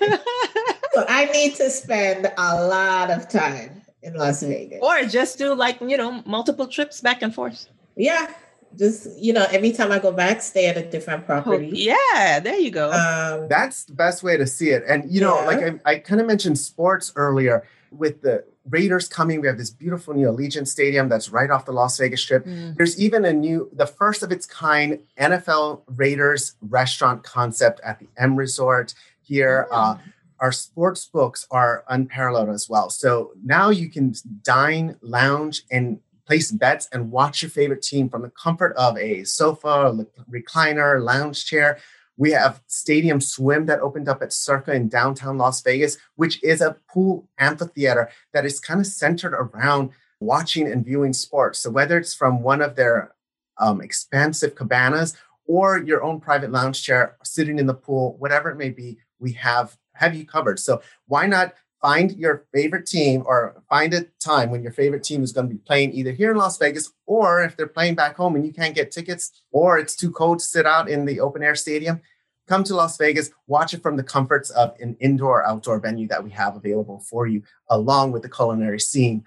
so 0.92 1.04
I 1.08 1.26
need 1.26 1.54
to 1.56 1.68
spend 1.68 2.32
a 2.38 2.66
lot 2.66 3.10
of 3.10 3.28
time 3.28 3.82
in 4.02 4.14
Las 4.14 4.42
Vegas. 4.42 4.80
Or 4.82 5.04
just 5.04 5.38
do 5.38 5.54
like, 5.54 5.80
you 5.80 5.96
know, 5.96 6.22
multiple 6.24 6.66
trips 6.66 7.00
back 7.00 7.20
and 7.22 7.34
forth. 7.34 7.68
Yeah. 7.96 8.32
Just, 8.78 9.18
you 9.18 9.32
know, 9.32 9.46
every 9.50 9.72
time 9.72 9.90
I 9.92 9.98
go 9.98 10.12
back, 10.12 10.40
stay 10.40 10.66
at 10.66 10.76
a 10.76 10.88
different 10.88 11.26
property. 11.26 11.70
yeah, 11.72 12.38
there 12.40 12.56
you 12.56 12.70
go. 12.70 12.90
Um, 12.92 13.48
That's 13.48 13.84
the 13.84 13.94
best 13.94 14.22
way 14.22 14.36
to 14.36 14.46
see 14.46 14.70
it. 14.70 14.84
And, 14.88 15.10
you 15.10 15.20
know, 15.20 15.38
yeah. 15.40 15.46
like 15.46 15.80
I, 15.84 15.90
I 15.90 15.98
kind 15.98 16.20
of 16.20 16.26
mentioned 16.26 16.58
sports 16.58 17.12
earlier 17.16 17.66
with 17.90 18.22
the 18.22 18.44
Raiders 18.68 19.08
coming. 19.08 19.40
We 19.40 19.46
have 19.46 19.58
this 19.58 19.70
beautiful 19.70 20.14
new 20.14 20.26
Allegiant 20.26 20.68
Stadium 20.68 21.08
that's 21.08 21.30
right 21.30 21.50
off 21.50 21.64
the 21.64 21.72
Las 21.72 21.98
Vegas 21.98 22.20
Strip. 22.20 22.44
Mm. 22.44 22.76
There's 22.76 23.00
even 23.00 23.24
a 23.24 23.32
new, 23.32 23.70
the 23.72 23.86
first 23.86 24.22
of 24.22 24.30
its 24.30 24.46
kind 24.46 24.98
NFL 25.18 25.82
Raiders 25.86 26.54
restaurant 26.60 27.22
concept 27.22 27.80
at 27.84 27.98
the 27.98 28.08
M 28.16 28.36
Resort 28.36 28.94
here. 29.22 29.66
Mm. 29.70 29.76
Uh, 29.76 29.98
our 30.40 30.52
sports 30.52 31.04
books 31.04 31.46
are 31.50 31.84
unparalleled 31.88 32.48
as 32.48 32.68
well. 32.68 32.90
So 32.90 33.32
now 33.44 33.68
you 33.70 33.90
can 33.90 34.14
dine, 34.42 34.96
lounge, 35.02 35.64
and 35.70 36.00
place 36.26 36.50
bets 36.50 36.88
and 36.92 37.10
watch 37.10 37.42
your 37.42 37.50
favorite 37.50 37.82
team 37.82 38.08
from 38.08 38.22
the 38.22 38.30
comfort 38.30 38.74
of 38.76 38.96
a 38.96 39.24
sofa, 39.24 40.06
recliner, 40.30 41.02
lounge 41.02 41.44
chair. 41.44 41.78
We 42.20 42.32
have 42.32 42.60
Stadium 42.66 43.18
Swim 43.18 43.64
that 43.64 43.80
opened 43.80 44.06
up 44.06 44.20
at 44.20 44.34
Circa 44.34 44.74
in 44.74 44.90
downtown 44.90 45.38
Las 45.38 45.62
Vegas, 45.62 45.96
which 46.16 46.44
is 46.44 46.60
a 46.60 46.76
pool 46.86 47.26
amphitheater 47.38 48.10
that 48.34 48.44
is 48.44 48.60
kind 48.60 48.78
of 48.78 48.86
centered 48.86 49.32
around 49.32 49.92
watching 50.20 50.70
and 50.70 50.84
viewing 50.84 51.14
sports. 51.14 51.60
So 51.60 51.70
whether 51.70 51.96
it's 51.96 52.12
from 52.12 52.42
one 52.42 52.60
of 52.60 52.76
their 52.76 53.14
um, 53.56 53.80
expansive 53.80 54.54
cabanas 54.54 55.16
or 55.46 55.78
your 55.78 56.02
own 56.02 56.20
private 56.20 56.52
lounge 56.52 56.82
chair 56.82 57.16
sitting 57.24 57.58
in 57.58 57.64
the 57.64 57.72
pool, 57.72 58.16
whatever 58.18 58.50
it 58.50 58.58
may 58.58 58.68
be, 58.68 58.98
we 59.18 59.32
have 59.32 59.78
have 59.94 60.14
you 60.14 60.26
covered. 60.26 60.58
So 60.58 60.82
why 61.06 61.26
not 61.26 61.54
find 61.80 62.12
your 62.16 62.44
favorite 62.52 62.86
team 62.86 63.22
or 63.24 63.62
find 63.68 63.94
a 63.94 64.02
time 64.22 64.50
when 64.50 64.62
your 64.62 64.72
favorite 64.72 65.02
team 65.02 65.22
is 65.22 65.32
going 65.32 65.48
to 65.48 65.54
be 65.54 65.60
playing 65.60 65.92
either 65.92 66.12
here 66.12 66.30
in 66.30 66.36
Las 66.36 66.58
Vegas 66.58 66.92
or 67.06 67.42
if 67.42 67.56
they're 67.56 67.66
playing 67.66 67.94
back 67.94 68.16
home 68.16 68.36
and 68.36 68.44
you 68.44 68.52
can't 68.52 68.74
get 68.74 68.90
tickets 68.90 69.42
or 69.50 69.78
it's 69.78 69.96
too 69.96 70.10
cold 70.10 70.38
to 70.40 70.44
sit 70.44 70.66
out 70.66 70.90
in 70.90 71.06
the 71.06 71.20
open 71.20 71.42
air 71.42 71.54
stadium. 71.54 72.00
Come 72.50 72.64
to 72.64 72.74
Las 72.74 72.96
Vegas, 72.96 73.30
watch 73.46 73.74
it 73.74 73.80
from 73.80 73.96
the 73.96 74.02
comforts 74.02 74.50
of 74.50 74.74
an 74.80 74.96
indoor 74.98 75.46
outdoor 75.46 75.78
venue 75.78 76.08
that 76.08 76.24
we 76.24 76.30
have 76.30 76.56
available 76.56 76.98
for 76.98 77.28
you, 77.28 77.44
along 77.68 78.10
with 78.10 78.22
the 78.22 78.28
culinary 78.28 78.80
scene. 78.80 79.24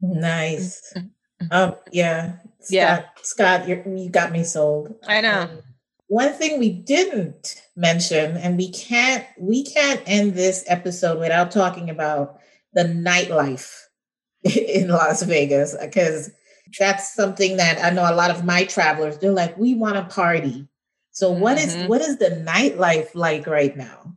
Nice. 0.00 0.94
Um, 1.50 1.74
yeah. 1.90 2.36
Scott, 2.60 2.70
yeah. 2.70 3.04
Scott, 3.20 3.68
you 3.68 4.08
got 4.08 4.32
me 4.32 4.44
sold. 4.44 4.94
I 5.06 5.20
know. 5.20 5.42
Um, 5.42 5.58
one 6.06 6.32
thing 6.32 6.58
we 6.58 6.70
didn't 6.70 7.60
mention, 7.76 8.36
and 8.36 8.56
we 8.56 8.70
can't 8.70 9.26
we 9.36 9.64
can't 9.64 10.00
end 10.06 10.34
this 10.34 10.64
episode 10.68 11.18
without 11.18 11.50
talking 11.50 11.90
about 11.90 12.38
the 12.72 12.84
nightlife 12.84 13.74
in 14.44 14.88
Las 14.88 15.22
Vegas 15.24 15.76
because 15.78 16.30
that's 16.78 17.14
something 17.14 17.56
that 17.58 17.84
I 17.84 17.90
know 17.90 18.10
a 18.10 18.14
lot 18.14 18.30
of 18.30 18.44
my 18.44 18.64
travelers 18.64 19.18
they're 19.18 19.32
like, 19.32 19.58
we 19.58 19.74
want 19.74 19.96
to 19.96 20.14
party. 20.14 20.68
So 21.14 21.30
what 21.30 21.58
mm-hmm. 21.58 21.82
is 21.82 21.88
what 21.88 22.00
is 22.00 22.18
the 22.18 22.44
nightlife 22.44 23.14
like 23.14 23.46
right 23.46 23.74
now? 23.76 24.14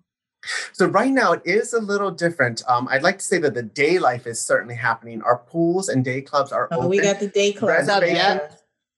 So 0.74 0.88
right 0.88 1.12
now 1.12 1.34
it 1.34 1.42
is 1.46 1.74
a 1.74 1.80
little 1.80 2.10
different. 2.10 2.64
Um, 2.68 2.88
I'd 2.90 3.04
like 3.04 3.20
to 3.20 3.24
say 3.24 3.38
that 3.40 3.54
the 3.54 3.64
day 3.64 4.00
life 4.00 4.26
is 4.26 4.42
certainly 4.42 4.76
happening. 4.76 5.22
Our 5.22 5.38
pools 5.38 5.90
and 5.90 6.04
day 6.04 6.22
clubs 6.22 6.52
are 6.52 6.68
Oh, 6.72 6.78
open. 6.78 6.90
we 6.90 7.00
got 7.00 7.20
the 7.20 7.28
day 7.28 7.54
club. 7.54 7.70
Reservation. 7.70 8.42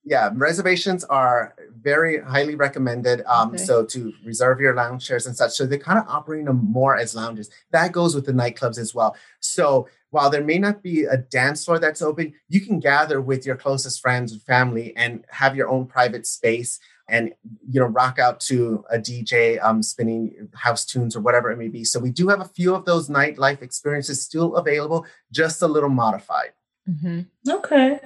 yeah, 0.02 0.30
reservations 0.32 1.04
are 1.04 1.54
very 1.78 2.20
highly 2.20 2.54
recommended. 2.54 3.22
Um, 3.26 3.50
Okay. 3.50 3.58
So 3.58 3.84
to 3.84 4.12
reserve 4.24 4.60
your 4.60 4.74
lounge 4.74 5.06
chairs 5.06 5.26
and 5.26 5.36
such. 5.36 5.52
So 5.52 5.66
they're 5.66 5.78
kind 5.78 5.98
of 5.98 6.06
operating 6.08 6.46
them 6.46 6.64
more 6.64 6.96
as 6.96 7.14
lounges. 7.14 7.50
That 7.70 7.92
goes 7.92 8.14
with 8.14 8.24
the 8.24 8.32
nightclubs 8.32 8.78
as 8.78 8.94
well. 8.94 9.14
So 9.40 9.88
while 10.08 10.30
there 10.30 10.42
may 10.42 10.58
not 10.58 10.82
be 10.82 11.04
a 11.04 11.18
dance 11.18 11.64
floor 11.64 11.78
that's 11.78 12.00
open, 12.00 12.32
you 12.48 12.60
can 12.60 12.80
gather 12.80 13.20
with 13.20 13.44
your 13.44 13.56
closest 13.56 14.00
friends 14.00 14.32
and 14.32 14.42
family 14.42 14.96
and 14.96 15.24
have 15.28 15.54
your 15.54 15.68
own 15.68 15.86
private 15.86 16.26
space 16.26 16.80
and 17.10 17.32
you 17.68 17.80
know 17.80 17.86
rock 17.86 18.18
out 18.18 18.40
to 18.40 18.84
a 18.90 18.98
DJ 18.98 19.62
um, 19.62 19.82
spinning 19.82 20.48
house 20.54 20.84
tunes 20.86 21.14
or 21.16 21.20
whatever 21.20 21.50
it 21.50 21.56
may 21.58 21.68
be. 21.68 21.84
So 21.84 21.98
we 22.00 22.10
do 22.10 22.28
have 22.28 22.40
a 22.40 22.44
few 22.48 22.74
of 22.74 22.84
those 22.84 23.08
nightlife 23.08 23.62
experiences 23.62 24.22
still 24.22 24.56
available, 24.56 25.04
just 25.32 25.60
a 25.62 25.66
little 25.66 25.90
modified. 25.90 26.52
Mhm. 26.88 27.26
Okay. 27.48 28.00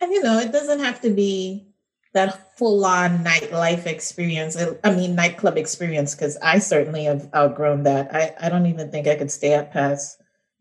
And 0.00 0.12
you 0.12 0.22
know, 0.22 0.38
it 0.38 0.52
doesn't 0.52 0.80
have 0.80 1.00
to 1.02 1.10
be 1.10 1.66
that 2.14 2.56
full 2.56 2.84
on 2.84 3.18
nightlife 3.24 3.86
experience. 3.86 4.56
I- 4.56 4.76
I 4.82 4.94
mean, 4.94 5.14
nightclub 5.14 5.56
experience, 5.56 6.14
because 6.14 6.36
I 6.38 6.58
certainly 6.58 7.04
have 7.04 7.28
outgrown 7.34 7.82
that. 7.84 8.14
I, 8.14 8.34
I 8.40 8.48
don't 8.48 8.66
even 8.66 8.90
think 8.90 9.06
I 9.06 9.14
could 9.14 9.30
stay 9.30 9.54
up 9.54 9.72
past 9.72 10.17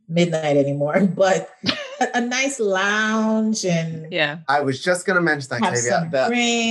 midnight 0.08 0.58
anymore, 0.58 1.06
but 1.16 1.50
a, 2.00 2.08
a 2.16 2.22
nice 2.22 2.60
lounge 2.60 3.66
and 3.66 4.12
Yeah. 4.12 4.40
I 4.48 4.62
was 4.62 4.82
just 4.82 5.06
going 5.06 5.16
to 5.16 5.22
mention 5.22 5.50
that, 5.50 5.62
have 5.64 5.74
Tavia, 5.74 6.10
some 6.10 6.10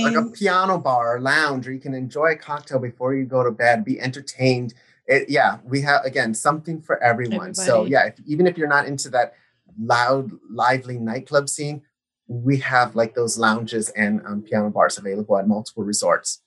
like 0.03 0.15
a 0.15 0.29
piano 0.31 0.77
bar 0.77 1.15
or 1.15 1.19
lounge 1.19 1.65
where 1.65 1.73
you 1.73 1.79
can 1.79 1.93
enjoy 1.93 2.31
a 2.31 2.35
cocktail 2.35 2.79
before 2.79 3.13
you 3.13 3.25
go 3.25 3.43
to 3.43 3.51
bed, 3.51 3.85
be 3.85 3.99
entertained. 3.99 4.73
It, 5.05 5.29
yeah, 5.29 5.59
we 5.63 5.81
have 5.81 6.03
again 6.03 6.33
something 6.33 6.81
for 6.81 7.01
everyone. 7.01 7.53
So 7.53 7.85
yeah, 7.85 8.07
if, 8.07 8.15
even 8.25 8.47
if 8.47 8.57
you're 8.57 8.67
not 8.67 8.87
into 8.87 9.09
that 9.11 9.35
loud, 9.79 10.31
lively 10.49 10.97
nightclub 10.97 11.47
scene, 11.47 11.83
we 12.27 12.57
have 12.57 12.95
like 12.95 13.15
those 13.15 13.37
lounges 13.37 13.89
and 13.89 14.21
um, 14.25 14.41
piano 14.41 14.69
bars 14.69 14.97
available 14.97 15.37
at 15.37 15.47
multiple 15.47 15.83
resorts. 15.83 16.41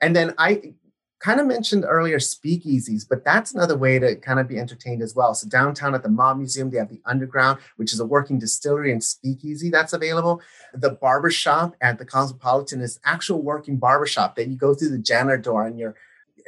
And 0.00 0.14
then 0.14 0.34
I 0.36 0.74
kind 1.22 1.40
of 1.40 1.46
mentioned 1.46 1.84
earlier 1.86 2.18
speakeasies, 2.18 3.08
but 3.08 3.24
that's 3.24 3.54
another 3.54 3.76
way 3.76 3.98
to 3.98 4.16
kind 4.16 4.40
of 4.40 4.48
be 4.48 4.58
entertained 4.58 5.02
as 5.02 5.14
well. 5.14 5.34
So 5.34 5.48
downtown 5.48 5.94
at 5.94 6.02
the 6.02 6.08
Mob 6.08 6.36
Museum, 6.36 6.68
they 6.68 6.78
have 6.78 6.88
the 6.88 7.00
Underground, 7.06 7.60
which 7.76 7.92
is 7.92 8.00
a 8.00 8.06
working 8.06 8.40
distillery 8.40 8.90
and 8.90 9.02
speakeasy 9.02 9.70
that's 9.70 9.92
available. 9.92 10.42
The 10.74 10.90
barbershop 10.90 11.76
at 11.80 11.98
the 11.98 12.04
Cosmopolitan 12.04 12.80
is 12.80 12.98
actual 13.04 13.40
working 13.40 13.76
barbershop 13.76 14.34
that 14.34 14.48
you 14.48 14.56
go 14.56 14.74
through 14.74 14.88
the 14.88 14.98
janitor 14.98 15.38
door 15.38 15.64
and 15.64 15.78
you're 15.78 15.94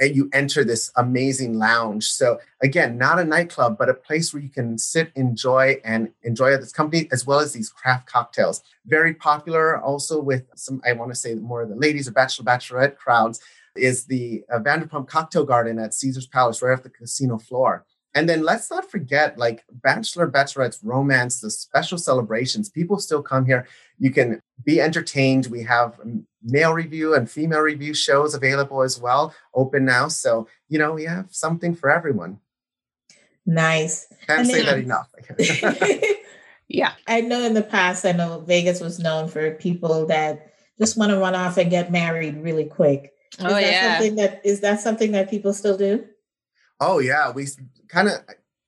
and 0.00 0.16
you 0.16 0.28
enter 0.32 0.64
this 0.64 0.90
amazing 0.96 1.56
lounge. 1.56 2.06
So 2.06 2.40
again, 2.60 2.98
not 2.98 3.20
a 3.20 3.24
nightclub, 3.24 3.78
but 3.78 3.88
a 3.88 3.94
place 3.94 4.34
where 4.34 4.42
you 4.42 4.48
can 4.48 4.76
sit, 4.76 5.12
enjoy, 5.14 5.80
and 5.84 6.10
enjoy 6.24 6.56
this 6.56 6.72
company 6.72 7.08
as 7.12 7.24
well 7.24 7.38
as 7.38 7.52
these 7.52 7.70
craft 7.70 8.08
cocktails. 8.08 8.60
Very 8.86 9.14
popular 9.14 9.80
also 9.80 10.20
with 10.20 10.46
some, 10.56 10.82
I 10.84 10.94
want 10.94 11.12
to 11.12 11.14
say 11.14 11.36
more 11.36 11.62
of 11.62 11.68
the 11.68 11.76
ladies 11.76 12.08
or 12.08 12.10
bachelor 12.10 12.44
bachelorette 12.44 12.96
crowds 12.96 13.40
is 13.76 14.06
the 14.06 14.44
uh, 14.52 14.58
Vanderpump 14.58 15.08
Cocktail 15.08 15.44
Garden 15.44 15.78
at 15.78 15.94
Caesars 15.94 16.26
Palace, 16.26 16.62
right 16.62 16.72
off 16.72 16.82
the 16.82 16.90
casino 16.90 17.38
floor. 17.38 17.84
And 18.16 18.28
then 18.28 18.42
let's 18.42 18.70
not 18.70 18.88
forget, 18.88 19.38
like 19.38 19.64
Bachelor, 19.72 20.30
Bachelorette's 20.30 20.78
romance, 20.84 21.40
the 21.40 21.50
special 21.50 21.98
celebrations. 21.98 22.70
People 22.70 22.98
still 22.98 23.22
come 23.22 23.44
here. 23.44 23.66
You 23.98 24.12
can 24.12 24.40
be 24.64 24.80
entertained. 24.80 25.46
We 25.46 25.64
have 25.64 25.98
male 26.42 26.72
revue 26.72 27.14
and 27.14 27.28
female 27.28 27.60
revue 27.60 27.92
shows 27.94 28.34
available 28.34 28.82
as 28.82 29.00
well, 29.00 29.34
open 29.52 29.84
now. 29.84 30.06
So, 30.08 30.46
you 30.68 30.78
know, 30.78 30.92
we 30.92 31.04
have 31.04 31.26
something 31.30 31.74
for 31.74 31.90
everyone. 31.90 32.38
nice. 33.46 34.06
Can't 34.26 34.46
say 34.46 34.64
that 34.64 34.78
enough. 34.78 35.10
Yeah. 36.68 36.92
I 37.06 37.20
know 37.20 37.42
in 37.42 37.54
the 37.54 37.62
past, 37.62 38.04
I 38.04 38.12
know 38.12 38.40
Vegas 38.40 38.80
was 38.80 38.98
known 38.98 39.28
for 39.28 39.52
people 39.52 40.06
that 40.06 40.54
just 40.78 40.96
want 40.96 41.10
to 41.10 41.18
run 41.18 41.34
off 41.34 41.56
and 41.56 41.70
get 41.70 41.92
married 41.92 42.42
really 42.42 42.64
quick. 42.64 43.12
Is 43.38 43.44
Oh 43.44 43.48
that 43.50 43.62
yeah. 43.62 43.92
something 43.98 44.16
that 44.16 44.40
is 44.44 44.60
that 44.60 44.80
something 44.80 45.12
that 45.12 45.30
people 45.30 45.52
still 45.52 45.76
do? 45.76 46.04
Oh 46.80 46.98
yeah, 46.98 47.30
we 47.30 47.46
kind 47.88 48.08
of 48.08 48.14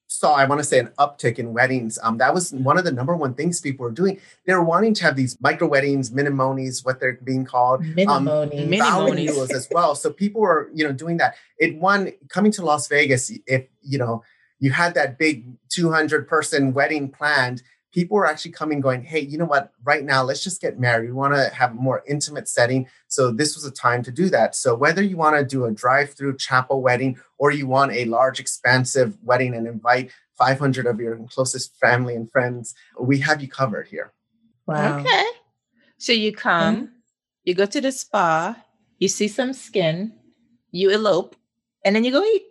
saw 0.09 0.35
I 0.35 0.45
want 0.47 0.61
to 0.61 0.64
say 0.64 0.79
an 0.79 0.91
uptick 0.99 1.39
in 1.39 1.53
weddings. 1.53 1.99
Um, 2.03 2.19
that 2.19 2.33
was 2.33 2.53
one 2.53 2.79
of 2.79 2.85
the 2.85 2.93
number 2.93 3.14
one 3.17 3.35
things 3.35 3.61
people 3.61 3.85
were 3.85 3.91
doing. 3.93 4.21
They 4.47 4.55
were 4.55 4.62
wanting 4.62 4.95
to 4.95 5.05
have 5.05 5.17
these 5.17 5.37
micro 5.41 5.67
weddings, 5.69 6.11
minimonies, 6.11 6.85
what 6.85 7.01
they're 7.01 7.19
being 7.25 7.45
called, 7.45 7.83
Minimony. 7.83 8.51
Mini- 8.69 8.79
vow 8.79 9.07
Minimonies. 9.07 9.11
renewals 9.29 9.51
as 9.53 9.69
well. 9.71 9.95
So 9.95 10.11
people 10.12 10.41
were 10.41 10.71
you 10.75 10.85
know 10.85 10.93
doing 10.93 11.17
that. 11.19 11.35
It 11.59 11.79
one 11.79 12.12
coming 12.29 12.53
to 12.53 12.64
Las 12.64 12.89
Vegas. 12.89 13.31
If 13.47 13.67
you 13.83 13.99
know 13.99 14.23
you 14.59 14.71
had 14.71 14.95
that 14.95 15.19
big 15.19 15.45
200 15.69 16.27
person 16.27 16.73
wedding 16.73 17.11
planned. 17.11 17.62
People 17.97 18.16
were 18.18 18.26
actually 18.26 18.53
coming, 18.53 18.80
going, 18.80 19.03
"Hey, 19.03 19.20
you 19.20 19.38
know 19.38 19.47
what? 19.47 19.72
Right 19.82 20.05
now, 20.05 20.22
let's 20.22 20.44
just 20.44 20.61
get 20.61 20.78
married. 20.78 21.09
We 21.09 21.14
want 21.14 21.32
to 21.34 21.49
have 21.61 21.70
a 21.70 21.74
more 21.88 22.05
intimate 22.07 22.47
setting. 22.47 22.86
So 23.09 23.32
this 23.32 23.55
was 23.57 23.64
a 23.64 23.70
time 23.70 24.03
to 24.03 24.12
do 24.12 24.28
that. 24.36 24.55
So 24.55 24.74
whether 24.74 25.03
you 25.03 25.16
want 25.16 25.36
to 25.36 25.44
do 25.44 25.64
a 25.64 25.70
drive-through 25.70 26.36
chapel 26.36 26.82
wedding 26.82 27.18
or 27.38 27.51
you 27.53 27.66
want 27.66 27.92
a 27.92 28.05
large, 28.05 28.38
expansive 28.38 29.16
wedding 29.24 29.55
and 29.55 29.66
invite 29.66 30.11
500 30.36 30.84
of 30.86 31.01
your 31.01 31.16
closest 31.32 31.74
family 31.78 32.14
and 32.14 32.30
friends, 32.30 32.74
we 33.01 33.18
have 33.20 33.40
you 33.40 33.49
covered 33.49 33.88
here. 33.88 34.12
wow. 34.66 34.99
Okay. 34.99 35.24
So 35.97 36.12
you 36.12 36.32
come, 36.34 36.92
you 37.44 37.55
go 37.55 37.64
to 37.64 37.80
the 37.80 37.92
spa, 37.92 38.57
you 38.99 39.09
see 39.09 39.28
some 39.28 39.55
skin, 39.55 40.12
you 40.70 40.90
elope, 40.90 41.34
and 41.82 41.97
then 41.97 42.05
you 42.05 42.12
go 42.12 42.22
eat 42.22 42.42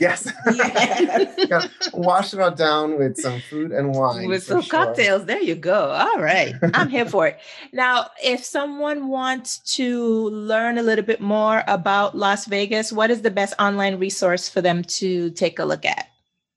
Yes. 0.00 0.30
Yes. 0.54 1.46
Gotta 1.48 1.70
Wash 1.94 2.34
it 2.34 2.40
all 2.40 2.50
down 2.50 2.98
with 2.98 3.16
some 3.16 3.40
food 3.40 3.72
and 3.72 3.94
wine. 3.94 4.28
with 4.28 4.42
some 4.42 4.62
sure. 4.62 4.84
cocktails. 4.84 5.24
There 5.24 5.40
you 5.40 5.54
go. 5.54 5.90
All 5.90 6.18
right. 6.18 6.54
I'm 6.74 6.88
here 6.88 7.06
for 7.06 7.26
it. 7.28 7.38
Now, 7.72 8.10
if 8.22 8.44
someone 8.44 9.08
wants 9.08 9.58
to 9.76 10.28
learn 10.30 10.78
a 10.78 10.82
little 10.82 11.04
bit 11.04 11.20
more 11.20 11.62
about 11.66 12.16
Las 12.16 12.46
Vegas, 12.46 12.92
what 12.92 13.10
is 13.10 13.22
the 13.22 13.30
best 13.30 13.54
online 13.58 13.98
resource 13.98 14.48
for 14.48 14.60
them 14.60 14.82
to 14.84 15.30
take 15.30 15.58
a 15.58 15.64
look 15.64 15.84
at? 15.84 16.08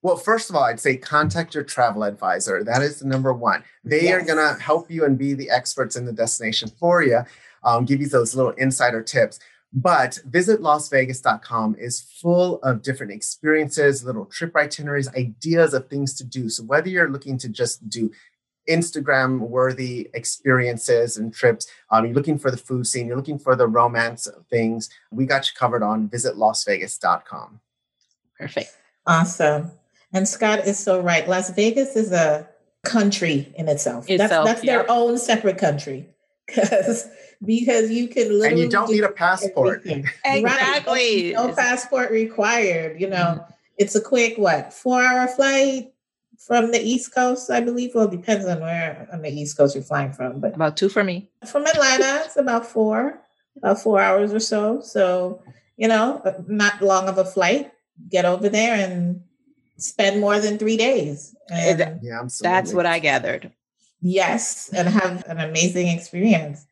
Well, 0.01 0.17
first 0.17 0.49
of 0.49 0.55
all, 0.55 0.63
I'd 0.63 0.79
say 0.79 0.97
contact 0.97 1.53
your 1.53 1.63
travel 1.63 2.03
advisor. 2.03 2.63
That 2.63 2.81
is 2.81 2.99
the 2.99 3.07
number 3.07 3.33
one. 3.33 3.63
They 3.83 4.11
are 4.11 4.23
going 4.23 4.37
to 4.39 4.59
help 4.59 4.89
you 4.89 5.05
and 5.05 5.17
be 5.17 5.33
the 5.33 5.49
experts 5.49 5.95
in 5.95 6.05
the 6.05 6.13
destination 6.13 6.69
for 6.79 7.03
you, 7.03 7.19
um, 7.63 7.85
give 7.85 8.01
you 8.01 8.07
those 8.07 8.35
little 8.35 8.53
insider 8.53 9.03
tips. 9.03 9.39
But 9.73 10.19
visit 10.25 10.59
lasvegas.com 10.59 11.77
is 11.79 12.01
full 12.01 12.61
of 12.61 12.81
different 12.81 13.13
experiences, 13.13 14.03
little 14.03 14.25
trip 14.25 14.55
itineraries, 14.55 15.07
ideas 15.15 15.73
of 15.73 15.87
things 15.87 16.13
to 16.15 16.25
do. 16.25 16.49
So 16.49 16.63
whether 16.63 16.89
you're 16.89 17.09
looking 17.09 17.37
to 17.37 17.47
just 17.47 17.87
do 17.89 18.11
Instagram 18.69 19.39
worthy 19.39 20.09
experiences 20.13 21.15
and 21.15 21.33
trips, 21.33 21.67
um, 21.89 22.05
you're 22.05 22.13
looking 22.13 22.37
for 22.37 22.51
the 22.51 22.57
food 22.57 22.85
scene, 22.85 23.07
you're 23.07 23.15
looking 23.15 23.39
for 23.39 23.55
the 23.55 23.67
romance 23.67 24.27
things, 24.49 24.89
we 25.09 25.25
got 25.25 25.47
you 25.47 25.53
covered 25.57 25.83
on 25.83 26.09
visitlasvegas.com. 26.09 27.61
Perfect. 28.37 28.75
Awesome. 29.07 29.71
And 30.13 30.27
Scott 30.27 30.67
is 30.67 30.77
so 30.77 30.99
right. 30.99 31.27
Las 31.27 31.49
Vegas 31.51 31.95
is 31.95 32.11
a 32.11 32.49
country 32.83 33.53
in 33.55 33.69
itself. 33.69 34.09
Itself, 34.09 34.29
that's 34.29 34.45
that's 34.45 34.63
yeah. 34.63 34.77
their 34.77 34.91
own 34.91 35.17
separate 35.17 35.57
country. 35.57 36.09
Because 36.47 37.07
because 37.45 37.89
you 37.91 38.07
can 38.07 38.29
literally 38.39 38.47
And 38.49 38.59
you 38.59 38.69
don't 38.69 38.87
do 38.87 38.93
need 38.93 39.03
a 39.03 39.09
passport. 39.11 39.79
everything. 39.79 40.05
Exactly. 40.25 41.33
Right. 41.33 41.33
No, 41.35 41.47
no 41.47 41.55
passport 41.55 42.11
required. 42.11 42.99
You 43.01 43.07
know, 43.09 43.17
Mm-hmm. 43.17 43.51
it's 43.77 43.95
a 43.95 44.01
quick 44.01 44.37
what 44.37 44.73
four 44.73 45.01
hour 45.01 45.27
flight 45.27 45.91
from 46.37 46.71
the 46.71 46.79
East 46.81 47.13
Coast, 47.13 47.49
I 47.51 47.61
believe. 47.61 47.91
Well, 47.95 48.05
it 48.05 48.11
depends 48.11 48.45
on 48.45 48.59
where 48.61 49.07
on 49.13 49.21
the 49.21 49.29
East 49.29 49.57
Coast 49.57 49.75
you're 49.75 49.83
flying 49.83 50.11
from, 50.11 50.39
but 50.39 50.55
About 50.55 50.77
two 50.77 50.89
for 50.89 51.03
me. 51.03 51.29
from 51.45 51.65
Atlanta, 51.65 52.21
it's 52.25 52.37
about 52.37 52.65
four, 52.65 53.19
about 53.57 53.79
four 53.81 53.99
hours 54.01 54.33
or 54.33 54.39
so. 54.39 54.81
So 54.81 55.41
you 55.77 55.87
know, 55.87 56.21
not 56.47 56.81
long 56.81 57.07
of 57.09 57.17
a 57.17 57.25
flight. 57.25 57.71
Get 58.09 58.25
over 58.25 58.49
there 58.49 58.75
and 58.75 59.21
spend 59.77 60.19
more 60.21 60.39
than 60.39 60.57
three 60.59 60.77
days. 60.77 61.35
And 61.49 61.79
Yeah, 62.03 62.21
absolutely. 62.21 62.41
That's 62.55 62.73
what 62.73 62.85
I 62.85 62.99
gathered. 62.99 63.51
yes, 64.01 64.69
and 64.73 64.87
have 64.87 65.23
an 65.27 65.39
amazing 65.39 65.87
experience. 65.87 66.65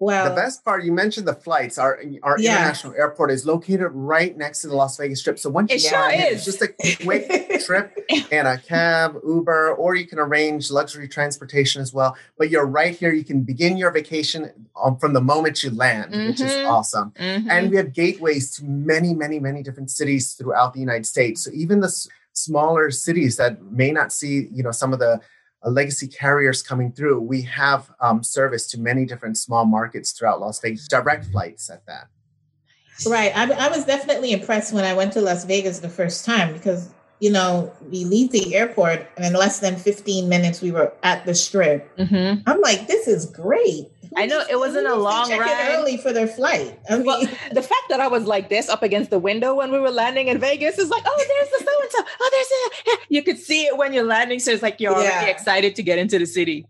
Well, 0.00 0.30
The 0.30 0.34
best 0.34 0.64
part, 0.64 0.82
you 0.82 0.92
mentioned 0.92 1.28
the 1.28 1.34
flights. 1.34 1.76
Our 1.76 2.00
our 2.22 2.36
Yeah. 2.38 2.52
international 2.56 2.94
airport 2.96 3.30
is 3.30 3.44
located 3.44 3.90
right 3.92 4.34
next 4.34 4.62
to 4.62 4.68
the 4.68 4.74
Las 4.74 4.96
Vegas 4.96 5.20
Strip. 5.20 5.38
So 5.38 5.50
once 5.50 5.70
It 5.70 5.74
you 5.82 5.90
sure 5.90 6.00
land, 6.00 6.22
is. 6.22 6.36
it's 6.36 6.44
just 6.46 6.62
a 6.62 6.68
quick 7.04 7.28
trip 7.66 7.92
and 8.32 8.48
a 8.48 8.56
cab, 8.56 9.16
Uber, 9.26 9.72
or 9.74 9.94
you 9.94 10.06
can 10.06 10.18
arrange 10.18 10.70
luxury 10.70 11.06
transportation 11.06 11.82
as 11.82 11.92
well. 11.92 12.16
But 12.38 12.48
you're 12.48 12.64
right 12.64 12.94
here. 12.96 13.12
You 13.12 13.24
can 13.24 13.42
begin 13.42 13.76
your 13.76 13.90
vacation 13.90 14.50
um, 14.82 14.96
from 14.96 15.12
the 15.12 15.20
moment 15.20 15.62
you 15.62 15.70
land, 15.70 16.12
which 16.12 16.40
is 16.40 16.50
Mhm. 16.50 16.66
awesome. 16.70 17.12
Mhm. 17.20 17.46
And 17.50 17.70
we 17.70 17.76
have 17.76 17.92
gateways 17.92 18.50
to 18.56 18.64
many, 18.64 19.12
many, 19.12 19.38
many 19.38 19.62
different 19.62 19.90
cities 19.90 20.32
throughout 20.32 20.72
the 20.72 20.80
United 20.80 21.04
States. 21.04 21.44
So 21.44 21.50
even 21.52 21.80
the 21.80 21.88
s- 21.88 22.08
smaller 22.32 22.90
cities 22.90 23.36
that 23.36 23.62
may 23.70 23.90
not 23.92 24.14
see, 24.14 24.48
you 24.50 24.62
know, 24.62 24.70
some 24.72 24.94
of 24.94 24.98
the 24.98 25.20
legacy 25.68 26.08
carriers 26.08 26.62
coming 26.62 26.92
through, 26.92 27.20
we 27.20 27.42
have 27.42 27.90
um, 28.00 28.22
service 28.22 28.66
to 28.68 28.80
many 28.80 29.04
different 29.04 29.36
small 29.36 29.66
markets 29.66 30.12
throughout 30.12 30.40
Las 30.40 30.60
Vegas, 30.60 30.88
direct 30.88 31.26
flights 31.26 31.68
at 31.68 31.84
that. 31.86 32.08
Right. 33.06 33.36
I, 33.36 33.50
I 33.66 33.68
was 33.68 33.84
definitely 33.84 34.32
impressed 34.32 34.72
when 34.72 34.84
I 34.84 34.94
went 34.94 35.12
to 35.14 35.20
Las 35.20 35.44
Vegas 35.44 35.80
the 35.80 35.88
first 35.88 36.24
time 36.24 36.52
because 36.52 36.90
you 37.20 37.30
know, 37.30 37.72
we 37.90 38.04
leave 38.04 38.32
the 38.32 38.54
airport 38.54 39.06
and 39.16 39.24
in 39.24 39.34
less 39.34 39.60
than 39.60 39.76
15 39.76 40.28
minutes 40.28 40.60
we 40.60 40.72
were 40.72 40.92
at 41.02 41.24
the 41.26 41.34
strip. 41.34 41.94
Mm-hmm. 41.96 42.42
I'm 42.46 42.60
like, 42.62 42.86
this 42.86 43.06
is 43.06 43.26
great. 43.26 43.88
I 44.16 44.26
know 44.26 44.42
it 44.50 44.58
wasn't 44.58 44.88
a 44.88 44.96
long 44.96 45.30
ride. 45.30 45.68
early 45.68 45.96
for 45.98 46.12
their 46.12 46.26
flight. 46.26 46.78
I 46.88 46.96
mean, 46.96 47.06
well, 47.06 47.20
the 47.52 47.62
fact 47.62 47.82
that 47.90 48.00
I 48.00 48.08
was 48.08 48.24
like 48.24 48.48
this 48.48 48.68
up 48.68 48.82
against 48.82 49.10
the 49.10 49.18
window 49.18 49.54
when 49.54 49.70
we 49.70 49.78
were 49.78 49.90
landing 49.90 50.28
in 50.28 50.38
Vegas 50.38 50.78
is 50.78 50.90
like, 50.90 51.04
oh, 51.06 51.24
there's 51.28 51.50
the 51.50 51.64
so 51.64 51.80
and 51.80 51.90
so. 51.92 52.04
Oh, 52.20 52.30
there's 52.32 52.96
a. 52.96 53.00
You 53.08 53.22
could 53.22 53.38
see 53.38 53.66
it 53.66 53.76
when 53.76 53.92
you're 53.92 54.04
landing, 54.04 54.40
so 54.40 54.50
it's 54.50 54.62
like 54.62 54.80
you're 54.80 54.92
yeah. 54.92 55.10
already 55.10 55.30
excited 55.30 55.76
to 55.76 55.82
get 55.82 55.98
into 55.98 56.18
the 56.18 56.26
city. 56.26 56.66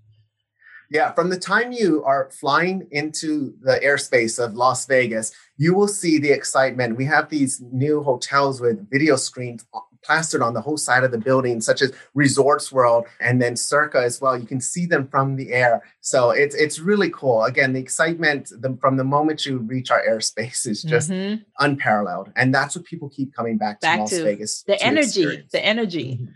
Yeah, 0.90 1.12
from 1.12 1.30
the 1.30 1.38
time 1.38 1.70
you 1.70 2.02
are 2.04 2.30
flying 2.32 2.88
into 2.90 3.54
the 3.62 3.80
airspace 3.82 4.44
of 4.44 4.54
Las 4.54 4.86
Vegas, 4.86 5.32
you 5.56 5.72
will 5.72 5.86
see 5.86 6.18
the 6.18 6.30
excitement. 6.30 6.96
We 6.96 7.04
have 7.04 7.28
these 7.28 7.62
new 7.72 8.02
hotels 8.02 8.60
with 8.60 8.90
video 8.90 9.14
screens 9.14 9.64
plastered 10.02 10.42
on 10.42 10.54
the 10.54 10.60
whole 10.60 10.76
side 10.76 11.04
of 11.04 11.10
the 11.10 11.18
building, 11.18 11.60
such 11.60 11.82
as 11.82 11.92
Resorts 12.14 12.72
World 12.72 13.06
and 13.20 13.40
then 13.40 13.56
Circa 13.56 13.98
as 13.98 14.20
well. 14.20 14.38
You 14.38 14.46
can 14.46 14.60
see 14.60 14.86
them 14.86 15.08
from 15.08 15.36
the 15.36 15.52
air. 15.52 15.82
So 16.00 16.30
it's 16.30 16.54
it's 16.54 16.78
really 16.78 17.10
cool. 17.10 17.44
Again, 17.44 17.72
the 17.72 17.80
excitement 17.80 18.50
the, 18.50 18.76
from 18.80 18.96
the 18.96 19.04
moment 19.04 19.46
you 19.46 19.58
reach 19.58 19.90
our 19.90 20.02
airspace 20.02 20.66
is 20.66 20.82
just 20.82 21.10
mm-hmm. 21.10 21.42
unparalleled. 21.58 22.32
And 22.36 22.54
that's 22.54 22.76
what 22.76 22.84
people 22.84 23.08
keep 23.08 23.34
coming 23.34 23.58
back 23.58 23.80
to 23.80 23.86
back 23.86 23.98
Las 24.00 24.10
to 24.10 24.24
Vegas. 24.24 24.62
The 24.62 24.82
energy, 24.82 25.22
experience. 25.22 25.52
the 25.52 25.64
energy. 25.64 26.14
Mm-hmm. 26.14 26.32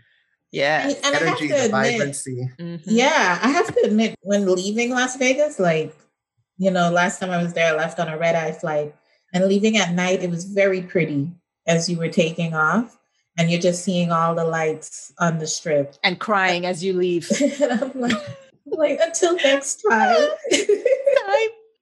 Yeah. 0.51 0.87
And, 0.87 0.97
and 1.03 1.15
energy, 1.15 1.47
the 1.47 1.65
admit, 1.65 1.71
vibrancy. 1.71 2.49
Mm-hmm. 2.59 2.89
Yeah. 2.89 3.39
I 3.41 3.49
have 3.49 3.67
to 3.73 3.81
admit, 3.83 4.15
when 4.21 4.45
leaving 4.45 4.91
Las 4.91 5.17
Vegas, 5.17 5.59
like, 5.59 5.93
you 6.57 6.71
know, 6.71 6.89
last 6.91 7.19
time 7.19 7.31
I 7.31 7.43
was 7.43 7.53
there, 7.53 7.73
I 7.73 7.75
left 7.75 7.99
on 7.99 8.07
a 8.07 8.17
red 8.17 8.35
eye 8.35 8.53
flight 8.53 8.95
and 9.33 9.45
leaving 9.47 9.75
at 9.75 9.93
night, 9.93 10.23
it 10.23 10.29
was 10.29 10.45
very 10.45 10.81
pretty 10.81 11.29
as 11.67 11.89
you 11.89 11.97
were 11.97 12.07
taking 12.07 12.53
off 12.53 12.97
and 13.37 13.51
you're 13.51 13.61
just 13.61 13.83
seeing 13.83 14.11
all 14.11 14.35
the 14.35 14.45
lights 14.45 15.13
on 15.19 15.39
the 15.39 15.47
strip 15.47 15.95
and 16.03 16.19
crying 16.19 16.65
as 16.65 16.83
you 16.83 16.93
leave. 16.93 17.29
I'm 17.61 17.91
like, 17.99 18.17
like, 18.65 18.99
until 19.01 19.35
next 19.35 19.83
time. 19.89 20.27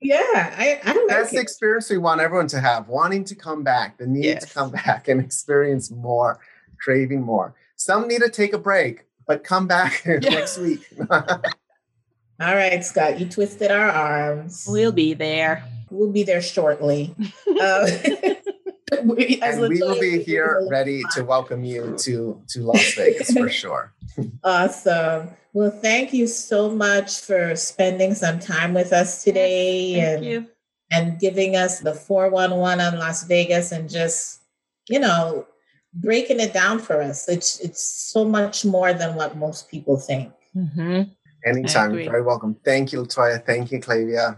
yeah, 0.02 0.56
I, 0.58 0.80
I 0.84 0.94
like 0.94 1.08
that's 1.08 1.32
it. 1.32 1.36
the 1.36 1.42
experience 1.42 1.90
we 1.90 1.98
want 1.98 2.22
everyone 2.22 2.48
to 2.48 2.60
have, 2.60 2.88
wanting 2.88 3.24
to 3.26 3.36
come 3.36 3.64
back, 3.64 3.98
the 3.98 4.08
need 4.08 4.26
yes. 4.26 4.46
to 4.46 4.54
come 4.54 4.72
back 4.72 5.08
and 5.08 5.22
experience 5.22 5.92
more, 5.92 6.40
craving 6.80 7.22
more. 7.22 7.56
Some 7.76 8.08
need 8.08 8.22
to 8.22 8.30
take 8.30 8.54
a 8.54 8.58
break, 8.58 9.06
but 9.28 9.44
come 9.44 9.68
back 9.68 10.04
next 10.06 10.58
week. 10.58 10.86
All 11.10 12.56
right, 12.56 12.84
Scott, 12.84 13.20
you 13.20 13.28
twisted 13.28 13.72
our 13.72 13.90
arms. 13.90 14.66
We'll 14.68 14.92
be 14.92 15.14
there. 15.14 15.64
We'll 15.90 16.12
be 16.12 16.24
there 16.24 16.42
shortly. 16.42 17.16
Uh, 17.62 17.88
we, 19.04 19.40
and 19.42 19.62
we 19.62 19.80
will 19.80 20.00
be 20.00 20.22
here 20.24 20.66
ready 20.70 21.02
to 21.16 21.24
welcome 21.24 21.64
you 21.64 21.96
to 22.00 22.42
to 22.50 22.62
Las 22.62 22.94
Vegas 22.96 23.32
for 23.32 23.50
sure. 23.62 23.94
awesome. 24.44 25.30
Well, 25.54 25.72
thank 25.72 26.14
you 26.14 26.28
so 26.28 26.70
much 26.70 27.20
for 27.20 27.56
spending 27.56 28.16
some 28.16 28.40
time 28.40 28.74
with 28.74 28.92
us 28.92 29.24
today 29.24 30.00
and 30.00 30.26
you. 30.26 30.48
and 30.92 31.20
giving 31.20 31.56
us 31.56 31.80
the 31.80 31.94
411 31.94 32.94
on 32.94 33.00
Las 33.00 33.24
Vegas 33.26 33.72
and 33.72 33.90
just, 33.90 34.42
you 34.90 35.00
know, 35.00 35.46
breaking 35.94 36.40
it 36.40 36.54
down 36.54 36.80
for 36.80 37.02
us. 37.02 37.30
It's 37.30 37.60
it's 37.60 37.82
so 37.82 38.26
much 38.26 38.66
more 38.66 38.94
than 38.94 39.16
what 39.16 39.38
most 39.38 39.70
people 39.70 39.98
think. 39.98 40.32
Mm-hmm. 40.56 41.04
Anytime. 41.46 41.94
Very 41.94 42.22
welcome. 42.22 42.56
Thank 42.64 42.94
you, 42.94 43.04
Latoya. 43.04 43.46
Thank 43.46 43.72
you, 43.72 43.80
Clavia. 43.80 44.38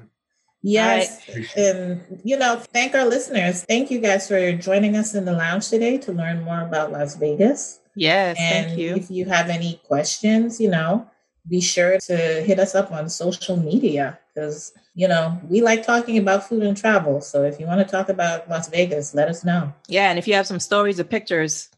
Yes. 0.66 1.22
Right. 1.30 1.58
And, 1.58 2.22
you 2.24 2.38
know, 2.38 2.60
thank 2.74 2.96
our 2.96 3.06
listeners. 3.06 3.64
Thank 3.64 3.92
you 3.92 4.00
guys 4.00 4.28
for 4.28 4.52
joining 4.54 4.98
us 4.98 5.14
in 5.14 5.26
the 5.26 5.32
lounge 5.32 5.70
today 5.70 6.00
to 6.00 6.12
learn 6.12 6.44
more 6.44 6.62
about 6.62 6.92
Las 6.92 7.16
Vegas. 7.16 7.80
Yes. 7.96 8.36
And 8.40 8.68
thank 8.68 8.80
you. 8.80 8.96
If 8.96 9.12
you 9.12 9.26
have 9.26 9.50
any 9.50 9.80
questions, 9.86 10.60
you 10.60 10.70
know, 10.70 11.08
be 11.48 11.62
sure 11.62 12.00
to 12.00 12.18
hit 12.18 12.58
us 12.58 12.74
up 12.74 12.92
on 12.92 13.10
social 13.10 13.58
media 13.58 14.18
because, 14.34 14.74
you 14.96 15.08
know, 15.08 15.40
we 15.48 15.62
like 15.62 15.86
talking 15.86 16.18
about 16.18 16.50
food 16.50 16.64
and 16.64 16.76
travel. 16.76 17.22
So 17.22 17.44
if 17.44 17.60
you 17.60 17.68
want 17.68 17.82
to 17.82 17.86
talk 17.86 18.10
about 18.10 18.50
Las 18.50 18.68
Vegas, 18.68 19.14
let 19.14 19.28
us 19.28 19.46
know. 19.46 19.72
Yeah. 19.88 20.10
And 20.10 20.18
if 20.18 20.28
you 20.28 20.34
have 20.34 20.48
some 20.48 20.60
stories 20.60 21.00
or 21.00 21.04
pictures, 21.04 21.70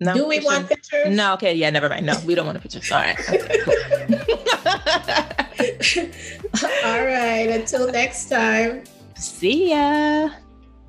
no, 0.00 0.14
Do 0.14 0.26
we 0.26 0.40
want 0.40 0.68
pictures? 0.68 1.14
No, 1.14 1.34
okay, 1.34 1.54
yeah, 1.54 1.70
never 1.70 1.88
mind. 1.88 2.06
No, 2.06 2.18
we 2.26 2.34
don't 2.34 2.46
want 2.46 2.58
a 2.58 2.60
picture. 2.60 2.80
All 2.92 3.00
right. 3.00 3.16
All 6.84 7.04
right. 7.04 7.48
Until 7.50 7.90
next 7.90 8.28
time. 8.28 8.84
See 9.16 9.70
ya. 9.70 10.30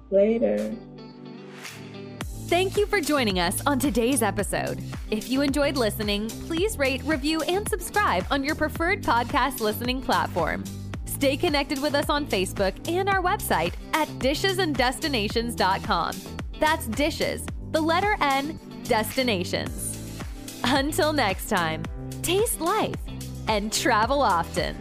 Later. 0.09 0.75
Thank 2.47 2.77
you 2.77 2.85
for 2.85 3.01
joining 3.01 3.39
us 3.39 3.61
on 3.65 3.79
today's 3.79 4.21
episode. 4.21 4.83
If 5.09 5.29
you 5.29 5.41
enjoyed 5.41 5.75
listening, 5.75 6.29
please 6.29 6.77
rate, 6.77 7.01
review, 7.03 7.41
and 7.43 7.67
subscribe 7.67 8.27
on 8.29 8.43
your 8.43 8.53
preferred 8.53 9.01
podcast 9.01 9.59
listening 9.59 10.01
platform. 10.01 10.63
Stay 11.05 11.35
connected 11.37 11.81
with 11.81 11.95
us 11.95 12.09
on 12.09 12.27
Facebook 12.27 12.75
and 12.87 13.09
our 13.09 13.21
website 13.23 13.73
at 13.93 14.07
dishesanddestinations.com. 14.19 16.15
That's 16.59 16.87
dishes, 16.87 17.45
the 17.71 17.81
letter 17.81 18.15
N, 18.21 18.59
destinations. 18.83 20.21
Until 20.63 21.11
next 21.13 21.49
time, 21.49 21.83
taste 22.21 22.61
life 22.61 23.02
and 23.47 23.71
travel 23.71 24.21
often. 24.21 24.75